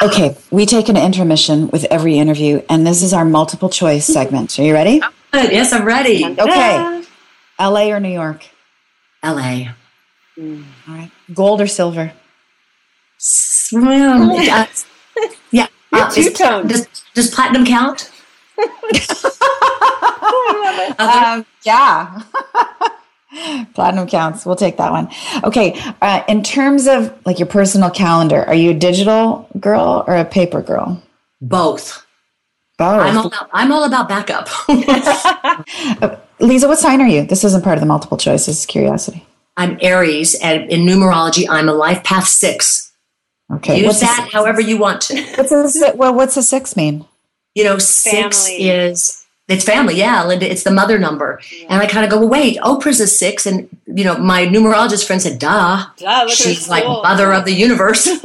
Okay, 0.01 0.35
we 0.51 0.65
take 0.65 0.89
an 0.89 0.97
intermission 0.97 1.69
with 1.69 1.85
every 1.85 2.17
interview, 2.17 2.61
and 2.69 2.85
this 2.85 3.01
is 3.01 3.13
our 3.13 3.25
multiple 3.25 3.69
choice 3.69 4.05
segment. 4.05 4.59
Are 4.59 4.63
you 4.63 4.73
ready? 4.73 4.99
Good. 5.31 5.51
Yes, 5.51 5.71
I'm 5.73 5.85
ready. 5.85 6.25
Okay. 6.25 7.03
LA 7.59 7.87
or 7.87 7.99
New 7.99 8.09
York? 8.09 8.45
LA. 9.23 9.69
Mm. 10.37 10.63
All 10.87 10.95
right. 10.95 11.11
Gold 11.33 11.61
or 11.61 11.67
silver? 11.67 12.11
Swim. 13.17 14.31
Uh, 15.17 15.29
yeah. 15.51 15.67
Uh, 15.93 16.09
two 16.11 16.29
tone. 16.31 16.67
Does, 16.67 16.87
does 17.13 17.31
platinum 17.33 17.65
count? 17.65 18.11
Um, 20.97 21.45
yeah. 21.63 22.21
Platinum 23.73 24.07
counts. 24.07 24.45
We'll 24.45 24.55
take 24.55 24.77
that 24.77 24.91
one. 24.91 25.09
Okay. 25.43 25.79
Uh, 26.01 26.23
in 26.27 26.43
terms 26.43 26.87
of 26.87 27.13
like 27.25 27.39
your 27.39 27.47
personal 27.47 27.89
calendar, 27.89 28.43
are 28.43 28.55
you 28.55 28.71
a 28.71 28.73
digital 28.73 29.49
girl 29.59 30.03
or 30.07 30.15
a 30.15 30.25
paper 30.25 30.61
girl? 30.61 31.01
Both. 31.41 32.05
Both. 32.77 33.01
I'm 33.01 33.17
all 33.17 33.27
about, 33.27 33.49
I'm 33.53 33.71
all 33.71 33.83
about 33.83 34.09
backup. 34.09 34.47
uh, 34.69 36.17
Leeza, 36.39 36.67
what 36.67 36.79
sign 36.79 37.01
are 37.01 37.07
you? 37.07 37.25
This 37.25 37.43
isn't 37.43 37.63
part 37.63 37.77
of 37.77 37.81
the 37.81 37.87
multiple 37.87 38.17
choices. 38.17 38.65
Curiosity. 38.65 39.25
I'm 39.57 39.77
Aries, 39.81 40.35
and 40.35 40.69
in 40.69 40.81
numerology, 40.81 41.45
I'm 41.49 41.69
a 41.69 41.73
life 41.73 42.03
path 42.03 42.27
six. 42.27 42.91
Okay. 43.53 43.77
Use 43.77 43.87
what's 43.87 43.99
that 44.01 44.29
however 44.33 44.59
you 44.59 44.77
want 44.77 45.01
to. 45.03 45.23
What's 45.37 45.81
a, 45.81 45.95
well, 45.95 46.13
what's 46.13 46.35
a 46.35 46.41
six 46.41 46.75
mean? 46.75 47.05
You 47.55 47.63
know, 47.63 47.77
six 47.77 48.47
family. 48.47 48.69
is 48.69 49.25
it's 49.47 49.63
family, 49.63 49.95
yeah, 49.95 50.23
Linda. 50.25 50.49
It's 50.49 50.63
the 50.63 50.71
mother 50.71 50.97
number, 50.97 51.39
yeah. 51.51 51.67
and 51.69 51.81
I 51.81 51.87
kind 51.87 52.03
of 52.03 52.11
go, 52.11 52.19
well, 52.19 52.29
wait, 52.29 52.57
Oprah's 52.57 52.99
a 52.99 53.07
six, 53.07 53.45
and 53.45 53.69
you 53.85 54.03
know, 54.03 54.17
my 54.17 54.45
numerologist 54.45 55.05
friend 55.05 55.21
said, 55.21 55.39
"Duh, 55.39 55.85
Duh 55.97 56.27
she's 56.27 56.67
like 56.67 56.83
mother 56.83 57.31
of 57.31 57.45
the 57.45 57.53
universe." 57.53 58.07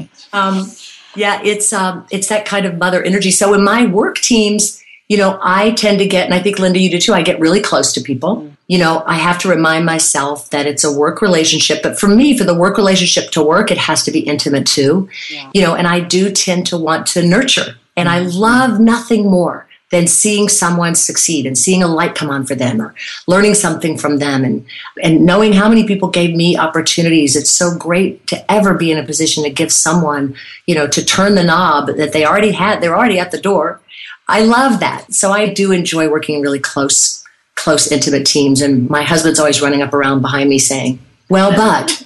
um, 0.32 0.70
yeah, 1.16 1.42
it's 1.42 1.72
um, 1.72 2.06
it's 2.10 2.28
that 2.28 2.46
kind 2.46 2.66
of 2.66 2.78
mother 2.78 3.02
energy. 3.02 3.30
So 3.30 3.52
in 3.54 3.64
my 3.64 3.86
work 3.86 4.18
teams, 4.18 4.80
you 5.08 5.16
know, 5.16 5.40
I 5.42 5.72
tend 5.72 5.98
to 5.98 6.06
get, 6.06 6.26
and 6.26 6.34
I 6.34 6.38
think 6.38 6.60
Linda, 6.60 6.78
you 6.78 6.88
do 6.88 7.00
too. 7.00 7.14
I 7.14 7.22
get 7.22 7.40
really 7.40 7.60
close 7.60 7.92
to 7.94 8.00
people. 8.00 8.36
Mm. 8.36 8.56
You 8.68 8.78
know, 8.78 9.02
I 9.06 9.14
have 9.14 9.38
to 9.40 9.48
remind 9.48 9.84
myself 9.84 10.50
that 10.50 10.66
it's 10.66 10.84
a 10.84 10.96
work 10.96 11.20
relationship, 11.20 11.82
but 11.82 11.98
for 11.98 12.06
me, 12.06 12.38
for 12.38 12.44
the 12.44 12.54
work 12.54 12.76
relationship 12.76 13.32
to 13.32 13.42
work, 13.42 13.72
it 13.72 13.78
has 13.78 14.04
to 14.04 14.12
be 14.12 14.20
intimate 14.20 14.68
too. 14.68 15.08
Yeah. 15.28 15.50
You 15.52 15.62
know, 15.62 15.74
and 15.74 15.88
I 15.88 15.98
do 15.98 16.30
tend 16.30 16.68
to 16.68 16.78
want 16.78 17.08
to 17.08 17.26
nurture, 17.26 17.74
and 17.96 18.08
I 18.08 18.20
mm-hmm. 18.20 18.38
love 18.38 18.80
nothing 18.80 19.30
more 19.30 19.66
than 19.90 20.06
seeing 20.06 20.48
someone 20.48 20.94
succeed 20.94 21.46
and 21.46 21.58
seeing 21.58 21.82
a 21.82 21.88
light 21.88 22.14
come 22.14 22.30
on 22.30 22.46
for 22.46 22.54
them 22.54 22.80
or 22.80 22.94
learning 23.26 23.54
something 23.54 23.98
from 23.98 24.18
them 24.18 24.44
and, 24.44 24.64
and 25.02 25.26
knowing 25.26 25.52
how 25.52 25.68
many 25.68 25.84
people 25.86 26.08
gave 26.08 26.34
me 26.34 26.56
opportunities. 26.56 27.34
It's 27.34 27.50
so 27.50 27.76
great 27.76 28.26
to 28.28 28.50
ever 28.50 28.74
be 28.74 28.92
in 28.92 28.98
a 28.98 29.02
position 29.02 29.42
to 29.42 29.50
give 29.50 29.72
someone, 29.72 30.36
you 30.66 30.76
know, 30.76 30.86
to 30.86 31.04
turn 31.04 31.34
the 31.34 31.42
knob 31.42 31.88
that 31.96 32.12
they 32.12 32.24
already 32.24 32.52
had, 32.52 32.80
they're 32.80 32.96
already 32.96 33.18
at 33.18 33.32
the 33.32 33.40
door. 33.40 33.80
I 34.28 34.42
love 34.42 34.78
that. 34.78 35.12
So 35.12 35.32
I 35.32 35.52
do 35.52 35.72
enjoy 35.72 36.08
working 36.08 36.40
really 36.40 36.60
close, 36.60 37.24
close, 37.56 37.90
intimate 37.90 38.24
teams. 38.24 38.60
And 38.60 38.88
my 38.88 39.02
husband's 39.02 39.40
always 39.40 39.60
running 39.60 39.82
up 39.82 39.92
around 39.92 40.22
behind 40.22 40.48
me 40.48 40.60
saying, 40.60 41.00
well, 41.28 41.50
but. 41.50 42.00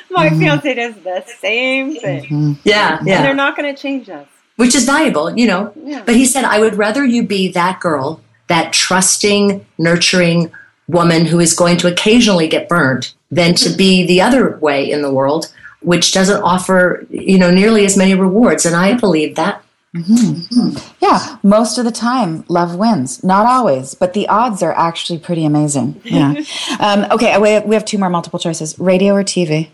my 0.10 0.30
fiance 0.30 0.74
does 0.74 0.94
the 0.96 1.22
same 1.38 1.96
thing. 1.96 2.24
Mm-hmm. 2.24 2.52
Yeah, 2.64 2.98
yeah. 3.04 3.16
And 3.16 3.24
they're 3.26 3.34
not 3.34 3.58
going 3.58 3.74
to 3.74 3.80
change 3.80 4.08
us 4.08 4.26
which 4.60 4.74
is 4.74 4.84
valuable, 4.84 5.34
you 5.38 5.46
know. 5.46 5.72
Yeah. 5.82 6.02
But 6.04 6.16
he 6.16 6.26
said, 6.26 6.44
I 6.44 6.60
would 6.60 6.74
rather 6.74 7.02
you 7.02 7.22
be 7.22 7.48
that 7.52 7.80
girl, 7.80 8.20
that 8.48 8.74
trusting, 8.74 9.64
nurturing 9.78 10.52
woman 10.86 11.24
who 11.24 11.40
is 11.40 11.54
going 11.54 11.78
to 11.78 11.88
occasionally 11.88 12.46
get 12.46 12.68
burned 12.68 13.14
than 13.30 13.54
to 13.54 13.70
be 13.70 14.06
the 14.06 14.20
other 14.20 14.58
way 14.58 14.90
in 14.90 15.00
the 15.00 15.10
world, 15.10 15.50
which 15.80 16.12
doesn't 16.12 16.42
offer, 16.42 17.06
you 17.08 17.38
know, 17.38 17.50
nearly 17.50 17.86
as 17.86 17.96
many 17.96 18.14
rewards. 18.14 18.66
And 18.66 18.76
I 18.76 18.98
believe 18.98 19.36
that. 19.36 19.64
Mm-hmm. 19.96 20.76
Yeah, 21.00 21.38
most 21.42 21.78
of 21.78 21.86
the 21.86 21.90
time, 21.90 22.44
love 22.48 22.76
wins. 22.76 23.24
Not 23.24 23.46
always, 23.46 23.94
but 23.94 24.12
the 24.12 24.28
odds 24.28 24.62
are 24.62 24.74
actually 24.74 25.18
pretty 25.18 25.44
amazing. 25.46 26.00
Yeah. 26.04 26.34
um, 26.78 27.06
okay, 27.10 27.36
we 27.38 27.50
have, 27.50 27.64
we 27.64 27.74
have 27.74 27.84
two 27.86 27.98
more 27.98 28.10
multiple 28.10 28.38
choices: 28.38 28.78
radio 28.78 29.14
or 29.14 29.24
TV. 29.24 29.70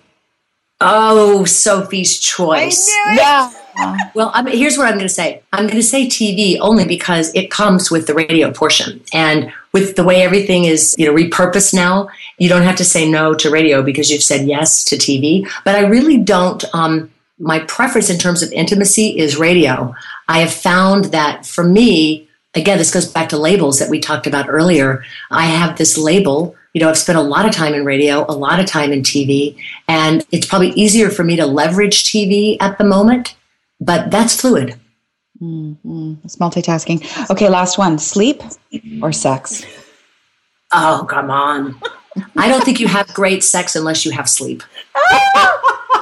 Oh, 0.80 1.44
Sophie's 1.44 2.18
choice. 2.18 2.88
Yeah. 2.88 3.50
Well, 4.14 4.30
I'm, 4.34 4.46
here's 4.46 4.78
what 4.78 4.86
I'm 4.86 4.94
going 4.94 5.06
to 5.06 5.08
say. 5.08 5.42
I'm 5.52 5.66
going 5.66 5.76
to 5.76 5.82
say 5.82 6.06
TV 6.06 6.58
only 6.60 6.86
because 6.86 7.34
it 7.34 7.50
comes 7.50 7.90
with 7.90 8.06
the 8.06 8.14
radio 8.14 8.50
portion, 8.50 9.02
and 9.12 9.52
with 9.72 9.96
the 9.96 10.04
way 10.04 10.22
everything 10.22 10.64
is, 10.64 10.94
you 10.98 11.06
know, 11.06 11.14
repurposed 11.14 11.74
now, 11.74 12.08
you 12.38 12.48
don't 12.48 12.62
have 12.62 12.76
to 12.76 12.84
say 12.84 13.08
no 13.08 13.34
to 13.34 13.50
radio 13.50 13.82
because 13.82 14.10
you've 14.10 14.22
said 14.22 14.46
yes 14.46 14.84
to 14.84 14.96
TV. 14.96 15.48
But 15.64 15.74
I 15.74 15.80
really 15.80 16.18
don't. 16.18 16.64
Um, 16.74 17.10
my 17.38 17.58
preference 17.60 18.08
in 18.08 18.18
terms 18.18 18.42
of 18.42 18.50
intimacy 18.52 19.18
is 19.18 19.36
radio. 19.36 19.94
I 20.28 20.38
have 20.38 20.52
found 20.52 21.06
that 21.06 21.44
for 21.44 21.64
me, 21.64 22.28
again, 22.54 22.78
this 22.78 22.92
goes 22.92 23.10
back 23.10 23.28
to 23.28 23.36
labels 23.36 23.78
that 23.78 23.90
we 23.90 24.00
talked 24.00 24.26
about 24.26 24.48
earlier. 24.48 25.04
I 25.30 25.46
have 25.46 25.76
this 25.76 25.98
label 25.98 26.56
you 26.76 26.80
know, 26.80 26.90
I've 26.90 26.98
spent 26.98 27.16
a 27.16 27.22
lot 27.22 27.46
of 27.46 27.52
time 27.52 27.72
in 27.72 27.86
radio, 27.86 28.26
a 28.28 28.36
lot 28.36 28.60
of 28.60 28.66
time 28.66 28.92
in 28.92 29.00
TV, 29.00 29.56
and 29.88 30.26
it's 30.30 30.46
probably 30.46 30.72
easier 30.72 31.08
for 31.08 31.24
me 31.24 31.34
to 31.36 31.46
leverage 31.46 32.04
TV 32.04 32.58
at 32.60 32.76
the 32.76 32.84
moment, 32.84 33.34
but 33.80 34.10
that's 34.10 34.40
fluid. 34.40 34.78
Mm-hmm. 35.40 36.14
It's 36.24 36.36
multitasking. 36.36 37.30
Okay, 37.30 37.48
last 37.48 37.78
one 37.78 37.98
sleep 37.98 38.42
or 39.02 39.12
sex? 39.12 39.64
Oh, 40.72 41.06
come 41.08 41.30
on. 41.30 41.78
I 42.36 42.48
don't 42.48 42.64
think 42.64 42.80
you 42.80 42.88
have 42.88 43.12
great 43.12 43.44
sex 43.44 43.76
unless 43.76 44.04
you 44.04 44.12
have 44.12 44.28
sleep. 44.28 44.62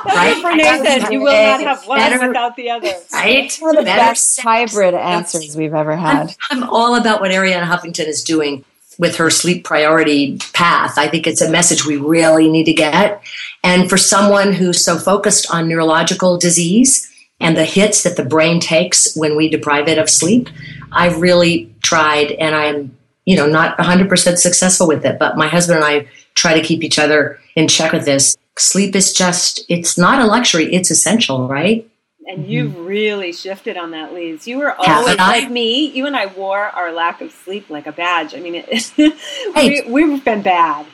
right? 0.04 0.40
Renee 0.44 0.83
said 0.85 1.12
you 1.12 1.20
will 1.20 1.33
not 1.33 1.60
have 1.60 1.87
one 1.87 1.98
better, 1.98 2.29
without 2.29 2.56
the 2.56 2.70
other. 2.70 2.92
Right? 3.12 3.56
One 3.60 3.77
of 3.77 3.85
the 3.85 3.90
best 3.90 4.40
hybrid 4.40 4.94
answers 4.94 5.56
we've 5.56 5.75
ever 5.75 5.96
had. 5.96 6.35
I'm, 6.50 6.62
I'm 6.62 6.70
all 6.70 6.94
about 6.94 7.20
what 7.20 7.31
Arianna 7.31 7.64
Huffington 7.64 8.06
is 8.06 8.22
doing 8.22 8.64
with 8.98 9.16
her 9.16 9.31
sleep 9.31 9.64
priority 9.64 10.38
path. 10.52 10.96
I 10.96 11.08
think 11.08 11.27
it's 11.27 11.40
a 11.40 11.50
message 11.50 11.85
we 11.85 11.96
really 11.96 12.48
need 12.48 12.64
to 12.64 12.72
get. 12.72 13.22
And 13.64 13.90
for 13.90 13.96
someone 13.96 14.52
who's 14.52 14.85
so 14.85 14.98
focused 14.98 15.52
on 15.52 15.68
neurological 15.68 16.38
disease 16.38 17.10
and 17.40 17.56
the 17.56 17.64
hits 17.64 18.02
that 18.04 18.16
the 18.16 18.24
brain 18.24 18.60
takes 18.60 19.14
when 19.16 19.37
we 19.37 19.48
deprive 19.48 19.88
it 19.88 19.98
of 19.98 20.08
sleep, 20.08 20.48
I've 20.92 21.20
really 21.20 21.74
tried 21.82 22.32
and 22.32 22.54
I'm 22.54 22.96
you 23.24 23.37
know, 23.37 23.46
not 23.46 23.76
100% 23.78 24.38
successful 24.38 24.87
with 24.87 25.04
it. 25.04 25.18
But 25.18 25.37
my 25.37 25.48
husband 25.48 25.78
and 25.78 25.85
I 25.85 26.08
try 26.35 26.54
to 26.54 26.66
keep 26.66 26.85
each 26.85 26.98
other 26.98 27.38
in 27.56 27.68
check 27.68 27.92
with 27.92 28.04
this. 28.04 28.37
Sleep 28.58 28.94
is 28.94 29.12
just, 29.12 29.64
it's 29.68 29.98
not 29.98 30.20
a 30.20 30.26
luxury, 30.26 30.72
it's 30.72 30.90
essential, 30.90 31.48
right? 31.48 31.88
And 32.26 32.40
mm-hmm. 32.40 32.50
you've 32.50 32.78
really 32.78 33.32
shifted 33.32 33.76
on 33.76 33.90
that, 33.90 34.12
Liz. 34.12 34.46
You 34.46 34.58
were 34.58 34.74
always 34.74 35.16
like 35.16 35.50
me. 35.50 35.90
You 35.90 36.06
and 36.06 36.16
I 36.16 36.26
wore 36.26 36.60
our 36.60 36.92
lack 36.92 37.20
of 37.20 37.32
sleep 37.32 37.68
like 37.68 37.87
a 37.87 37.92
badge. 37.92 38.35
I 38.35 38.40
mean, 38.40 38.54
it, 38.54 38.68
hey, 39.54 39.82
we, 39.87 40.06
we've 40.06 40.24
been 40.24 40.42
bad. 40.42 40.87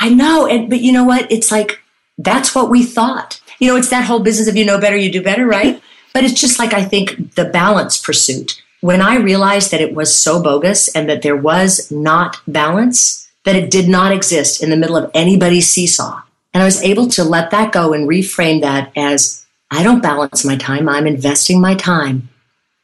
I 0.00 0.10
know. 0.10 0.46
And, 0.46 0.68
but 0.68 0.80
you 0.80 0.92
know 0.92 1.04
what? 1.04 1.30
It's 1.30 1.50
like, 1.50 1.80
that's 2.18 2.54
what 2.54 2.70
we 2.70 2.84
thought. 2.84 3.40
You 3.58 3.68
know, 3.68 3.76
it's 3.76 3.90
that 3.90 4.04
whole 4.04 4.20
business 4.20 4.48
of 4.48 4.56
you 4.56 4.64
know 4.64 4.80
better, 4.80 4.96
you 4.96 5.10
do 5.10 5.22
better, 5.22 5.46
right? 5.46 5.80
but 6.14 6.24
it's 6.24 6.40
just 6.40 6.58
like, 6.58 6.72
I 6.72 6.84
think 6.84 7.34
the 7.34 7.44
balance 7.44 8.00
pursuit. 8.00 8.62
When 8.80 9.02
I 9.02 9.16
realized 9.16 9.70
that 9.70 9.80
it 9.80 9.94
was 9.94 10.16
so 10.16 10.42
bogus 10.42 10.88
and 10.94 11.08
that 11.08 11.22
there 11.22 11.36
was 11.36 11.90
not 11.90 12.40
balance, 12.46 13.28
that 13.44 13.56
it 13.56 13.70
did 13.70 13.88
not 13.88 14.12
exist 14.12 14.62
in 14.62 14.70
the 14.70 14.76
middle 14.76 14.96
of 14.96 15.10
anybody's 15.14 15.68
seesaw. 15.68 16.22
And 16.54 16.62
I 16.62 16.66
was 16.66 16.82
able 16.82 17.08
to 17.08 17.24
let 17.24 17.50
that 17.50 17.72
go 17.72 17.92
and 17.92 18.08
reframe 18.08 18.60
that 18.62 18.92
as 18.96 19.44
I 19.70 19.82
don't 19.82 20.02
balance 20.02 20.44
my 20.44 20.56
time. 20.56 20.88
I'm 20.88 21.06
investing 21.06 21.60
my 21.60 21.74
time. 21.74 22.28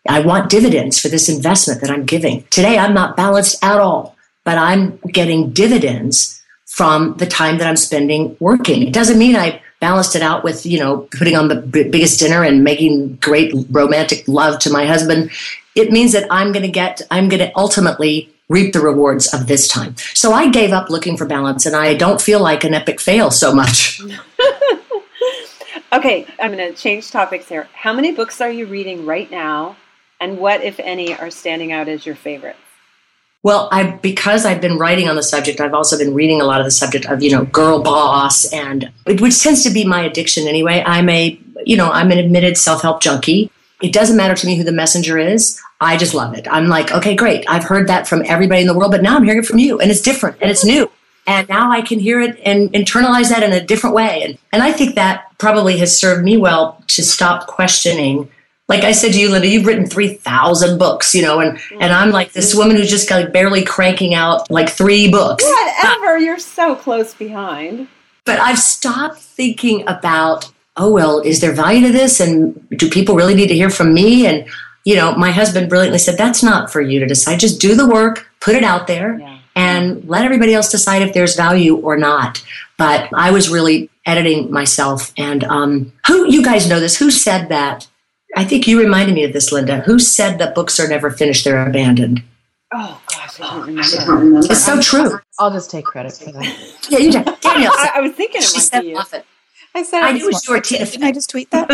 I 0.09 0.20
want 0.20 0.51
dividends 0.51 0.99
for 0.99 1.09
this 1.09 1.29
investment 1.29 1.81
that 1.81 1.91
I'm 1.91 2.05
giving. 2.05 2.45
Today, 2.51 2.79
I'm 2.79 2.93
not 2.93 3.16
balanced 3.16 3.62
at 3.64 3.79
all, 3.79 4.16
but 4.45 4.59
I'm 4.59 4.99
getting 5.11 5.51
dividends 5.51 6.43
from 6.66 7.16
the 7.16 7.27
time 7.27 7.59
that 7.59 7.66
I'm 7.66 7.77
spending 7.77 8.37
working. 8.39 8.87
It 8.87 8.93
doesn't 8.93 9.18
mean 9.18 9.37
I 9.37 9.62
balanced 9.85 10.16
it 10.16 10.22
out 10.22 10.43
with, 10.43 10.64
you 10.64 10.78
know, 10.78 11.07
putting 11.18 11.37
on 11.37 11.49
the 11.49 11.57
b- 11.57 11.91
biggest 11.91 12.18
dinner 12.18 12.43
and 12.43 12.64
making 12.64 13.16
great 13.16 13.53
romantic 13.70 14.26
love 14.26 14.59
to 14.61 14.70
my 14.70 14.87
husband. 14.87 15.30
It 15.74 15.93
means 15.93 16.12
that 16.12 16.26
I'm 16.30 16.53
going 16.53 16.64
to 16.64 16.70
get, 16.70 17.03
I'm 17.11 17.28
going 17.28 17.41
to 17.47 17.53
ultimately 17.55 18.30
reap 18.49 18.72
the 18.72 18.80
rewards 18.80 19.35
of 19.35 19.47
this 19.47 19.68
time. 19.68 19.95
So 20.14 20.32
I 20.32 20.49
gave 20.49 20.72
up 20.72 20.89
looking 20.89 21.18
for 21.18 21.26
balance 21.26 21.66
and 21.66 21.76
I 21.76 21.93
don't 21.93 22.18
feel 22.18 22.41
like 22.41 22.64
an 22.64 22.72
epic 22.72 22.99
fail 22.99 23.30
so 23.30 23.55
much. 23.55 24.01
Okay, 25.93 26.26
I'm 26.41 26.51
going 26.51 26.72
to 26.72 26.76
change 26.76 27.12
topics 27.12 27.49
here. 27.49 27.68
How 27.72 27.93
many 27.93 28.11
books 28.11 28.41
are 28.41 28.51
you 28.51 28.66
reading 28.66 29.07
right 29.07 29.30
now, 29.30 29.76
and 30.20 30.39
what, 30.39 30.61
if 30.61 30.80
any, 30.80 31.14
are 31.16 31.30
standing 31.30 31.70
out 31.70 31.87
as 31.87 32.05
your 32.05 32.16
favorites? 32.16 32.64
Well, 33.45 33.68
I 33.70 33.84
because 33.84 34.47
I've 34.47 34.62
been 34.62 34.78
writing 34.78 35.07
on 35.07 35.16
the 35.16 35.22
subject, 35.22 35.61
I've 35.61 35.74
also 35.74 35.99
been 35.99 36.14
reading 36.14 36.40
a 36.40 36.45
lot 36.45 36.61
of 36.61 36.64
the 36.64 36.70
subject 36.70 37.05
of 37.07 37.22
you 37.22 37.30
know 37.30 37.45
girl 37.45 37.82
boss, 37.82 38.51
and 38.53 38.90
which 39.07 39.42
tends 39.42 39.62
to 39.64 39.70
be 39.70 39.84
my 39.84 40.01
addiction 40.01 40.49
anyway. 40.49 40.82
I'm 40.84 41.11
a 41.11 41.38
you 41.66 41.76
know 41.76 41.90
I'm 41.90 42.11
an 42.11 42.18
admitted 42.18 42.57
self 42.57 42.80
help 42.80 43.03
junkie. 43.03 43.51
It 43.82 43.92
doesn't 43.92 44.16
matter 44.16 44.34
to 44.34 44.47
me 44.47 44.57
who 44.57 44.64
the 44.64 44.72
messenger 44.72 45.18
is. 45.18 45.61
I 45.78 45.99
just 45.99 46.14
love 46.14 46.32
it. 46.34 46.49
I'm 46.51 46.68
like, 46.68 46.90
okay, 46.90 47.14
great. 47.14 47.45
I've 47.47 47.64
heard 47.64 47.86
that 47.88 48.09
from 48.09 48.22
everybody 48.24 48.62
in 48.62 48.66
the 48.66 48.72
world, 48.72 48.92
but 48.92 49.03
now 49.03 49.14
I'm 49.14 49.24
hearing 49.24 49.40
it 49.40 49.47
from 49.47 49.59
you, 49.59 49.78
and 49.78 49.90
it's 49.90 50.01
different 50.01 50.38
and 50.40 50.51
it's 50.51 50.64
new. 50.64 50.90
And 51.26 51.47
now 51.49 51.70
I 51.70 51.82
can 51.82 51.99
hear 51.99 52.20
it 52.20 52.40
and 52.45 52.72
internalize 52.72 53.28
that 53.28 53.42
in 53.42 53.53
a 53.53 53.62
different 53.64 53.95
way. 53.95 54.22
And, 54.22 54.38
and 54.53 54.62
I 54.62 54.72
think 54.72 54.95
that 54.95 55.26
probably 55.38 55.78
has 55.78 55.97
served 55.97 56.24
me 56.24 56.38
well 56.38 56.82
to 56.88 57.03
stop 57.03 57.47
questioning. 57.47 58.30
Like 58.69 58.83
I 58.83 58.93
said 58.93 59.12
to 59.12 59.21
you, 59.21 59.29
Linda, 59.31 59.47
you've 59.47 59.67
written 59.67 59.87
3,000 59.87 60.79
books, 60.79 61.15
you 61.15 61.23
know, 61.23 61.41
and, 61.41 61.59
and 61.81 61.93
I'm 61.93 62.11
like 62.11 62.33
this 62.33 62.55
woman 62.55 62.77
who's 62.77 62.89
just 62.89 63.11
like 63.11 63.33
barely 63.33 63.62
cranking 63.62 64.15
out 64.15 64.51
like 64.51 64.71
three 64.71 65.11
books. 65.11 65.45
Whatever, 65.45 66.19
you're 66.19 66.39
so 66.39 66.75
close 66.75 67.12
behind. 67.12 67.89
But 68.25 68.41
I've 68.41 68.59
stopped 68.59 69.19
thinking 69.19 69.87
about, 69.87 70.51
oh, 70.79 70.91
well, 70.91 71.21
is 71.21 71.43
there 71.43 71.53
value 71.53 71.87
to 71.87 71.93
this? 71.93 72.21
And 72.21 72.69
do 72.71 72.89
people 72.89 73.17
really 73.17 73.35
need 73.35 73.49
to 73.49 73.55
hear 73.55 73.69
from 73.69 73.93
me? 73.93 74.27
And, 74.27 74.47
you 74.85 74.97
know, 74.97 75.15
my 75.15 75.31
husband 75.31 75.69
brilliantly 75.69 75.99
said, 75.99 76.17
that's 76.17 76.43
not 76.43 76.73
for 76.73 76.81
you 76.81 77.01
to 77.01 77.07
decide. 77.07 77.41
Just 77.41 77.61
do 77.61 77.75
the 77.75 77.87
work, 77.87 78.27
put 78.41 78.57
it 78.57 78.65
out 78.65 78.87
there. 78.87 79.19
Yeah 79.19 79.35
and 79.55 80.07
let 80.09 80.25
everybody 80.25 80.55
else 80.55 80.71
decide 80.71 81.03
if 81.03 81.15
there's 81.15 81.37
value 81.37 81.77
or 81.77 81.97
not. 81.97 82.45
But 82.77 83.09
I 83.15 83.31
was 83.31 83.49
really 83.49 83.91
editing 84.05 84.51
myself. 84.51 85.12
And 85.17 85.45
um, 85.45 85.93
who, 86.07 86.31
you 86.31 86.43
guys 86.43 86.69
know 86.69 86.81
this, 86.81 86.99
who 86.99 87.11
said 87.11 87.49
that? 87.49 87.87
I 88.37 88.45
think 88.45 88.66
you 88.66 88.80
reminded 88.80 89.14
me 89.14 89.24
of 89.24 89.32
this, 89.32 89.53
Linda. 89.53 89.80
Who 89.80 89.99
said 89.99 90.39
that 90.39 90.55
books 90.55 90.80
are 90.80 90.89
never 90.89 91.11
finished, 91.11 91.45
they're 91.45 91.66
abandoned? 91.66 92.22
Oh, 92.72 93.01
gosh, 93.09 93.41
I 93.41 93.51
don't 93.51 93.66
remember. 93.66 94.39
It's 94.51 94.64
so 94.64 94.80
true. 94.80 95.18
I'll 95.39 95.53
just 95.53 95.70
take 95.70 95.85
credit 95.85 96.12
for 96.14 96.32
that. 96.32 96.89
yeah, 96.89 96.99
you 96.99 97.12
did. 97.12 97.24
Danielle 97.41 97.72
I, 97.76 97.93
I, 97.95 98.01
was 98.01 98.12
thinking 98.12 98.41
it 98.41 98.45
she 98.45 98.59
might 98.72 98.82
be 98.82 98.89
you. 98.89 99.01
I 99.76 99.82
said 99.82 100.03
I 100.03 100.12
knew 100.12 100.24
it 100.24 100.32
was 100.32 100.47
your 100.47 100.61
Tina. 100.61 100.87
Can 100.87 101.03
I 101.03 101.12
just 101.12 101.30
tweet 101.30 101.51
that? 101.51 101.70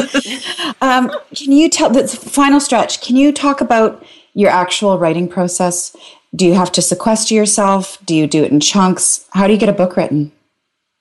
um, 0.81 1.11
can 1.35 1.53
you 1.53 1.69
tell 1.69 1.91
the 1.91 2.07
final 2.09 2.61
stretch? 2.61 3.03
Can 3.03 3.17
you 3.17 3.33
talk 3.33 3.61
about 3.61 4.05
your 4.35 4.51
actual 4.51 4.99
writing 4.99 5.29
process? 5.29 5.95
Do 6.35 6.47
you 6.47 6.55
have 6.55 6.73
to 6.73 6.83
sequester 6.83 7.35
yourself? 7.35 7.99
Do 8.05 8.15
you 8.15 8.27
do 8.27 8.45
it 8.45 8.53
in 8.53 8.61
chunks? 8.61 9.27
How 9.33 9.47
do 9.47 9.53
you 9.53 9.59
get 9.59 9.69
a 9.69 9.75
book 9.75 9.97
written? 9.97 10.33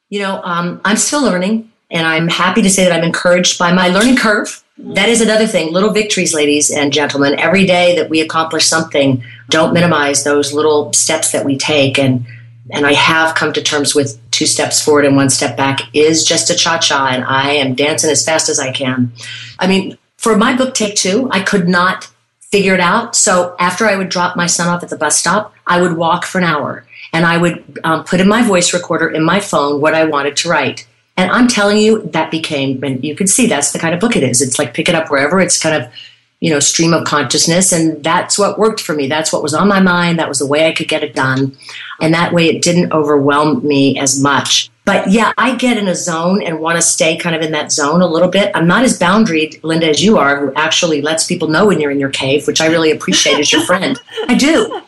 You 0.10 0.20
know, 0.20 0.41
um, 0.43 0.82
I'm 0.84 0.97
still 0.97 1.22
learning, 1.22 1.72
and 1.91 2.05
I'm 2.07 2.28
happy 2.28 2.62
to 2.64 2.70
say 2.70 2.84
that 2.84 2.91
I'm 2.91 3.03
encouraged 3.03 3.60
by 3.60 3.72
my 3.72 3.89
learning 3.89 4.18
curve. 4.18 4.64
That 4.82 5.10
is 5.10 5.20
another 5.20 5.46
thing. 5.46 5.74
Little 5.74 5.92
victories, 5.92 6.34
ladies 6.34 6.72
and 6.72 6.94
gentlemen. 6.94 7.38
Every 7.38 7.66
day 7.66 7.98
that 7.98 8.10
we 8.10 8.22
accomplish 8.22 8.66
something, 8.66 9.22
don't 9.50 9.74
minimize 9.74 10.24
those 10.24 10.54
little 10.54 10.94
steps 10.94 11.34
that 11.34 11.44
we 11.44 11.58
take. 11.58 12.00
And 12.00 12.26
and 12.72 12.86
I 12.86 12.94
have 12.94 13.36
come 13.36 13.52
to 13.54 13.64
terms 13.64 13.94
with 13.94 14.20
two 14.32 14.46
steps 14.46 14.82
forward 14.82 15.04
and 15.04 15.16
one 15.16 15.32
step 15.32 15.58
back 15.58 15.82
is 15.94 16.24
just 16.24 16.50
a 16.50 16.56
cha 16.56 16.78
cha, 16.78 17.08
and 17.08 17.26
I 17.26 17.52
am 17.54 17.76
dancing 17.76 18.10
as 18.10 18.24
fast 18.24 18.48
as 18.48 18.60
I 18.60 18.72
can. 18.72 19.12
I 19.58 19.68
mean, 19.68 19.98
for 20.18 20.38
my 20.38 20.56
book 20.56 20.76
Take 20.76 20.96
Two, 20.96 21.28
I 21.32 21.42
could 21.42 21.68
not 21.68 22.10
figure 22.40 22.74
it 22.74 22.80
out. 22.80 23.18
So 23.18 23.56
after 23.60 23.86
I 23.86 23.98
would 23.98 24.10
drop 24.10 24.38
my 24.38 24.46
son 24.46 24.70
off 24.70 24.82
at 24.82 24.90
the 24.90 24.98
bus 24.98 25.18
stop, 25.18 25.54
I 25.68 25.82
would 25.82 25.98
walk 25.98 26.24
for 26.26 26.38
an 26.38 26.46
hour 26.46 26.86
and 27.12 27.26
I 27.26 27.38
would 27.38 27.80
um, 27.84 28.06
put 28.06 28.22
in 28.22 28.30
my 28.30 28.44
voice 28.44 28.74
recorder 28.74 29.10
in 29.10 29.24
my 29.24 29.40
phone 29.40 29.82
what 29.82 29.94
I 29.94 30.06
wanted 30.06 30.38
to 30.38 30.50
write. 30.50 30.88
And 31.20 31.30
I'm 31.32 31.49
telling 31.49 31.80
you, 31.80 32.03
that 32.13 32.32
became, 32.32 32.82
and 32.82 33.03
you 33.03 33.13
can 33.13 33.28
see 33.28 33.45
that's 33.45 33.74
the 33.74 33.80
kind 33.80 33.93
of 33.93 33.99
book 33.99 34.15
it 34.15 34.24
is. 34.24 34.41
It's 34.41 34.57
like 34.57 34.74
pick 34.74 34.88
it 34.88 34.95
up 34.95 35.11
wherever. 35.11 35.41
It's 35.41 35.61
kind 35.61 35.84
of, 35.84 35.91
you 36.39 36.49
know, 36.49 36.61
stream 36.61 36.93
of 36.93 37.03
consciousness. 37.03 37.74
And 37.74 38.01
that's 38.01 38.39
what 38.39 38.57
worked 38.57 38.80
for 38.80 38.95
me. 38.95 39.07
That's 39.07 39.34
what 39.34 39.43
was 39.43 39.53
on 39.53 39.67
my 39.67 39.82
mind. 39.82 40.17
That 40.17 40.30
was 40.30 40.39
the 40.39 40.47
way 40.47 40.65
I 40.65 40.72
could 40.72 40.88
get 40.88 41.03
it 41.03 41.13
done. 41.13 41.57
And 41.99 42.13
that 42.13 42.32
way 42.32 42.47
it 42.47 42.61
didn't 42.61 42.93
overwhelm 42.93 43.67
me 43.67 43.99
as 43.99 44.17
much. 44.22 44.70
But 44.86 45.11
yeah, 45.11 45.34
I 45.38 45.57
get 45.57 45.76
in 45.76 45.89
a 45.89 45.93
zone 45.93 46.41
and 46.41 46.61
want 46.61 46.78
to 46.78 46.82
stay 46.82 47.17
kind 47.17 47.36
of 47.36 47.41
in 47.41 47.51
that 47.51 47.74
zone 47.74 48.01
a 48.01 48.07
little 48.07 48.30
bit. 48.30 48.49
I'm 48.55 48.65
not 48.65 48.86
as 48.86 48.97
boundaried, 48.97 49.61
Linda, 49.61 49.89
as 49.89 50.01
you 50.01 50.17
are, 50.17 50.39
who 50.39 50.53
actually 50.55 51.01
lets 51.01 51.28
people 51.28 51.49
know 51.49 51.67
when 51.67 51.82
you're 51.82 51.91
in 51.91 51.99
your 51.99 52.11
cave, 52.11 52.47
which 52.47 52.61
I 52.61 52.67
really 52.67 52.91
appreciate 52.91 53.39
as 53.39 53.51
your 53.51 53.65
friend. 53.65 53.99
I 54.30 54.36
do. 54.36 54.82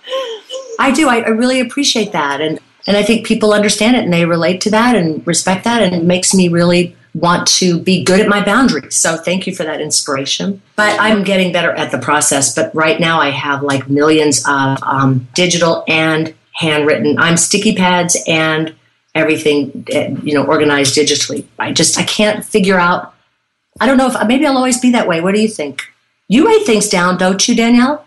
I 0.79 0.91
do. 0.91 1.09
I, 1.09 1.17
I 1.17 1.27
really 1.27 1.59
appreciate 1.59 2.13
that. 2.13 2.39
And, 2.39 2.61
and 2.87 2.97
I 2.97 3.03
think 3.03 3.25
people 3.25 3.53
understand 3.53 3.95
it 3.95 4.03
and 4.03 4.13
they 4.13 4.25
relate 4.25 4.61
to 4.61 4.71
that 4.71 4.95
and 4.95 5.25
respect 5.25 5.63
that. 5.65 5.81
And 5.81 5.95
it 5.95 6.03
makes 6.03 6.33
me 6.33 6.47
really 6.47 6.95
want 7.13 7.47
to 7.47 7.79
be 7.79 8.03
good 8.03 8.19
at 8.19 8.27
my 8.27 8.43
boundaries. 8.43 8.95
So 8.95 9.17
thank 9.17 9.45
you 9.45 9.53
for 9.53 9.63
that 9.63 9.81
inspiration. 9.81 10.61
But 10.75 10.99
I'm 10.99 11.23
getting 11.23 11.51
better 11.51 11.71
at 11.71 11.91
the 11.91 11.99
process. 11.99 12.55
But 12.55 12.73
right 12.73 12.99
now 12.99 13.19
I 13.19 13.29
have 13.29 13.63
like 13.63 13.89
millions 13.89 14.43
of 14.47 14.81
um, 14.83 15.27
digital 15.33 15.83
and 15.87 16.33
handwritten. 16.53 17.19
I'm 17.19 17.37
sticky 17.37 17.75
pads 17.75 18.17
and 18.27 18.75
everything 19.13 19.85
eh, 19.91 20.13
you 20.23 20.33
know 20.33 20.45
organized 20.45 20.95
digitally 20.95 21.45
i 21.59 21.71
just 21.71 21.97
i 21.97 22.03
can't 22.03 22.45
figure 22.45 22.79
out 22.79 23.13
i 23.79 23.85
don't 23.85 23.97
know 23.97 24.07
if 24.07 24.27
maybe 24.27 24.45
i'll 24.45 24.57
always 24.57 24.79
be 24.79 24.91
that 24.91 25.07
way 25.07 25.21
what 25.21 25.35
do 25.35 25.41
you 25.41 25.47
think 25.47 25.83
you 26.27 26.45
write 26.45 26.65
things 26.65 26.87
down 26.87 27.17
don't 27.17 27.47
you 27.47 27.55
danielle 27.55 28.05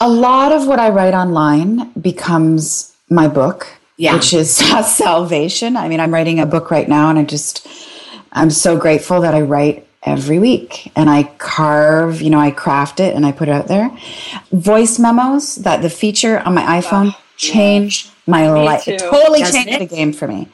a 0.00 0.08
lot 0.08 0.52
of 0.52 0.66
what 0.66 0.78
i 0.78 0.88
write 0.88 1.14
online 1.14 1.90
becomes 1.92 2.94
my 3.08 3.28
book 3.28 3.78
yeah. 3.96 4.14
which 4.14 4.32
is 4.32 4.54
salvation. 4.86 5.76
I 5.76 5.88
mean 5.88 6.00
i'm 6.00 6.12
writing 6.12 6.40
a 6.40 6.46
book 6.46 6.70
right 6.70 6.88
now 6.88 7.10
and 7.10 7.18
i 7.18 7.24
just 7.24 7.66
i'm 8.32 8.50
so 8.50 8.76
grateful 8.76 9.20
that 9.20 9.34
i 9.34 9.40
write 9.40 9.86
every 10.02 10.38
week. 10.38 10.92
And 10.96 11.10
i 11.10 11.24
carve 11.38 12.22
you 12.22 12.30
know 12.30 12.38
i 12.40 12.50
craft 12.50 13.00
it 13.00 13.14
and 13.14 13.26
i 13.26 13.32
put 13.32 13.48
it 13.48 13.52
out 13.52 13.68
there. 13.68 13.90
Voice 14.52 14.98
memos 14.98 15.56
that 15.56 15.82
the 15.82 15.90
feature 15.90 16.40
on 16.40 16.54
my 16.54 16.64
oh, 16.64 16.80
iphone 16.80 17.10
oh, 17.14 17.20
changed 17.36 18.10
my 18.26 18.42
me 18.42 18.64
life. 18.64 18.84
Too. 18.84 18.92
It 18.92 18.98
totally 18.98 19.40
Doesn't 19.40 19.64
changed 19.64 19.82
it? 19.82 19.88
the 19.88 19.96
game 19.96 20.12
for 20.12 20.26
me. 20.26 20.48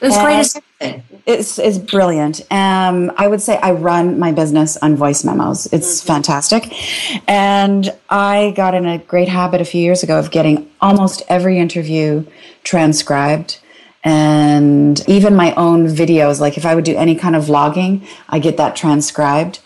It 0.00 0.06
was 0.06 0.16
great. 0.18 1.00
It's, 1.26 1.58
it's 1.58 1.78
brilliant. 1.78 2.40
Um, 2.52 3.10
I 3.16 3.26
would 3.26 3.40
say 3.40 3.56
I 3.58 3.72
run 3.72 4.18
my 4.18 4.30
business 4.30 4.76
on 4.76 4.94
voice 4.94 5.24
memos. 5.24 5.66
It's 5.72 6.00
mm-hmm. 6.00 6.06
fantastic. 6.06 7.28
And 7.28 7.92
I 8.08 8.52
got 8.56 8.74
in 8.74 8.86
a 8.86 8.98
great 8.98 9.28
habit 9.28 9.60
a 9.60 9.64
few 9.64 9.82
years 9.82 10.02
ago 10.02 10.18
of 10.18 10.30
getting 10.30 10.70
almost 10.80 11.22
every 11.28 11.58
interview 11.58 12.24
transcribed 12.62 13.58
and 14.04 15.02
even 15.08 15.34
my 15.34 15.52
own 15.54 15.88
videos. 15.88 16.38
Like 16.38 16.56
if 16.56 16.64
I 16.64 16.76
would 16.76 16.84
do 16.84 16.96
any 16.96 17.16
kind 17.16 17.34
of 17.34 17.44
vlogging, 17.44 18.06
I 18.28 18.38
get 18.38 18.56
that 18.58 18.76
transcribed. 18.76 19.58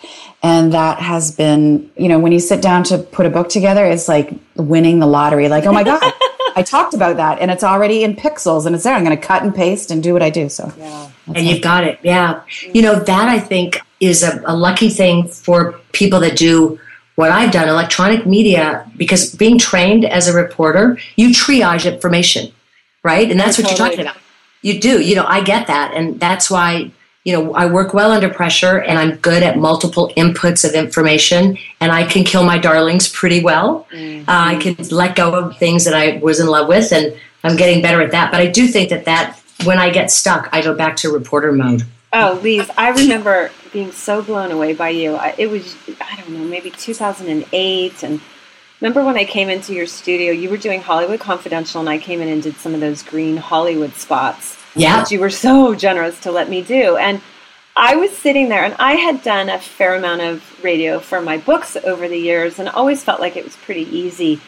And 0.42 0.72
that 0.72 1.00
has 1.00 1.30
been, 1.30 1.90
you 1.94 2.08
know, 2.08 2.18
when 2.18 2.32
you 2.32 2.40
sit 2.40 2.62
down 2.62 2.84
to 2.84 2.96
put 2.96 3.26
a 3.26 3.30
book 3.30 3.50
together, 3.50 3.84
it's 3.84 4.08
like 4.08 4.32
winning 4.56 4.98
the 4.98 5.06
lottery. 5.06 5.50
Like, 5.50 5.66
oh 5.66 5.72
my 5.72 5.84
God. 5.84 6.10
I 6.56 6.62
talked 6.62 6.94
about 6.94 7.16
that 7.16 7.38
and 7.40 7.50
it's 7.50 7.64
already 7.64 8.04
in 8.04 8.16
pixels 8.16 8.66
and 8.66 8.74
it's 8.74 8.84
there. 8.84 8.94
I'm 8.94 9.04
going 9.04 9.16
to 9.16 9.22
cut 9.22 9.42
and 9.42 9.54
paste 9.54 9.90
and 9.90 10.02
do 10.02 10.12
what 10.12 10.22
I 10.22 10.30
do. 10.30 10.48
So, 10.48 10.72
yeah. 10.78 11.10
and 11.34 11.46
you've 11.46 11.62
got 11.62 11.84
it. 11.84 11.98
Yeah. 12.02 12.42
You 12.72 12.82
know, 12.82 12.98
that 12.98 13.28
I 13.28 13.38
think 13.38 13.80
is 14.00 14.22
a, 14.22 14.42
a 14.46 14.56
lucky 14.56 14.88
thing 14.88 15.28
for 15.28 15.72
people 15.92 16.20
that 16.20 16.36
do 16.36 16.78
what 17.16 17.30
I've 17.30 17.52
done, 17.52 17.68
electronic 17.68 18.24
media, 18.26 18.90
because 18.96 19.34
being 19.34 19.58
trained 19.58 20.04
as 20.04 20.26
a 20.26 20.32
reporter, 20.32 20.98
you 21.16 21.30
triage 21.30 21.92
information, 21.92 22.52
right? 23.02 23.30
And 23.30 23.38
that's 23.38 23.58
what 23.58 23.68
totally. 23.68 23.78
you're 23.78 23.96
talking 23.96 24.06
about. 24.06 24.22
You 24.62 24.80
do. 24.80 25.02
You 25.02 25.16
know, 25.16 25.26
I 25.26 25.42
get 25.42 25.66
that. 25.66 25.92
And 25.94 26.18
that's 26.18 26.50
why, 26.50 26.92
you 27.24 27.34
know, 27.34 27.52
I 27.52 27.66
work 27.66 27.92
well 27.92 28.12
under 28.12 28.30
pressure 28.30 28.80
and 28.80 28.98
I'm 28.98 29.16
good 29.16 29.42
at 29.42 29.58
multiple 29.58 30.10
inputs 30.16 30.66
of 30.66 30.74
information 30.74 31.58
and 31.80 31.92
I 31.92 32.04
can 32.04 32.24
kill 32.24 32.44
my 32.44 32.56
darlings 32.56 33.08
pretty 33.08 33.42
well. 33.42 33.86
Mm-hmm. 33.92 34.28
Uh, 34.28 34.32
I 34.32 34.54
can 34.56 34.76
let 34.90 35.16
go 35.16 35.34
of 35.34 35.56
things 35.58 35.84
that 35.84 35.94
I 35.94 36.16
was 36.18 36.40
in 36.40 36.46
love 36.46 36.66
with 36.66 36.92
and 36.92 37.14
I'm 37.44 37.56
getting 37.56 37.82
better 37.82 38.00
at 38.00 38.12
that. 38.12 38.30
But 38.30 38.40
I 38.40 38.46
do 38.46 38.66
think 38.66 38.88
that 38.88 39.04
that 39.04 39.38
when 39.64 39.78
I 39.78 39.90
get 39.90 40.10
stuck, 40.10 40.48
I 40.52 40.62
go 40.62 40.74
back 40.74 40.96
to 40.96 41.12
reporter 41.12 41.52
mode. 41.52 41.82
Oh, 42.12 42.40
Lise, 42.42 42.70
I 42.76 42.90
remember 42.90 43.50
being 43.72 43.92
so 43.92 44.22
blown 44.22 44.50
away 44.50 44.72
by 44.72 44.88
you. 44.88 45.18
It 45.38 45.48
was, 45.48 45.76
I 46.00 46.16
don't 46.16 46.30
know, 46.30 46.44
maybe 46.44 46.70
2008. 46.70 48.02
And 48.02 48.20
remember 48.80 49.04
when 49.04 49.16
I 49.16 49.24
came 49.24 49.48
into 49.48 49.74
your 49.74 49.86
studio, 49.86 50.32
you 50.32 50.50
were 50.50 50.56
doing 50.56 50.80
Hollywood 50.80 51.20
Confidential, 51.20 51.80
and 51.80 51.88
I 51.88 51.98
came 51.98 52.20
in 52.20 52.28
and 52.28 52.42
did 52.42 52.56
some 52.56 52.74
of 52.74 52.80
those 52.80 53.02
green 53.02 53.36
Hollywood 53.36 53.94
spots. 53.94 54.59
Yeah. 54.80 54.96
That 54.96 55.10
you 55.10 55.20
were 55.20 55.30
so 55.30 55.74
generous 55.74 56.20
to 56.20 56.32
let 56.32 56.48
me 56.48 56.62
do. 56.62 56.96
And 56.96 57.20
I 57.76 57.96
was 57.96 58.16
sitting 58.16 58.48
there, 58.48 58.64
and 58.64 58.74
I 58.78 58.94
had 58.94 59.22
done 59.22 59.48
a 59.48 59.58
fair 59.58 59.94
amount 59.94 60.22
of 60.22 60.42
radio 60.62 60.98
for 60.98 61.20
my 61.20 61.38
books 61.38 61.76
over 61.76 62.08
the 62.08 62.18
years, 62.18 62.58
and 62.58 62.68
always 62.68 63.04
felt 63.04 63.20
like 63.20 63.36
it 63.36 63.44
was 63.44 63.56
pretty 63.56 63.88
easy. 63.96 64.40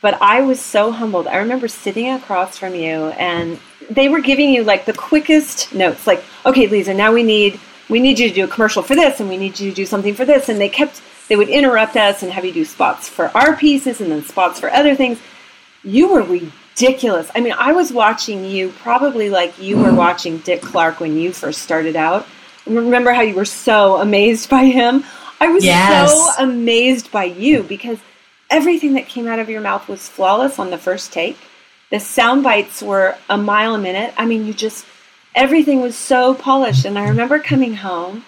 But 0.00 0.20
I 0.20 0.42
was 0.42 0.60
so 0.60 0.90
humbled. 0.92 1.26
I 1.26 1.38
remember 1.38 1.68
sitting 1.68 2.10
across 2.10 2.58
from 2.58 2.74
you, 2.74 3.08
and 3.18 3.58
they 3.90 4.08
were 4.08 4.20
giving 4.20 4.50
you 4.50 4.64
like 4.64 4.84
the 4.84 4.92
quickest 4.92 5.74
notes, 5.74 6.06
like, 6.06 6.22
"Okay, 6.44 6.68
Leeza, 6.68 6.94
now 6.94 7.12
we 7.12 7.22
need 7.22 7.58
we 7.88 8.00
need 8.00 8.18
you 8.18 8.28
to 8.28 8.34
do 8.34 8.44
a 8.44 8.48
commercial 8.48 8.82
for 8.82 8.94
this, 8.96 9.20
and 9.20 9.28
we 9.28 9.36
need 9.36 9.58
you 9.60 9.70
to 9.70 9.76
do 9.76 9.86
something 9.86 10.14
for 10.14 10.24
this." 10.24 10.48
And 10.48 10.60
they 10.60 10.68
kept 10.68 11.00
they 11.28 11.36
would 11.36 11.48
interrupt 11.48 11.96
us 11.96 12.22
and 12.22 12.32
have 12.32 12.44
you 12.44 12.52
do 12.52 12.64
spots 12.64 13.08
for 13.08 13.30
our 13.36 13.56
pieces 13.56 14.00
and 14.00 14.10
then 14.10 14.24
spots 14.24 14.60
for 14.60 14.70
other 14.70 14.94
things. 14.94 15.18
You 15.82 16.08
were 16.08 16.22
ridiculous. 16.76 17.30
I 17.34 17.40
mean, 17.40 17.54
I 17.56 17.72
was 17.72 17.92
watching 17.92 18.44
you 18.44 18.70
probably 18.70 19.30
like 19.30 19.58
you 19.58 19.78
were 19.78 19.84
mm-hmm. 19.84 19.96
watching 19.96 20.38
Dick 20.38 20.60
Clark 20.60 21.00
when 21.00 21.16
you 21.16 21.32
first 21.32 21.62
started 21.62 21.96
out. 21.96 22.26
Remember 22.66 23.12
how 23.12 23.22
you 23.22 23.34
were 23.34 23.44
so 23.44 23.96
amazed 23.96 24.50
by 24.50 24.64
him? 24.64 25.04
I 25.40 25.48
was 25.48 25.64
yes. 25.64 26.10
so 26.10 26.42
amazed 26.42 27.10
by 27.10 27.24
you 27.24 27.62
because 27.62 27.98
everything 28.50 28.94
that 28.94 29.06
came 29.06 29.26
out 29.26 29.38
of 29.38 29.48
your 29.48 29.60
mouth 29.60 29.88
was 29.88 30.08
flawless 30.08 30.58
on 30.58 30.70
the 30.70 30.78
first 30.78 31.12
take. 31.12 31.38
The 31.90 32.00
sound 32.00 32.42
bites 32.42 32.82
were 32.82 33.16
a 33.30 33.38
mile 33.38 33.74
a 33.74 33.78
minute. 33.78 34.12
I 34.16 34.26
mean, 34.26 34.46
you 34.46 34.52
just, 34.52 34.84
everything 35.34 35.80
was 35.80 35.96
so 35.96 36.34
polished. 36.34 36.84
And 36.84 36.98
I 36.98 37.08
remember 37.08 37.38
coming 37.38 37.76
home 37.76 38.24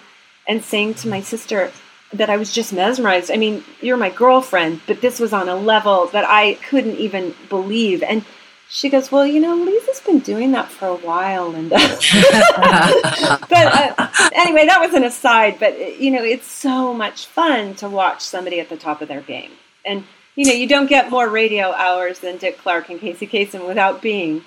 and 0.47 0.63
saying 0.63 0.95
to 0.95 1.07
my 1.07 1.21
sister 1.21 1.71
that 2.13 2.29
I 2.29 2.37
was 2.37 2.51
just 2.51 2.73
mesmerized. 2.73 3.29
I 3.29 3.35
mean, 3.35 3.63
you're 3.81 3.97
my 3.97 4.09
girlfriend, 4.09 4.81
but 4.87 5.01
this 5.01 5.19
was 5.19 5.33
on 5.33 5.49
a 5.49 5.55
level 5.55 6.07
that 6.07 6.25
I 6.27 6.55
couldn't 6.69 6.97
even 6.97 7.35
believe. 7.49 8.01
And 8.01 8.23
she 8.69 8.89
goes, 8.89 9.11
Well, 9.11 9.25
you 9.25 9.39
know, 9.39 9.57
Leeza's 9.57 9.99
been 10.01 10.19
doing 10.19 10.51
that 10.53 10.69
for 10.69 10.87
a 10.87 10.95
while, 10.95 11.49
Linda. 11.49 11.75
but 11.77 13.51
uh, 13.51 14.07
anyway, 14.33 14.65
that 14.65 14.79
was 14.79 14.93
an 14.93 15.03
aside. 15.03 15.57
But, 15.59 15.99
you 15.99 16.11
know, 16.11 16.23
it's 16.23 16.49
so 16.49 16.93
much 16.93 17.25
fun 17.25 17.75
to 17.75 17.89
watch 17.89 18.21
somebody 18.21 18.59
at 18.59 18.69
the 18.69 18.77
top 18.77 19.01
of 19.01 19.07
their 19.07 19.21
game 19.21 19.51
and 19.85 20.03
you 20.35 20.45
know, 20.45 20.53
you 20.53 20.67
don't 20.67 20.87
get 20.87 21.09
more 21.09 21.27
radio 21.27 21.73
hours 21.73 22.19
than 22.19 22.37
Dick 22.37 22.57
Clark 22.59 22.89
and 22.89 22.99
Casey 22.99 23.27
Kasem 23.27 23.67
without 23.67 24.01
being 24.01 24.43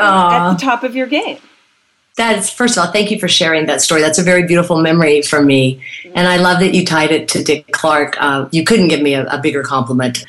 uh, 0.00 0.30
at 0.32 0.52
the 0.52 0.58
top 0.58 0.82
of 0.82 0.96
your 0.96 1.06
game. 1.06 1.38
That's 2.16 2.48
first 2.48 2.78
of 2.78 2.84
all, 2.84 2.90
thank 2.90 3.10
you 3.10 3.20
for 3.20 3.28
sharing 3.28 3.66
that 3.66 3.82
story. 3.82 4.00
That's 4.00 4.18
a 4.18 4.22
very 4.22 4.46
beautiful 4.46 4.80
memory 4.80 5.20
for 5.20 5.42
me, 5.42 5.82
mm-hmm. 6.02 6.16
and 6.16 6.26
I 6.26 6.38
love 6.38 6.60
that 6.60 6.72
you 6.72 6.86
tied 6.86 7.10
it 7.10 7.28
to 7.28 7.44
Dick 7.44 7.70
Clark. 7.72 8.16
Uh, 8.18 8.48
you 8.50 8.64
couldn't 8.64 8.88
give 8.88 9.02
me 9.02 9.12
a, 9.12 9.26
a 9.26 9.38
bigger 9.38 9.62
compliment. 9.62 10.24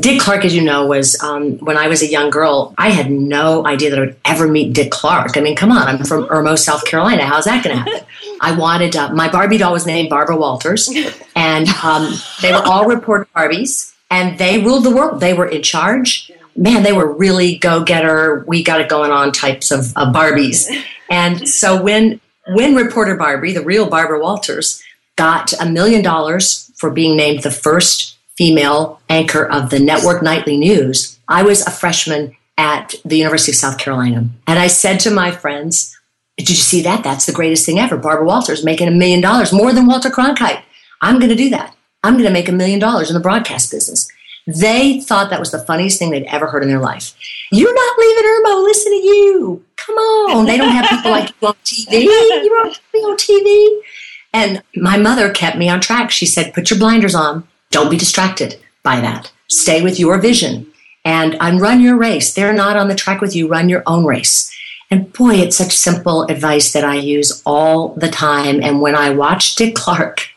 Dick 0.00 0.20
Clark, 0.20 0.44
as 0.44 0.54
you 0.54 0.62
know, 0.62 0.86
was 0.86 1.20
um, 1.22 1.58
when 1.58 1.76
I 1.76 1.86
was 1.86 2.02
a 2.02 2.06
young 2.06 2.30
girl. 2.30 2.74
I 2.76 2.90
had 2.90 3.10
no 3.10 3.64
idea 3.64 3.90
that 3.90 3.98
I 3.98 4.02
would 4.02 4.16
ever 4.24 4.48
meet 4.48 4.72
Dick 4.72 4.90
Clark. 4.90 5.36
I 5.36 5.40
mean, 5.40 5.54
come 5.54 5.70
on, 5.70 5.86
I'm 5.86 6.04
from 6.04 6.26
Irmo, 6.26 6.58
South 6.58 6.84
Carolina. 6.84 7.24
How's 7.24 7.44
that 7.44 7.62
going 7.62 7.76
to 7.76 7.82
happen? 7.82 8.06
I 8.40 8.56
wanted 8.58 8.96
uh, 8.96 9.12
my 9.12 9.30
Barbie 9.30 9.58
doll 9.58 9.72
was 9.72 9.86
named 9.86 10.10
Barbara 10.10 10.36
Walters, 10.36 10.90
and 11.36 11.68
um, 11.68 12.12
they 12.40 12.52
were 12.52 12.58
all 12.58 12.86
reporter 12.86 13.28
Barbies, 13.36 13.94
and 14.10 14.36
they 14.36 14.60
ruled 14.60 14.84
the 14.84 14.90
world. 14.90 15.20
They 15.20 15.32
were 15.32 15.46
in 15.46 15.62
charge. 15.62 16.32
Man, 16.56 16.82
they 16.82 16.92
were 16.92 17.10
really 17.12 17.56
go 17.56 17.84
getter. 17.84 18.44
We 18.48 18.64
got 18.64 18.80
it 18.80 18.88
going 18.88 19.12
on 19.12 19.30
types 19.30 19.70
of 19.70 19.80
Barbies. 19.94 20.66
And 21.08 21.48
so 21.48 21.80
when 21.80 22.20
when 22.48 22.74
reporter 22.74 23.16
Barbie, 23.16 23.52
the 23.52 23.62
real 23.62 23.88
Barbara 23.88 24.18
Walters, 24.18 24.82
got 25.16 25.52
a 25.60 25.66
million 25.66 26.02
dollars 26.02 26.72
for 26.76 26.90
being 26.90 27.16
named 27.16 27.44
the 27.44 27.50
first 27.50 28.18
female 28.36 29.00
anchor 29.08 29.44
of 29.44 29.70
the 29.70 29.78
network 29.78 30.22
nightly 30.22 30.56
news, 30.56 31.18
I 31.28 31.42
was 31.42 31.66
a 31.66 31.70
freshman 31.70 32.36
at 32.58 32.94
the 33.04 33.16
University 33.16 33.52
of 33.52 33.56
South 33.56 33.78
Carolina. 33.78 34.28
And 34.46 34.58
I 34.58 34.66
said 34.66 35.00
to 35.00 35.10
my 35.10 35.30
friends, 35.30 35.96
did 36.36 36.48
you 36.48 36.56
see 36.56 36.82
that? 36.82 37.04
That's 37.04 37.26
the 37.26 37.32
greatest 37.32 37.66
thing 37.66 37.78
ever. 37.78 37.96
Barbara 37.96 38.26
Walters 38.26 38.64
making 38.64 38.88
a 38.88 38.92
million 38.92 39.20
dollars, 39.20 39.52
more 39.52 39.72
than 39.72 39.86
Walter 39.86 40.10
Cronkite. 40.10 40.62
I'm 41.00 41.18
going 41.18 41.30
to 41.30 41.36
do 41.36 41.50
that. 41.50 41.74
I'm 42.02 42.14
going 42.14 42.24
to 42.24 42.30
make 42.30 42.48
a 42.48 42.52
million 42.52 42.80
dollars 42.80 43.10
in 43.10 43.14
the 43.14 43.20
broadcast 43.20 43.70
business. 43.70 44.08
They 44.46 45.00
thought 45.00 45.30
that 45.30 45.38
was 45.38 45.52
the 45.52 45.58
funniest 45.58 45.98
thing 45.98 46.10
they'd 46.10 46.24
ever 46.24 46.48
heard 46.48 46.62
in 46.62 46.68
their 46.68 46.80
life. 46.80 47.14
You're 47.52 47.74
not 47.74 47.98
leaving 47.98 48.24
Irmo. 48.24 48.64
Listen 48.64 48.92
to 48.92 48.98
you. 48.98 49.64
Come 49.76 49.96
on. 49.96 50.46
They 50.46 50.56
don't 50.56 50.72
have 50.72 50.88
people 50.88 51.10
like 51.12 51.28
you 51.40 51.48
on 51.48 51.54
TV. 51.64 52.02
You 52.02 52.52
are 52.52 53.08
on 53.08 53.16
TV. 53.16 53.80
And 54.32 54.62
my 54.74 54.96
mother 54.96 55.30
kept 55.30 55.58
me 55.58 55.68
on 55.68 55.80
track. 55.80 56.10
She 56.10 56.26
said, 56.26 56.54
put 56.54 56.70
your 56.70 56.78
blinders 56.78 57.14
on. 57.14 57.46
Don't 57.72 57.90
be 57.90 57.96
distracted 57.96 58.60
by 58.84 59.00
that. 59.00 59.32
Stay 59.48 59.82
with 59.82 59.98
your 59.98 60.18
vision 60.18 60.70
and, 61.04 61.34
and 61.40 61.60
run 61.60 61.80
your 61.80 61.96
race. 61.96 62.32
They're 62.32 62.52
not 62.52 62.76
on 62.76 62.86
the 62.86 62.94
track 62.94 63.20
with 63.20 63.34
you. 63.34 63.48
Run 63.48 63.68
your 63.68 63.82
own 63.86 64.04
race. 64.04 64.50
And 64.90 65.12
boy, 65.12 65.36
it's 65.36 65.56
such 65.56 65.72
simple 65.72 66.24
advice 66.24 66.72
that 66.72 66.84
I 66.84 66.96
use 66.96 67.42
all 67.46 67.94
the 67.94 68.10
time. 68.10 68.62
And 68.62 68.80
when 68.80 68.94
I 68.94 69.10
watched 69.10 69.58
Dick 69.58 69.74
Clark, 69.74 70.28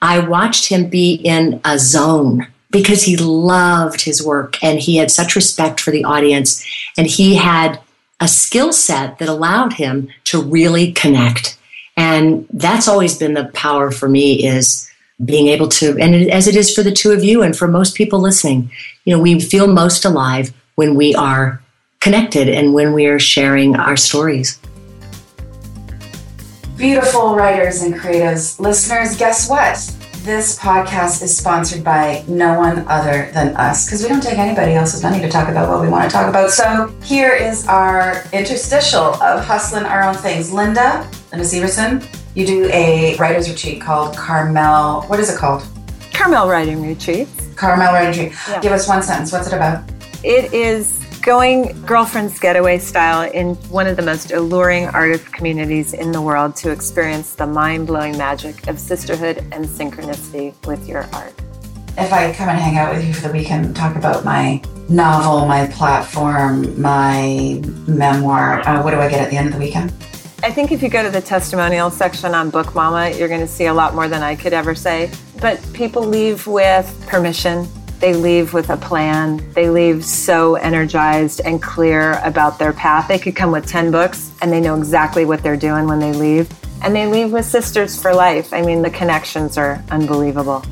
I 0.00 0.18
watched 0.18 0.68
him 0.68 0.88
be 0.88 1.14
in 1.14 1.60
a 1.64 1.78
zone 1.78 2.48
because 2.70 3.02
he 3.02 3.16
loved 3.18 4.00
his 4.00 4.24
work 4.24 4.62
and 4.64 4.80
he 4.80 4.96
had 4.96 5.10
such 5.10 5.36
respect 5.36 5.78
for 5.78 5.90
the 5.90 6.04
audience 6.04 6.66
and 6.96 7.06
he 7.06 7.36
had 7.36 7.80
a 8.18 8.26
skill 8.26 8.72
set 8.72 9.18
that 9.18 9.28
allowed 9.28 9.74
him 9.74 10.08
to 10.24 10.40
really 10.40 10.92
connect. 10.92 11.58
And 11.96 12.46
that's 12.50 12.88
always 12.88 13.18
been 13.18 13.34
the 13.34 13.50
power 13.52 13.90
for 13.90 14.08
me 14.08 14.46
is 14.46 14.90
being 15.24 15.48
able 15.48 15.68
to, 15.68 15.96
and 15.98 16.14
as 16.30 16.48
it 16.48 16.56
is 16.56 16.74
for 16.74 16.82
the 16.82 16.92
two 16.92 17.12
of 17.12 17.22
you 17.22 17.42
and 17.42 17.56
for 17.56 17.68
most 17.68 17.94
people 17.94 18.18
listening, 18.18 18.70
you 19.04 19.14
know, 19.14 19.22
we 19.22 19.38
feel 19.40 19.66
most 19.66 20.04
alive 20.04 20.52
when 20.74 20.94
we 20.94 21.14
are 21.14 21.62
connected 22.00 22.48
and 22.48 22.74
when 22.74 22.92
we 22.92 23.06
are 23.06 23.18
sharing 23.18 23.76
our 23.76 23.96
stories. 23.96 24.58
Beautiful 26.76 27.36
writers 27.36 27.82
and 27.82 27.94
creatives. 27.94 28.58
Listeners, 28.58 29.16
guess 29.16 29.48
what? 29.48 29.76
This 30.24 30.58
podcast 30.58 31.22
is 31.22 31.36
sponsored 31.36 31.84
by 31.84 32.24
no 32.26 32.58
one 32.58 32.86
other 32.88 33.30
than 33.32 33.56
us 33.56 33.86
because 33.86 34.02
we 34.02 34.08
don't 34.08 34.22
take 34.22 34.38
anybody 34.38 34.72
else's 34.72 35.02
money 35.02 35.20
to 35.20 35.28
talk 35.28 35.48
about 35.48 35.68
what 35.68 35.80
we 35.80 35.88
want 35.88 36.04
to 36.04 36.10
talk 36.10 36.28
about. 36.28 36.50
So 36.50 36.94
here 37.04 37.34
is 37.34 37.66
our 37.68 38.24
interstitial 38.32 39.14
of 39.22 39.44
hustling 39.44 39.84
our 39.84 40.02
own 40.02 40.14
things. 40.14 40.52
Linda, 40.52 41.08
Linda 41.32 41.46
Sivertsen, 41.46 42.21
you 42.34 42.46
do 42.46 42.70
a 42.72 43.16
writer's 43.16 43.48
retreat 43.48 43.80
called 43.80 44.16
Carmel. 44.16 45.02
What 45.02 45.20
is 45.20 45.28
it 45.28 45.38
called? 45.38 45.66
Carmel 46.12 46.48
Writing 46.48 46.86
Retreats. 46.86 47.48
Carmel 47.56 47.92
Writing 47.92 48.24
Retreat. 48.24 48.38
Yeah. 48.48 48.60
Give 48.60 48.72
us 48.72 48.88
one 48.88 49.02
sentence. 49.02 49.32
What's 49.32 49.48
it 49.48 49.52
about? 49.52 49.84
It 50.24 50.52
is 50.52 50.98
going 51.22 51.80
girlfriend's 51.82 52.38
getaway 52.38 52.78
style 52.78 53.30
in 53.30 53.54
one 53.70 53.86
of 53.86 53.96
the 53.96 54.02
most 54.02 54.32
alluring 54.32 54.86
artist 54.88 55.26
communities 55.32 55.92
in 55.92 56.10
the 56.10 56.20
world 56.20 56.56
to 56.56 56.70
experience 56.70 57.34
the 57.34 57.46
mind 57.46 57.86
blowing 57.86 58.16
magic 58.18 58.66
of 58.66 58.78
sisterhood 58.78 59.38
and 59.52 59.64
synchronicity 59.64 60.54
with 60.66 60.88
your 60.88 61.08
art. 61.12 61.34
If 61.98 62.12
I 62.12 62.32
come 62.32 62.48
and 62.48 62.58
hang 62.58 62.78
out 62.78 62.94
with 62.94 63.06
you 63.06 63.12
for 63.12 63.28
the 63.28 63.32
weekend, 63.34 63.76
talk 63.76 63.96
about 63.96 64.24
my 64.24 64.62
novel, 64.88 65.46
my 65.46 65.66
platform, 65.68 66.80
my 66.80 67.60
memoir, 67.86 68.66
uh, 68.66 68.82
what 68.82 68.92
do 68.92 68.98
I 68.98 69.08
get 69.08 69.20
at 69.20 69.30
the 69.30 69.36
end 69.36 69.48
of 69.48 69.52
the 69.52 69.60
weekend? 69.60 69.92
I 70.44 70.50
think 70.50 70.72
if 70.72 70.82
you 70.82 70.88
go 70.88 71.02
to 71.02 71.10
the 71.10 71.20
testimonial 71.20 71.90
section 71.90 72.34
on 72.34 72.50
Book 72.50 72.74
Mama, 72.74 73.10
you're 73.10 73.28
going 73.28 73.40
to 73.40 73.46
see 73.46 73.66
a 73.66 73.74
lot 73.74 73.94
more 73.94 74.08
than 74.08 74.22
I 74.22 74.34
could 74.34 74.52
ever 74.52 74.74
say. 74.74 75.10
But 75.40 75.60
people 75.72 76.02
leave 76.02 76.46
with 76.46 77.06
permission 77.06 77.68
they 78.02 78.14
leave 78.14 78.52
with 78.52 78.70
a 78.70 78.76
plan. 78.76 79.48
They 79.52 79.70
leave 79.70 80.04
so 80.04 80.56
energized 80.56 81.40
and 81.44 81.62
clear 81.62 82.18
about 82.24 82.58
their 82.58 82.72
path. 82.72 83.06
They 83.06 83.16
could 83.16 83.36
come 83.36 83.52
with 83.52 83.64
10 83.64 83.92
books 83.92 84.32
and 84.42 84.52
they 84.52 84.60
know 84.60 84.76
exactly 84.76 85.24
what 85.24 85.40
they're 85.44 85.56
doing 85.56 85.86
when 85.86 86.00
they 86.00 86.12
leave. 86.12 86.50
And 86.82 86.96
they 86.96 87.06
leave 87.06 87.32
with 87.32 87.44
sisters 87.44 88.02
for 88.02 88.12
life. 88.12 88.52
I 88.52 88.60
mean, 88.60 88.82
the 88.82 88.90
connections 88.90 89.56
are 89.56 89.80
unbelievable. 89.92 90.64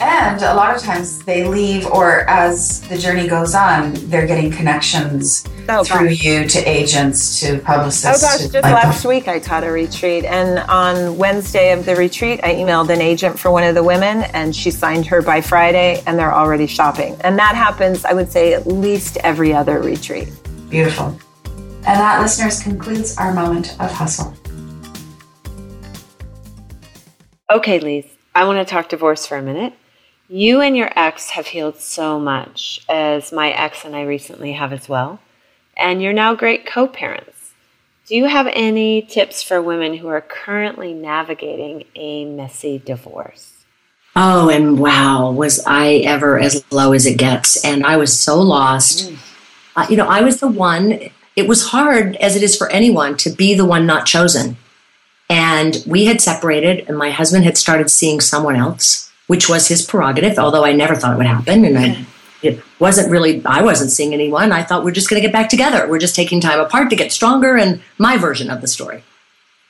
And 0.00 0.42
a 0.42 0.54
lot 0.54 0.74
of 0.74 0.82
times 0.82 1.24
they 1.24 1.46
leave, 1.46 1.86
or 1.86 2.28
as 2.28 2.80
the 2.88 2.98
journey 2.98 3.28
goes 3.28 3.54
on, 3.54 3.94
they're 4.08 4.26
getting 4.26 4.50
connections 4.50 5.44
oh, 5.68 5.84
through 5.84 6.08
gosh. 6.08 6.24
you 6.24 6.48
to 6.48 6.58
agents, 6.68 7.40
to 7.40 7.58
publicists. 7.60 8.24
Oh 8.24 8.26
gosh, 8.26 8.40
just 8.40 8.54
like 8.54 8.64
last 8.64 9.02
that. 9.02 9.08
week 9.08 9.28
I 9.28 9.38
taught 9.38 9.62
a 9.62 9.70
retreat, 9.70 10.24
and 10.24 10.58
on 10.68 11.16
Wednesday 11.16 11.72
of 11.72 11.86
the 11.86 11.94
retreat, 11.94 12.40
I 12.42 12.54
emailed 12.54 12.90
an 12.90 13.00
agent 13.00 13.38
for 13.38 13.50
one 13.50 13.62
of 13.62 13.76
the 13.76 13.84
women, 13.84 14.24
and 14.34 14.54
she 14.54 14.70
signed 14.72 15.06
her 15.06 15.22
by 15.22 15.40
Friday, 15.40 16.02
and 16.06 16.18
they're 16.18 16.34
already 16.34 16.66
shopping. 16.66 17.16
And 17.20 17.38
that 17.38 17.54
happens, 17.54 18.04
I 18.04 18.14
would 18.14 18.32
say, 18.32 18.52
at 18.52 18.66
least 18.66 19.16
every 19.18 19.54
other 19.54 19.80
retreat. 19.80 20.28
Beautiful. 20.70 21.18
And 21.46 22.00
that, 22.00 22.20
listeners, 22.20 22.62
concludes 22.62 23.16
our 23.16 23.32
moment 23.32 23.76
of 23.78 23.92
hustle. 23.92 24.34
Okay, 27.50 27.78
Lise, 27.78 28.06
I 28.34 28.44
want 28.44 28.66
to 28.66 28.70
talk 28.70 28.88
divorce 28.88 29.26
for 29.26 29.36
a 29.36 29.42
minute. 29.42 29.74
You 30.28 30.62
and 30.62 30.74
your 30.74 30.90
ex 30.96 31.30
have 31.30 31.48
healed 31.48 31.80
so 31.80 32.18
much, 32.18 32.80
as 32.88 33.30
my 33.30 33.50
ex 33.50 33.84
and 33.84 33.94
I 33.94 34.04
recently 34.04 34.54
have 34.54 34.72
as 34.72 34.88
well, 34.88 35.20
and 35.76 36.00
you're 36.00 36.14
now 36.14 36.34
great 36.34 36.64
co 36.64 36.88
parents. 36.88 37.52
Do 38.06 38.16
you 38.16 38.24
have 38.24 38.46
any 38.54 39.02
tips 39.02 39.42
for 39.42 39.60
women 39.60 39.98
who 39.98 40.08
are 40.08 40.22
currently 40.22 40.94
navigating 40.94 41.84
a 41.94 42.24
messy 42.24 42.78
divorce? 42.78 43.64
Oh, 44.16 44.48
and 44.48 44.78
wow, 44.78 45.30
was 45.30 45.62
I 45.66 45.96
ever 45.96 46.38
as 46.38 46.64
low 46.70 46.92
as 46.92 47.04
it 47.04 47.18
gets? 47.18 47.62
And 47.62 47.84
I 47.84 47.98
was 47.98 48.18
so 48.18 48.40
lost. 48.40 49.10
Mm. 49.10 49.18
Uh, 49.76 49.86
you 49.90 49.96
know, 49.96 50.06
I 50.06 50.22
was 50.22 50.40
the 50.40 50.48
one, 50.48 51.00
it 51.36 51.48
was 51.48 51.66
hard, 51.66 52.16
as 52.16 52.34
it 52.34 52.42
is 52.42 52.56
for 52.56 52.70
anyone, 52.70 53.16
to 53.18 53.30
be 53.30 53.54
the 53.54 53.64
one 53.64 53.86
not 53.86 54.06
chosen. 54.06 54.56
And 55.28 55.82
we 55.86 56.06
had 56.06 56.20
separated, 56.20 56.88
and 56.88 56.96
my 56.96 57.10
husband 57.10 57.44
had 57.44 57.58
started 57.58 57.90
seeing 57.90 58.20
someone 58.20 58.56
else 58.56 59.10
which 59.26 59.48
was 59.48 59.68
his 59.68 59.82
prerogative, 59.82 60.38
although 60.38 60.64
I 60.64 60.72
never 60.72 60.94
thought 60.94 61.14
it 61.14 61.16
would 61.16 61.26
happen. 61.26 61.64
And 61.64 61.78
I, 61.78 62.06
it 62.42 62.62
wasn't 62.78 63.10
really, 63.10 63.44
I 63.46 63.62
wasn't 63.62 63.90
seeing 63.90 64.12
anyone. 64.12 64.52
I 64.52 64.62
thought 64.62 64.84
we're 64.84 64.90
just 64.90 65.08
going 65.08 65.20
to 65.20 65.26
get 65.26 65.32
back 65.32 65.48
together. 65.48 65.88
We're 65.88 65.98
just 65.98 66.14
taking 66.14 66.40
time 66.40 66.60
apart 66.60 66.90
to 66.90 66.96
get 66.96 67.12
stronger, 67.12 67.56
and 67.56 67.82
my 67.98 68.16
version 68.16 68.50
of 68.50 68.60
the 68.60 68.66
story. 68.66 69.02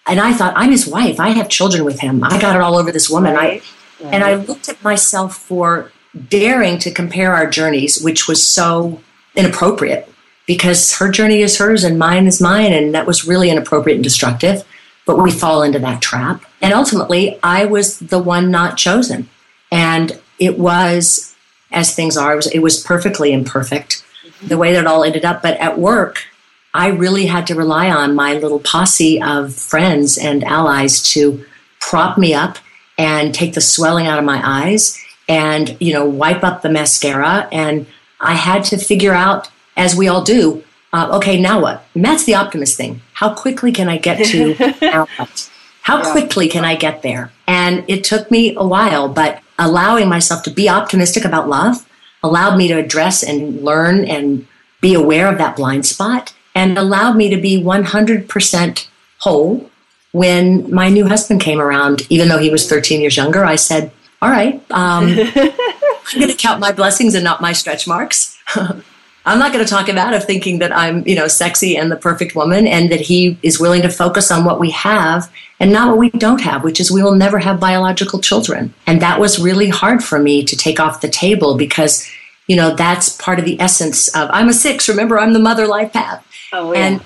And 0.07 0.21
I 0.21 0.33
thought, 0.33 0.55
I'm 0.57 0.71
his 0.71 0.87
wife. 0.87 1.19
I 1.19 1.31
have 1.31 1.49
children 1.49 1.85
with 1.85 2.01
him. 2.01 2.23
I 2.25 2.41
got 2.41 2.57
it 2.57 2.63
all 2.63 2.77
over 2.77 2.93
this 2.93 3.09
woman. 3.09 3.35
Right. 3.35 3.63
I, 4.01 4.05
right. 4.05 4.15
And 4.15 4.25
I 4.25 4.35
looked 4.35 4.69
at 4.69 4.83
myself 4.83 5.37
for 5.37 5.93
daring 6.29 6.79
to 6.81 6.91
compare 6.91 7.33
our 7.33 7.49
journeys, 7.49 8.03
which 8.03 8.29
was 8.29 8.47
so 8.47 9.01
inappropriate 9.35 10.09
because 10.47 10.95
her 10.97 11.11
journey 11.11 11.41
is 11.41 11.57
hers 11.57 11.85
and 11.85 11.99
mine 11.99 12.27
is 12.27 12.41
mine. 12.41 12.73
And 12.73 12.95
that 12.95 13.07
was 13.07 13.25
really 13.25 13.51
inappropriate 13.51 13.97
and 13.97 14.05
destructive. 14.05 14.65
But 15.07 15.23
we 15.23 15.31
fall 15.31 15.63
into 15.63 15.79
that 15.79 16.03
trap. 16.03 16.45
And 16.61 16.75
ultimately, 16.75 17.39
I 17.43 17.65
was 17.65 17.99
the 17.99 18.19
one 18.19 18.51
not 18.51 18.77
chosen. 18.77 19.29
And 19.75 20.20
it 20.39 20.57
was, 20.57 21.35
as 21.72 21.95
things 21.95 22.16
are, 22.16 22.33
it 22.33 22.37
was, 22.37 22.47
it 22.47 22.61
was 22.61 22.81
perfectly 22.81 23.33
imperfect 23.33 24.05
mm-hmm. 24.25 24.47
the 24.47 24.57
way 24.57 24.72
that 24.72 24.81
it 24.81 24.87
all 24.87 25.03
ended 25.03 25.25
up. 25.25 25.43
But 25.43 25.59
at 25.59 25.79
work, 25.79 26.25
I 26.72 26.89
really 26.89 27.27
had 27.27 27.49
to 27.49 27.57
rely 27.57 27.91
on 27.91 28.14
my 28.14 28.35
little 28.35 28.61
posse 28.61 29.20
of 29.20 29.53
friends 29.53 30.16
and 30.16 30.45
allies 30.45 31.03
to 31.14 31.45
prop 31.81 32.16
me 32.16 32.35
up 32.35 32.59
and 32.97 33.35
take 33.35 33.55
the 33.55 33.61
swelling 33.61 34.07
out 34.07 34.20
of 34.20 34.25
my 34.25 34.41
eyes 34.45 34.97
and, 35.29 35.77
you 35.81 35.93
know, 35.93 36.05
wipe 36.05 36.45
up 36.45 36.62
the 36.62 36.70
mascara. 36.70 37.49
And 37.51 37.87
I 38.20 38.35
had 38.35 38.62
to 38.64 38.79
figure 38.79 39.12
out, 39.12 39.51
as 39.77 39.97
we 39.97 40.07
all 40.07 40.22
do, 40.22 40.62
uh, 40.93 41.16
okay, 41.16 41.41
now 41.41 41.61
what? 41.61 41.85
And 41.95 42.05
that's 42.05 42.25
the 42.25 42.37
optimist 42.37 42.77
thing. 42.77 43.01
How 43.14 43.35
quickly 43.35 43.72
can 43.72 43.89
I 43.89 43.99
get 43.99 44.25
to 44.27 44.55
now 44.81 45.09
what? 45.16 45.51
How 45.83 46.12
quickly 46.12 46.49
can 46.49 46.64
I 46.64 46.77
get 46.77 47.03
there? 47.03 47.33
And 47.47 47.85
it 47.89 48.05
took 48.05 48.31
me 48.31 48.55
a 48.57 48.66
while, 48.66 49.09
but 49.09 49.43
allowing 49.59 50.09
myself 50.09 50.43
to 50.45 50.51
be 50.51 50.69
optimistic 50.69 51.25
about 51.25 51.49
love 51.49 51.89
allowed 52.23 52.57
me 52.57 52.69
to 52.69 52.75
address 52.75 53.23
and 53.23 53.63
learn 53.63 54.05
and 54.05 54.47
be 54.81 54.95
aware 54.95 55.31
of 55.31 55.39
that 55.39 55.57
blind 55.57 55.87
spot 55.87 56.35
and 56.55 56.79
allowed 56.79 57.17
me 57.17 57.29
to 57.29 57.41
be 57.41 57.63
100% 57.63 58.87
whole. 59.19 59.71
When 60.13 60.73
my 60.73 60.89
new 60.91 61.07
husband 61.09 61.41
came 61.41 61.61
around 61.61 62.07
even 62.09 62.29
though 62.29 62.39
he 62.39 62.49
was 62.49 62.69
13 62.69 63.01
years 63.01 63.17
younger 63.17 63.45
i 63.45 63.57
said 63.57 63.91
all 64.23 64.31
right 64.31 64.63
um, 64.71 65.07
i'm 65.35 66.21
going 66.21 66.31
to 66.31 66.37
count 66.39 66.61
my 66.61 66.71
blessings 66.71 67.17
and 67.17 67.25
not 67.25 67.41
my 67.41 67.53
stretch 67.53 67.89
marks 67.89 68.39
I'm 69.27 69.39
not 69.39 69.53
going 69.53 69.64
to 69.64 69.70
talk 69.70 69.89
about 69.89 70.12
of 70.12 70.25
thinking 70.25 70.59
that 70.59 70.77
I'm, 70.77 71.07
you 71.07 71.14
know, 71.14 71.29
sexy 71.29 71.77
and 71.77 71.91
the 71.91 71.97
perfect 71.97 72.35
woman 72.35 72.66
and 72.66 72.93
that 72.93 73.01
he 73.01 73.39
is 73.43 73.59
willing 73.59 73.83
to 73.83 73.89
focus 73.89 74.31
on 74.31 74.45
what 74.45 74.61
we 74.61 74.70
have 74.70 75.33
and 75.59 75.72
not 75.72 75.89
what 75.89 75.99
we 75.99 76.11
don't 76.11 76.43
have, 76.43 76.62
which 76.62 76.79
is 76.79 76.91
we 76.91 77.03
will 77.03 77.14
never 77.14 77.39
have 77.39 77.59
biological 77.59 78.20
children. 78.20 78.75
And 78.87 79.01
that 79.01 79.18
was 79.18 79.39
really 79.39 79.70
hard 79.70 80.05
for 80.05 80.18
me 80.18 80.45
to 80.45 80.57
take 80.57 80.79
off 80.79 81.01
the 81.01 81.09
table 81.09 81.57
because, 81.57 82.07
you 82.49 82.57
know, 82.57 82.75
that's 82.75 83.16
part 83.16 83.39
of 83.39 83.47
the 83.47 83.59
essence 83.61 84.09
of 84.14 84.29
I'm 84.31 84.49
a 84.49 84.53
six. 84.53 84.89
Remember, 84.89 85.18
I'm 85.18 85.33
the 85.33 85.39
mother 85.39 85.66
life 85.66 85.93
path. 85.93 86.27
Oh, 86.53 86.72
yeah. 86.72 86.87
And 86.87 87.03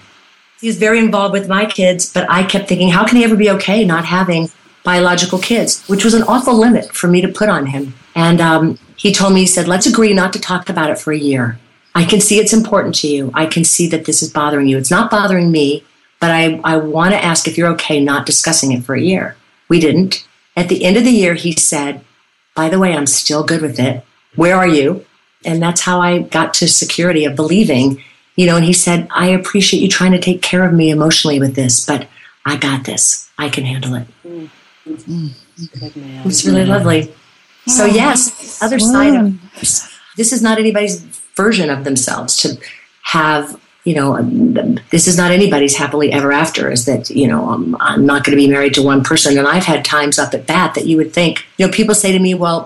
he's 0.60 0.76
very 0.76 0.98
involved 0.98 1.32
with 1.32 1.48
my 1.48 1.66
kids, 1.66 2.12
but 2.12 2.28
I 2.28 2.42
kept 2.42 2.68
thinking, 2.68 2.88
how 2.88 3.06
can 3.06 3.16
he 3.16 3.24
ever 3.24 3.36
be 3.36 3.50
okay 3.50 3.84
not 3.84 4.04
having 4.04 4.50
biological 4.88 5.38
kids, 5.38 5.86
which 5.86 6.02
was 6.02 6.14
an 6.14 6.22
awful 6.22 6.54
limit 6.54 6.94
for 6.94 7.08
me 7.08 7.20
to 7.20 7.28
put 7.28 7.50
on 7.50 7.66
him. 7.66 7.92
And 8.14 8.40
um, 8.40 8.78
he 8.96 9.12
told 9.12 9.34
me, 9.34 9.40
he 9.40 9.46
said, 9.46 9.68
let's 9.68 9.86
agree 9.86 10.14
not 10.14 10.32
to 10.32 10.40
talk 10.40 10.70
about 10.70 10.88
it 10.88 10.98
for 10.98 11.12
a 11.12 11.18
year. 11.18 11.58
I 11.98 12.04
can 12.04 12.20
see 12.20 12.38
it's 12.38 12.52
important 12.52 12.94
to 12.96 13.08
you. 13.08 13.32
I 13.34 13.46
can 13.46 13.64
see 13.64 13.88
that 13.88 14.04
this 14.04 14.22
is 14.22 14.32
bothering 14.32 14.68
you. 14.68 14.78
It's 14.78 14.90
not 14.90 15.10
bothering 15.10 15.50
me, 15.50 15.82
but 16.20 16.30
I, 16.30 16.60
I 16.62 16.76
want 16.76 17.12
to 17.12 17.24
ask 17.24 17.48
if 17.48 17.58
you're 17.58 17.72
okay 17.72 17.98
not 17.98 18.24
discussing 18.24 18.70
it 18.70 18.84
for 18.84 18.94
a 18.94 19.00
year. 19.00 19.36
We 19.68 19.80
didn't. 19.80 20.24
At 20.56 20.68
the 20.68 20.84
end 20.84 20.96
of 20.96 21.02
the 21.02 21.10
year, 21.10 21.34
he 21.34 21.52
said, 21.54 22.04
By 22.54 22.68
the 22.68 22.78
way, 22.78 22.94
I'm 22.94 23.06
still 23.06 23.42
good 23.42 23.62
with 23.62 23.80
it. 23.80 24.04
Where 24.36 24.54
are 24.54 24.68
you? 24.68 25.04
And 25.44 25.60
that's 25.60 25.80
how 25.80 26.00
I 26.00 26.20
got 26.20 26.54
to 26.54 26.68
security 26.68 27.24
of 27.24 27.34
believing, 27.34 28.00
you 28.36 28.46
know. 28.46 28.54
And 28.54 28.64
he 28.64 28.72
said, 28.72 29.08
I 29.10 29.30
appreciate 29.30 29.80
you 29.80 29.88
trying 29.88 30.12
to 30.12 30.20
take 30.20 30.40
care 30.40 30.64
of 30.64 30.72
me 30.72 30.90
emotionally 30.90 31.40
with 31.40 31.56
this, 31.56 31.84
but 31.84 32.06
I 32.46 32.58
got 32.58 32.84
this. 32.84 33.28
I 33.38 33.48
can 33.48 33.64
handle 33.64 33.94
it. 33.94 34.06
Mm. 34.24 34.50
Mm. 34.86 35.30
It's 36.26 36.44
really 36.46 36.64
lovely. 36.64 37.12
So, 37.66 37.86
yes, 37.86 38.62
other 38.62 38.78
side 38.78 39.14
of 39.14 39.36
this 40.16 40.32
is 40.32 40.42
not 40.42 40.58
anybody's 40.58 41.17
version 41.38 41.70
of 41.70 41.84
themselves 41.84 42.36
to 42.42 42.58
have 43.02 43.58
you 43.84 43.94
know 43.94 44.16
um, 44.16 44.78
this 44.90 45.06
is 45.08 45.16
not 45.16 45.30
anybody's 45.30 45.76
happily 45.76 46.12
ever 46.12 46.30
after 46.32 46.70
is 46.70 46.84
that 46.84 47.08
you 47.08 47.26
know 47.26 47.48
I'm, 47.48 47.76
I'm 47.80 48.04
not 48.04 48.24
going 48.24 48.36
to 48.36 48.42
be 48.44 48.50
married 48.50 48.74
to 48.74 48.82
one 48.82 49.02
person. 49.02 49.38
And 49.38 49.46
i've 49.46 49.68
had 49.72 49.84
times 49.84 50.18
up 50.18 50.34
at 50.34 50.46
bat 50.46 50.74
that 50.74 50.86
you 50.86 50.96
would 50.98 51.12
think 51.18 51.46
you 51.56 51.66
know 51.66 51.72
people 51.72 51.94
say 51.94 52.12
to 52.12 52.18
me 52.18 52.34
well 52.34 52.58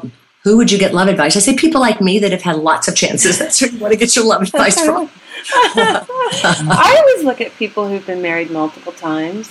who 0.44 0.56
would 0.56 0.72
you 0.72 0.78
get 0.78 0.92
love 0.92 1.06
advice? 1.06 1.36
I 1.36 1.38
say 1.38 1.54
people 1.54 1.80
like 1.80 2.00
me 2.00 2.18
that 2.18 2.32
have 2.32 2.42
had 2.42 2.56
lots 2.56 2.88
of 2.88 2.96
chances. 2.96 3.38
That's 3.42 3.60
where 3.60 3.70
you 3.70 3.78
want 3.78 3.92
to 3.92 3.96
get 3.96 4.16
your 4.16 4.24
love 4.24 4.42
advice 4.42 4.74
from. 4.84 5.08
I 5.54 6.96
always 6.98 7.24
look 7.24 7.40
at 7.40 7.54
people 7.62 7.86
who've 7.88 8.04
been 8.04 8.22
married 8.22 8.50
multiple 8.50 8.92
times 8.92 9.48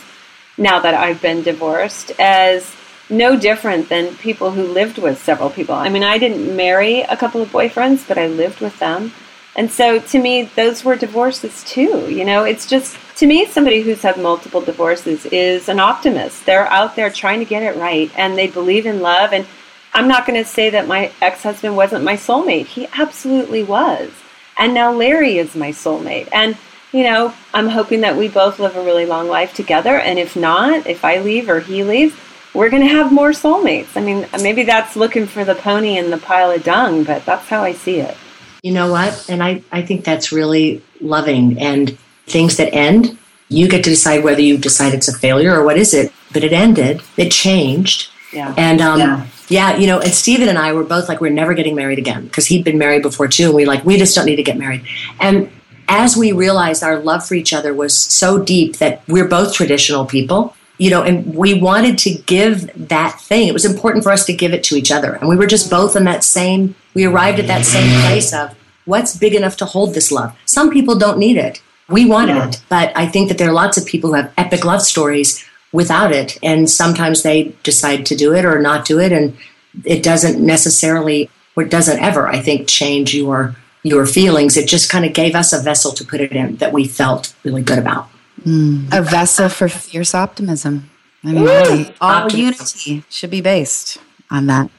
now 0.57 0.79
that 0.79 0.93
i've 0.93 1.21
been 1.21 1.41
divorced 1.41 2.11
as 2.19 2.75
no 3.11 3.37
different 3.37 3.89
than 3.89 4.15
people 4.15 4.51
who 4.51 4.63
lived 4.63 4.97
with 4.97 5.21
several 5.21 5.49
people. 5.49 5.75
I 5.75 5.89
mean, 5.89 6.03
I 6.03 6.17
didn't 6.17 6.55
marry 6.55 7.01
a 7.01 7.17
couple 7.17 7.41
of 7.41 7.51
boyfriends, 7.51 8.07
but 8.07 8.17
I 8.17 8.27
lived 8.27 8.61
with 8.61 8.79
them. 8.79 9.13
And 9.55 9.69
so 9.69 9.99
to 9.99 10.19
me, 10.19 10.43
those 10.55 10.85
were 10.85 10.95
divorces 10.95 11.63
too. 11.65 12.09
You 12.09 12.23
know, 12.23 12.45
it's 12.45 12.65
just, 12.65 12.97
to 13.17 13.27
me, 13.27 13.45
somebody 13.45 13.81
who's 13.81 14.01
had 14.01 14.17
multiple 14.17 14.61
divorces 14.61 15.25
is 15.25 15.67
an 15.67 15.79
optimist. 15.79 16.45
They're 16.45 16.67
out 16.67 16.95
there 16.95 17.09
trying 17.09 17.39
to 17.39 17.45
get 17.45 17.63
it 17.63 17.77
right 17.77 18.09
and 18.17 18.37
they 18.37 18.47
believe 18.47 18.85
in 18.85 19.01
love. 19.01 19.33
And 19.33 19.45
I'm 19.93 20.07
not 20.07 20.25
going 20.25 20.41
to 20.41 20.49
say 20.49 20.69
that 20.69 20.87
my 20.87 21.11
ex 21.21 21.43
husband 21.43 21.75
wasn't 21.75 22.05
my 22.05 22.15
soulmate. 22.15 22.67
He 22.67 22.87
absolutely 22.93 23.63
was. 23.63 24.11
And 24.57 24.73
now 24.73 24.93
Larry 24.93 25.37
is 25.37 25.53
my 25.53 25.71
soulmate. 25.71 26.29
And, 26.31 26.55
you 26.93 27.03
know, 27.03 27.33
I'm 27.53 27.67
hoping 27.67 28.01
that 28.01 28.15
we 28.15 28.29
both 28.29 28.57
live 28.57 28.77
a 28.77 28.83
really 28.83 29.05
long 29.05 29.27
life 29.27 29.53
together. 29.53 29.97
And 29.97 30.17
if 30.17 30.37
not, 30.37 30.87
if 30.87 31.03
I 31.03 31.19
leave 31.19 31.49
or 31.49 31.59
he 31.59 31.83
leaves, 31.83 32.15
we're 32.53 32.69
going 32.69 32.83
to 32.83 32.89
have 32.89 33.11
more 33.11 33.31
soulmates. 33.31 33.95
I 33.95 34.01
mean, 34.01 34.27
maybe 34.41 34.63
that's 34.63 34.95
looking 34.95 35.25
for 35.25 35.45
the 35.45 35.55
pony 35.55 35.97
in 35.97 36.11
the 36.11 36.17
pile 36.17 36.51
of 36.51 36.63
dung, 36.63 37.03
but 37.03 37.25
that's 37.25 37.47
how 37.47 37.63
I 37.63 37.73
see 37.73 37.99
it. 37.99 38.17
You 38.61 38.73
know 38.73 38.91
what? 38.91 39.29
And 39.29 39.41
I, 39.41 39.63
I 39.71 39.81
think 39.81 40.03
that's 40.03 40.31
really 40.31 40.83
loving. 40.99 41.59
And 41.59 41.97
things 42.27 42.57
that 42.57 42.73
end, 42.73 43.17
you 43.49 43.67
get 43.67 43.83
to 43.85 43.89
decide 43.89 44.23
whether 44.23 44.41
you 44.41 44.57
decide 44.57 44.93
it's 44.93 45.07
a 45.07 45.17
failure 45.17 45.53
or 45.53 45.63
what 45.63 45.77
is 45.77 45.93
it. 45.93 46.11
But 46.33 46.43
it 46.43 46.53
ended, 46.53 47.01
it 47.17 47.31
changed. 47.31 48.09
Yeah. 48.31 48.53
And 48.57 48.81
um, 48.81 48.99
yeah. 48.99 49.27
yeah, 49.49 49.77
you 49.77 49.87
know, 49.87 49.99
and 49.99 50.11
Stephen 50.11 50.47
and 50.47 50.57
I 50.57 50.73
were 50.73 50.83
both 50.83 51.09
like, 51.09 51.19
we're 51.19 51.31
never 51.31 51.53
getting 51.53 51.75
married 51.75 51.99
again 51.99 52.25
because 52.25 52.45
he'd 52.45 52.63
been 52.63 52.77
married 52.77 53.01
before 53.01 53.27
too. 53.27 53.47
And 53.47 53.55
we 53.55 53.65
like, 53.65 53.83
we 53.83 53.97
just 53.97 54.15
don't 54.15 54.25
need 54.25 54.37
to 54.37 54.43
get 54.43 54.57
married. 54.57 54.85
And 55.19 55.51
as 55.87 56.15
we 56.15 56.31
realized 56.31 56.83
our 56.83 56.99
love 56.99 57.25
for 57.25 57.33
each 57.33 57.53
other 57.53 57.73
was 57.73 57.97
so 57.97 58.41
deep 58.41 58.77
that 58.77 59.01
we're 59.07 59.27
both 59.27 59.53
traditional 59.53 60.05
people 60.05 60.55
you 60.81 60.89
know, 60.89 61.03
and 61.03 61.35
we 61.35 61.53
wanted 61.61 61.95
to 61.99 62.09
give 62.09 62.87
that 62.87 63.21
thing. 63.21 63.47
It 63.47 63.53
was 63.53 63.65
important 63.65 64.03
for 64.03 64.11
us 64.11 64.25
to 64.25 64.33
give 64.33 64.51
it 64.51 64.63
to 64.63 64.75
each 64.75 64.91
other. 64.91 65.13
And 65.13 65.29
we 65.29 65.35
were 65.35 65.45
just 65.45 65.69
both 65.69 65.95
in 65.95 66.05
that 66.05 66.23
same, 66.23 66.73
we 66.95 67.05
arrived 67.05 67.37
at 67.37 67.45
that 67.45 67.65
same 67.65 68.01
place 68.01 68.33
of 68.33 68.57
what's 68.85 69.15
big 69.15 69.35
enough 69.35 69.55
to 69.57 69.65
hold 69.65 69.93
this 69.93 70.11
love. 70.11 70.35
Some 70.45 70.71
people 70.71 70.97
don't 70.97 71.19
need 71.19 71.37
it. 71.37 71.61
We 71.87 72.05
wanted 72.05 72.37
yeah. 72.37 72.49
it. 72.49 72.63
But 72.67 72.97
I 72.97 73.05
think 73.05 73.29
that 73.29 73.37
there 73.37 73.47
are 73.47 73.53
lots 73.53 73.77
of 73.77 73.85
people 73.85 74.09
who 74.09 74.15
have 74.15 74.33
epic 74.39 74.65
love 74.65 74.81
stories 74.81 75.45
without 75.71 76.11
it. 76.11 76.39
And 76.41 76.67
sometimes 76.67 77.21
they 77.21 77.53
decide 77.61 78.07
to 78.07 78.15
do 78.15 78.33
it 78.33 78.43
or 78.43 78.59
not 78.59 78.83
do 78.83 78.99
it. 78.99 79.11
And 79.11 79.37
it 79.85 80.01
doesn't 80.01 80.43
necessarily, 80.43 81.29
or 81.55 81.61
it 81.61 81.69
doesn't 81.69 81.99
ever, 81.99 82.27
I 82.27 82.39
think, 82.39 82.67
change 82.67 83.13
your 83.13 83.55
your 83.83 84.07
feelings. 84.07 84.57
It 84.57 84.67
just 84.67 84.89
kind 84.89 85.05
of 85.05 85.13
gave 85.13 85.35
us 85.35 85.53
a 85.53 85.61
vessel 85.61 85.91
to 85.91 86.03
put 86.03 86.21
it 86.21 86.31
in 86.31 86.55
that 86.55 86.73
we 86.73 86.87
felt 86.87 87.35
really 87.43 87.61
good 87.61 87.77
about. 87.77 88.09
Mm. 88.45 88.87
A 88.91 89.01
vessel 89.01 89.49
for 89.49 89.69
fierce 89.69 90.15
optimism. 90.15 90.89
I 91.23 91.33
mean, 91.33 91.43
really, 91.43 91.95
all 92.01 92.31
unity 92.31 93.03
should 93.09 93.29
be 93.29 93.41
based 93.41 93.99
on 94.31 94.47
that. 94.47 94.69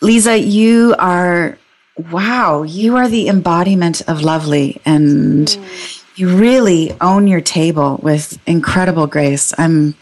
Leeza, 0.00 0.36
you 0.36 0.94
are, 0.98 1.58
wow, 2.12 2.62
you 2.62 2.96
are 2.96 3.08
the 3.08 3.28
embodiment 3.28 4.02
of 4.08 4.22
lovely 4.22 4.80
and 4.84 5.48
mm. 5.48 6.02
you 6.14 6.36
really 6.36 6.94
own 7.00 7.26
your 7.26 7.40
table 7.40 7.98
with 8.02 8.38
incredible 8.46 9.08
grace. 9.08 9.52
I'm 9.58 9.94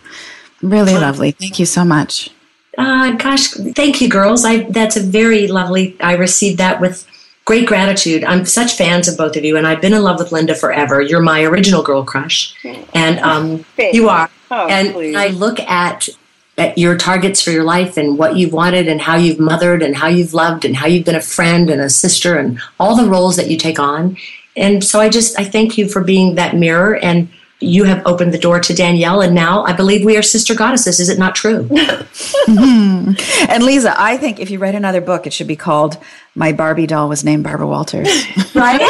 really 0.61 0.95
lovely. 0.95 1.31
Thank 1.31 1.59
you 1.59 1.67
so 1.67 1.85
much. 1.85 2.31
Uh, 2.77 3.13
gosh, 3.13 3.51
thank 3.75 4.01
you, 4.01 4.09
girls. 4.09 4.45
I 4.45 4.65
that's 4.71 4.97
a 4.97 5.01
very 5.01 5.47
lovely. 5.47 5.97
I 6.01 6.17
received 6.17 6.59
that 6.59 6.81
with 6.81 7.07
great 7.45 7.67
gratitude. 7.67 8.25
I'm 8.25 8.45
such 8.45 8.77
fans 8.77 9.09
of 9.09 9.17
both 9.17 9.37
of 9.37 9.45
you, 9.45 9.57
and 9.57 9.67
I've 9.67 9.81
been 9.81 9.95
in 9.95 10.03
love 10.03 10.19
with 10.19 10.33
Linda 10.33 10.55
forever. 10.55 11.01
You're 11.01 11.23
my 11.23 11.45
original 11.45 11.83
girl 11.83 12.05
crush, 12.05 12.55
and 12.95 13.19
um, 13.21 13.65
you 13.79 14.09
are. 14.09 14.31
Oh, 14.51 14.69
and 14.69 14.93
please. 14.93 15.17
I 15.17 15.29
look 15.29 15.61
at 15.61 16.09
at 16.57 16.79
your 16.79 16.97
targets 16.97 17.43
for 17.43 17.51
your 17.51 17.65
life 17.65 17.97
and 17.97 18.17
what 18.17 18.37
you've 18.37 18.53
wanted 18.53 18.87
and 18.87 19.01
how 19.01 19.17
you've 19.17 19.41
mothered 19.41 19.83
and 19.83 19.97
how 19.97 20.07
you've 20.07 20.33
loved 20.33 20.65
and 20.65 20.77
how 20.77 20.87
you've 20.87 21.05
been 21.05 21.17
a 21.17 21.21
friend 21.21 21.69
and 21.69 21.81
a 21.81 21.91
sister 21.91 22.39
and 22.39 22.61
all 22.79 22.95
the 22.95 23.11
roles 23.11 23.35
that 23.35 23.51
you 23.51 23.57
take 23.57 23.81
on. 23.81 24.17
And 24.57 24.85
so 24.85 25.01
I 25.01 25.09
just 25.09 25.39
I 25.39 25.45
thank 25.45 25.77
you 25.77 25.89
for 25.89 26.03
being 26.03 26.37
that 26.37 26.57
mirror 26.57 26.97
and 26.97 27.29
you 27.65 27.85
have 27.85 28.07
opened 28.07 28.33
the 28.33 28.39
door 28.39 28.61
to 28.61 28.75
Danielle, 28.75 29.21
and 29.21 29.35
now 29.35 29.65
I 29.65 29.73
believe 29.73 30.05
we 30.05 30.17
are 30.17 30.23
sister 30.23 30.55
goddesses. 30.55 31.01
Is 31.01 31.09
it 31.09 31.19
not 31.19 31.35
true? 31.35 31.65
mm-hmm. 31.69 33.09
And 33.51 33.63
Leeza, 33.63 33.95
I 33.97 34.17
think 34.17 34.41
if 34.41 34.51
you 34.51 34.59
write 34.59 34.75
another 34.75 35.01
book, 35.01 35.27
it 35.27 35.33
should 35.33 35.49
be 35.49 35.57
called 35.57 35.99
"My 36.35 36.53
Barbie 36.53 36.87
Doll 36.87 37.09
Was 37.09 37.25
Named 37.25 37.45
Barbara 37.45 37.67
Walters." 37.67 38.09
right? 38.55 38.81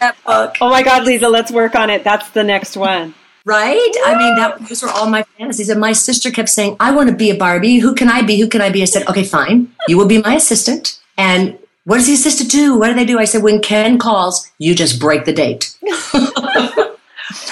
that 0.00 0.16
book. 0.26 0.56
Oh 0.60 0.70
my 0.70 0.82
God, 0.82 1.06
Leeza, 1.06 1.30
let's 1.30 1.50
work 1.50 1.74
on 1.74 1.90
it. 1.90 2.04
That's 2.04 2.28
the 2.30 2.44
next 2.44 2.76
one. 2.76 3.14
Right? 3.44 3.92
I 4.04 4.16
mean, 4.16 4.36
that 4.36 4.68
those 4.68 4.82
were 4.82 4.90
all 4.90 5.08
my 5.08 5.24
fantasies. 5.36 5.68
And 5.68 5.80
my 5.80 5.92
sister 5.92 6.30
kept 6.30 6.48
saying, 6.48 6.76
"I 6.80 6.92
want 6.92 7.10
to 7.10 7.16
be 7.16 7.30
a 7.30 7.36
Barbie. 7.36 7.78
Who 7.78 7.94
can 7.94 8.08
I 8.08 8.22
be? 8.22 8.40
Who 8.40 8.48
can 8.48 8.60
I 8.60 8.70
be?" 8.70 8.82
I 8.82 8.86
said, 8.86 9.06
"Okay, 9.08 9.24
fine. 9.24 9.72
You 9.88 9.98
will 9.98 10.06
be 10.06 10.22
my 10.22 10.36
assistant." 10.36 10.98
And 11.18 11.58
what 11.84 11.96
does 11.96 12.06
the 12.06 12.14
assistant 12.14 12.50
do? 12.50 12.78
What 12.78 12.88
do 12.88 12.94
they 12.94 13.04
do? 13.04 13.18
I 13.18 13.24
said, 13.24 13.42
when 13.42 13.60
Ken 13.60 13.98
calls, 13.98 14.50
you 14.58 14.74
just 14.74 15.00
break 15.00 15.24
the 15.24 15.32
date. 15.32 15.76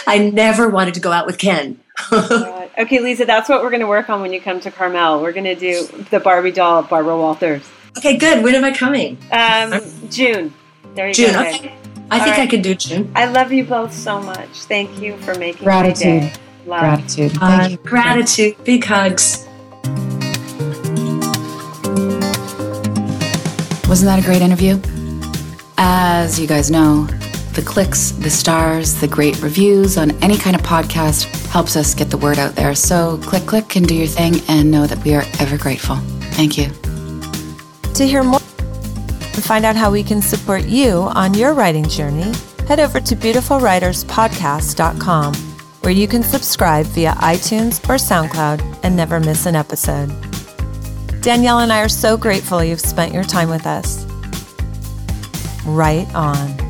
I 0.07 0.19
never 0.19 0.69
wanted 0.69 0.95
to 0.95 1.01
go 1.01 1.13
out 1.13 1.27
with 1.27 1.39
Ken. 1.39 1.81
okay, 2.13 2.99
Leeza, 2.99 3.27
that's 3.27 3.49
what 3.49 3.63
we're 3.63 3.71
going 3.71 3.81
to 3.81 3.87
work 3.87 4.09
on 4.09 4.21
when 4.21 4.33
you 4.33 4.41
come 4.41 4.61
to 4.61 4.71
Carmel. 4.71 5.21
We're 5.21 5.33
going 5.33 5.45
to 5.45 5.55
do 5.55 5.87
the 6.11 6.21
Barbie 6.21 6.53
doll 6.53 6.81
of 6.81 6.89
Barbara 6.89 7.17
Walters. 7.17 7.69
Okay, 7.99 8.17
good. 8.17 8.43
When 8.43 8.55
am 8.55 8.65
I 8.65 8.73
coming? 8.73 9.19
Um, 9.33 9.81
June. 10.11 10.55
There 10.95 11.09
you 11.09 11.15
June, 11.15 11.33
go. 11.33 11.41
Okay. 11.41 11.75
I 12.11 12.19
All 12.19 12.25
think 12.25 12.37
right. 12.37 12.41
I 12.41 12.47
could 12.49 12.63
do 12.63 12.75
June. 12.75 13.13
I 13.15 13.27
love 13.27 13.53
you 13.53 13.65
both 13.65 13.93
so 13.93 14.21
much. 14.21 14.49
Thank 14.49 15.01
you 15.01 15.17
for 15.19 15.35
making 15.37 15.65
gratitude. 15.65 16.33
Gratitude. 16.65 17.33
Uh, 17.41 17.77
gratitude. 17.85 18.57
Big 18.65 18.85
hugs. 18.85 19.47
Wasn't 23.89 24.07
that 24.07 24.21
a 24.21 24.23
great 24.23 24.41
interview? 24.41 24.81
As 25.79 26.39
you 26.39 26.47
guys 26.47 26.71
know, 26.71 27.09
the 27.61 27.67
clicks, 27.67 28.13
the 28.13 28.31
stars, 28.31 28.95
the 29.01 29.09
great 29.09 29.43
reviews 29.43 29.99
on 29.99 30.13
any 30.23 30.39
kind 30.39 30.57
of 30.57 30.63
podcast 30.63 31.25
helps 31.49 31.77
us 31.77 31.95
get 31.95 32.09
the 32.09 32.17
word 32.17 32.39
out 32.39 32.55
there. 32.55 32.75
So 32.75 33.19
click, 33.19 33.45
click, 33.45 33.77
and 33.77 33.87
do 33.87 33.95
your 33.95 34.07
thing 34.07 34.37
and 34.49 34.71
know 34.71 34.87
that 34.87 35.05
we 35.05 35.15
are 35.15 35.25
ever 35.39 35.59
grateful. 35.59 35.97
Thank 36.33 36.57
you. 36.57 36.71
To 37.95 38.07
hear 38.07 38.23
more 38.23 38.41
and 38.61 39.45
find 39.45 39.67
out 39.67 39.77
how 39.77 39.91
we 39.91 40.03
can 40.03 40.23
support 40.23 40.65
you 40.65 41.11
on 41.15 41.35
your 41.35 41.53
writing 41.53 41.87
journey, 41.87 42.33
head 42.67 42.81
over 42.81 42.99
to 42.99 43.15
beautifulwriterspodcast.com 43.15 45.35
where 45.35 45.93
you 45.93 46.09
can 46.09 46.23
subscribe 46.23 46.87
via 46.87 47.13
iTunes 47.13 47.79
or 47.91 47.97
SoundCloud 47.97 48.79
and 48.83 48.97
never 48.97 49.21
miss 49.21 49.45
an 49.45 49.55
episode. 49.55 50.09
Danielle 51.21 51.59
and 51.59 51.71
I 51.71 51.83
are 51.83 51.91
so 51.91 52.17
grateful 52.17 52.65
you've 52.65 52.81
spent 52.81 53.13
your 53.13 53.25
time 53.25 53.51
with 53.51 53.67
us. 53.67 54.07
Right 55.67 56.09
on. 56.15 56.70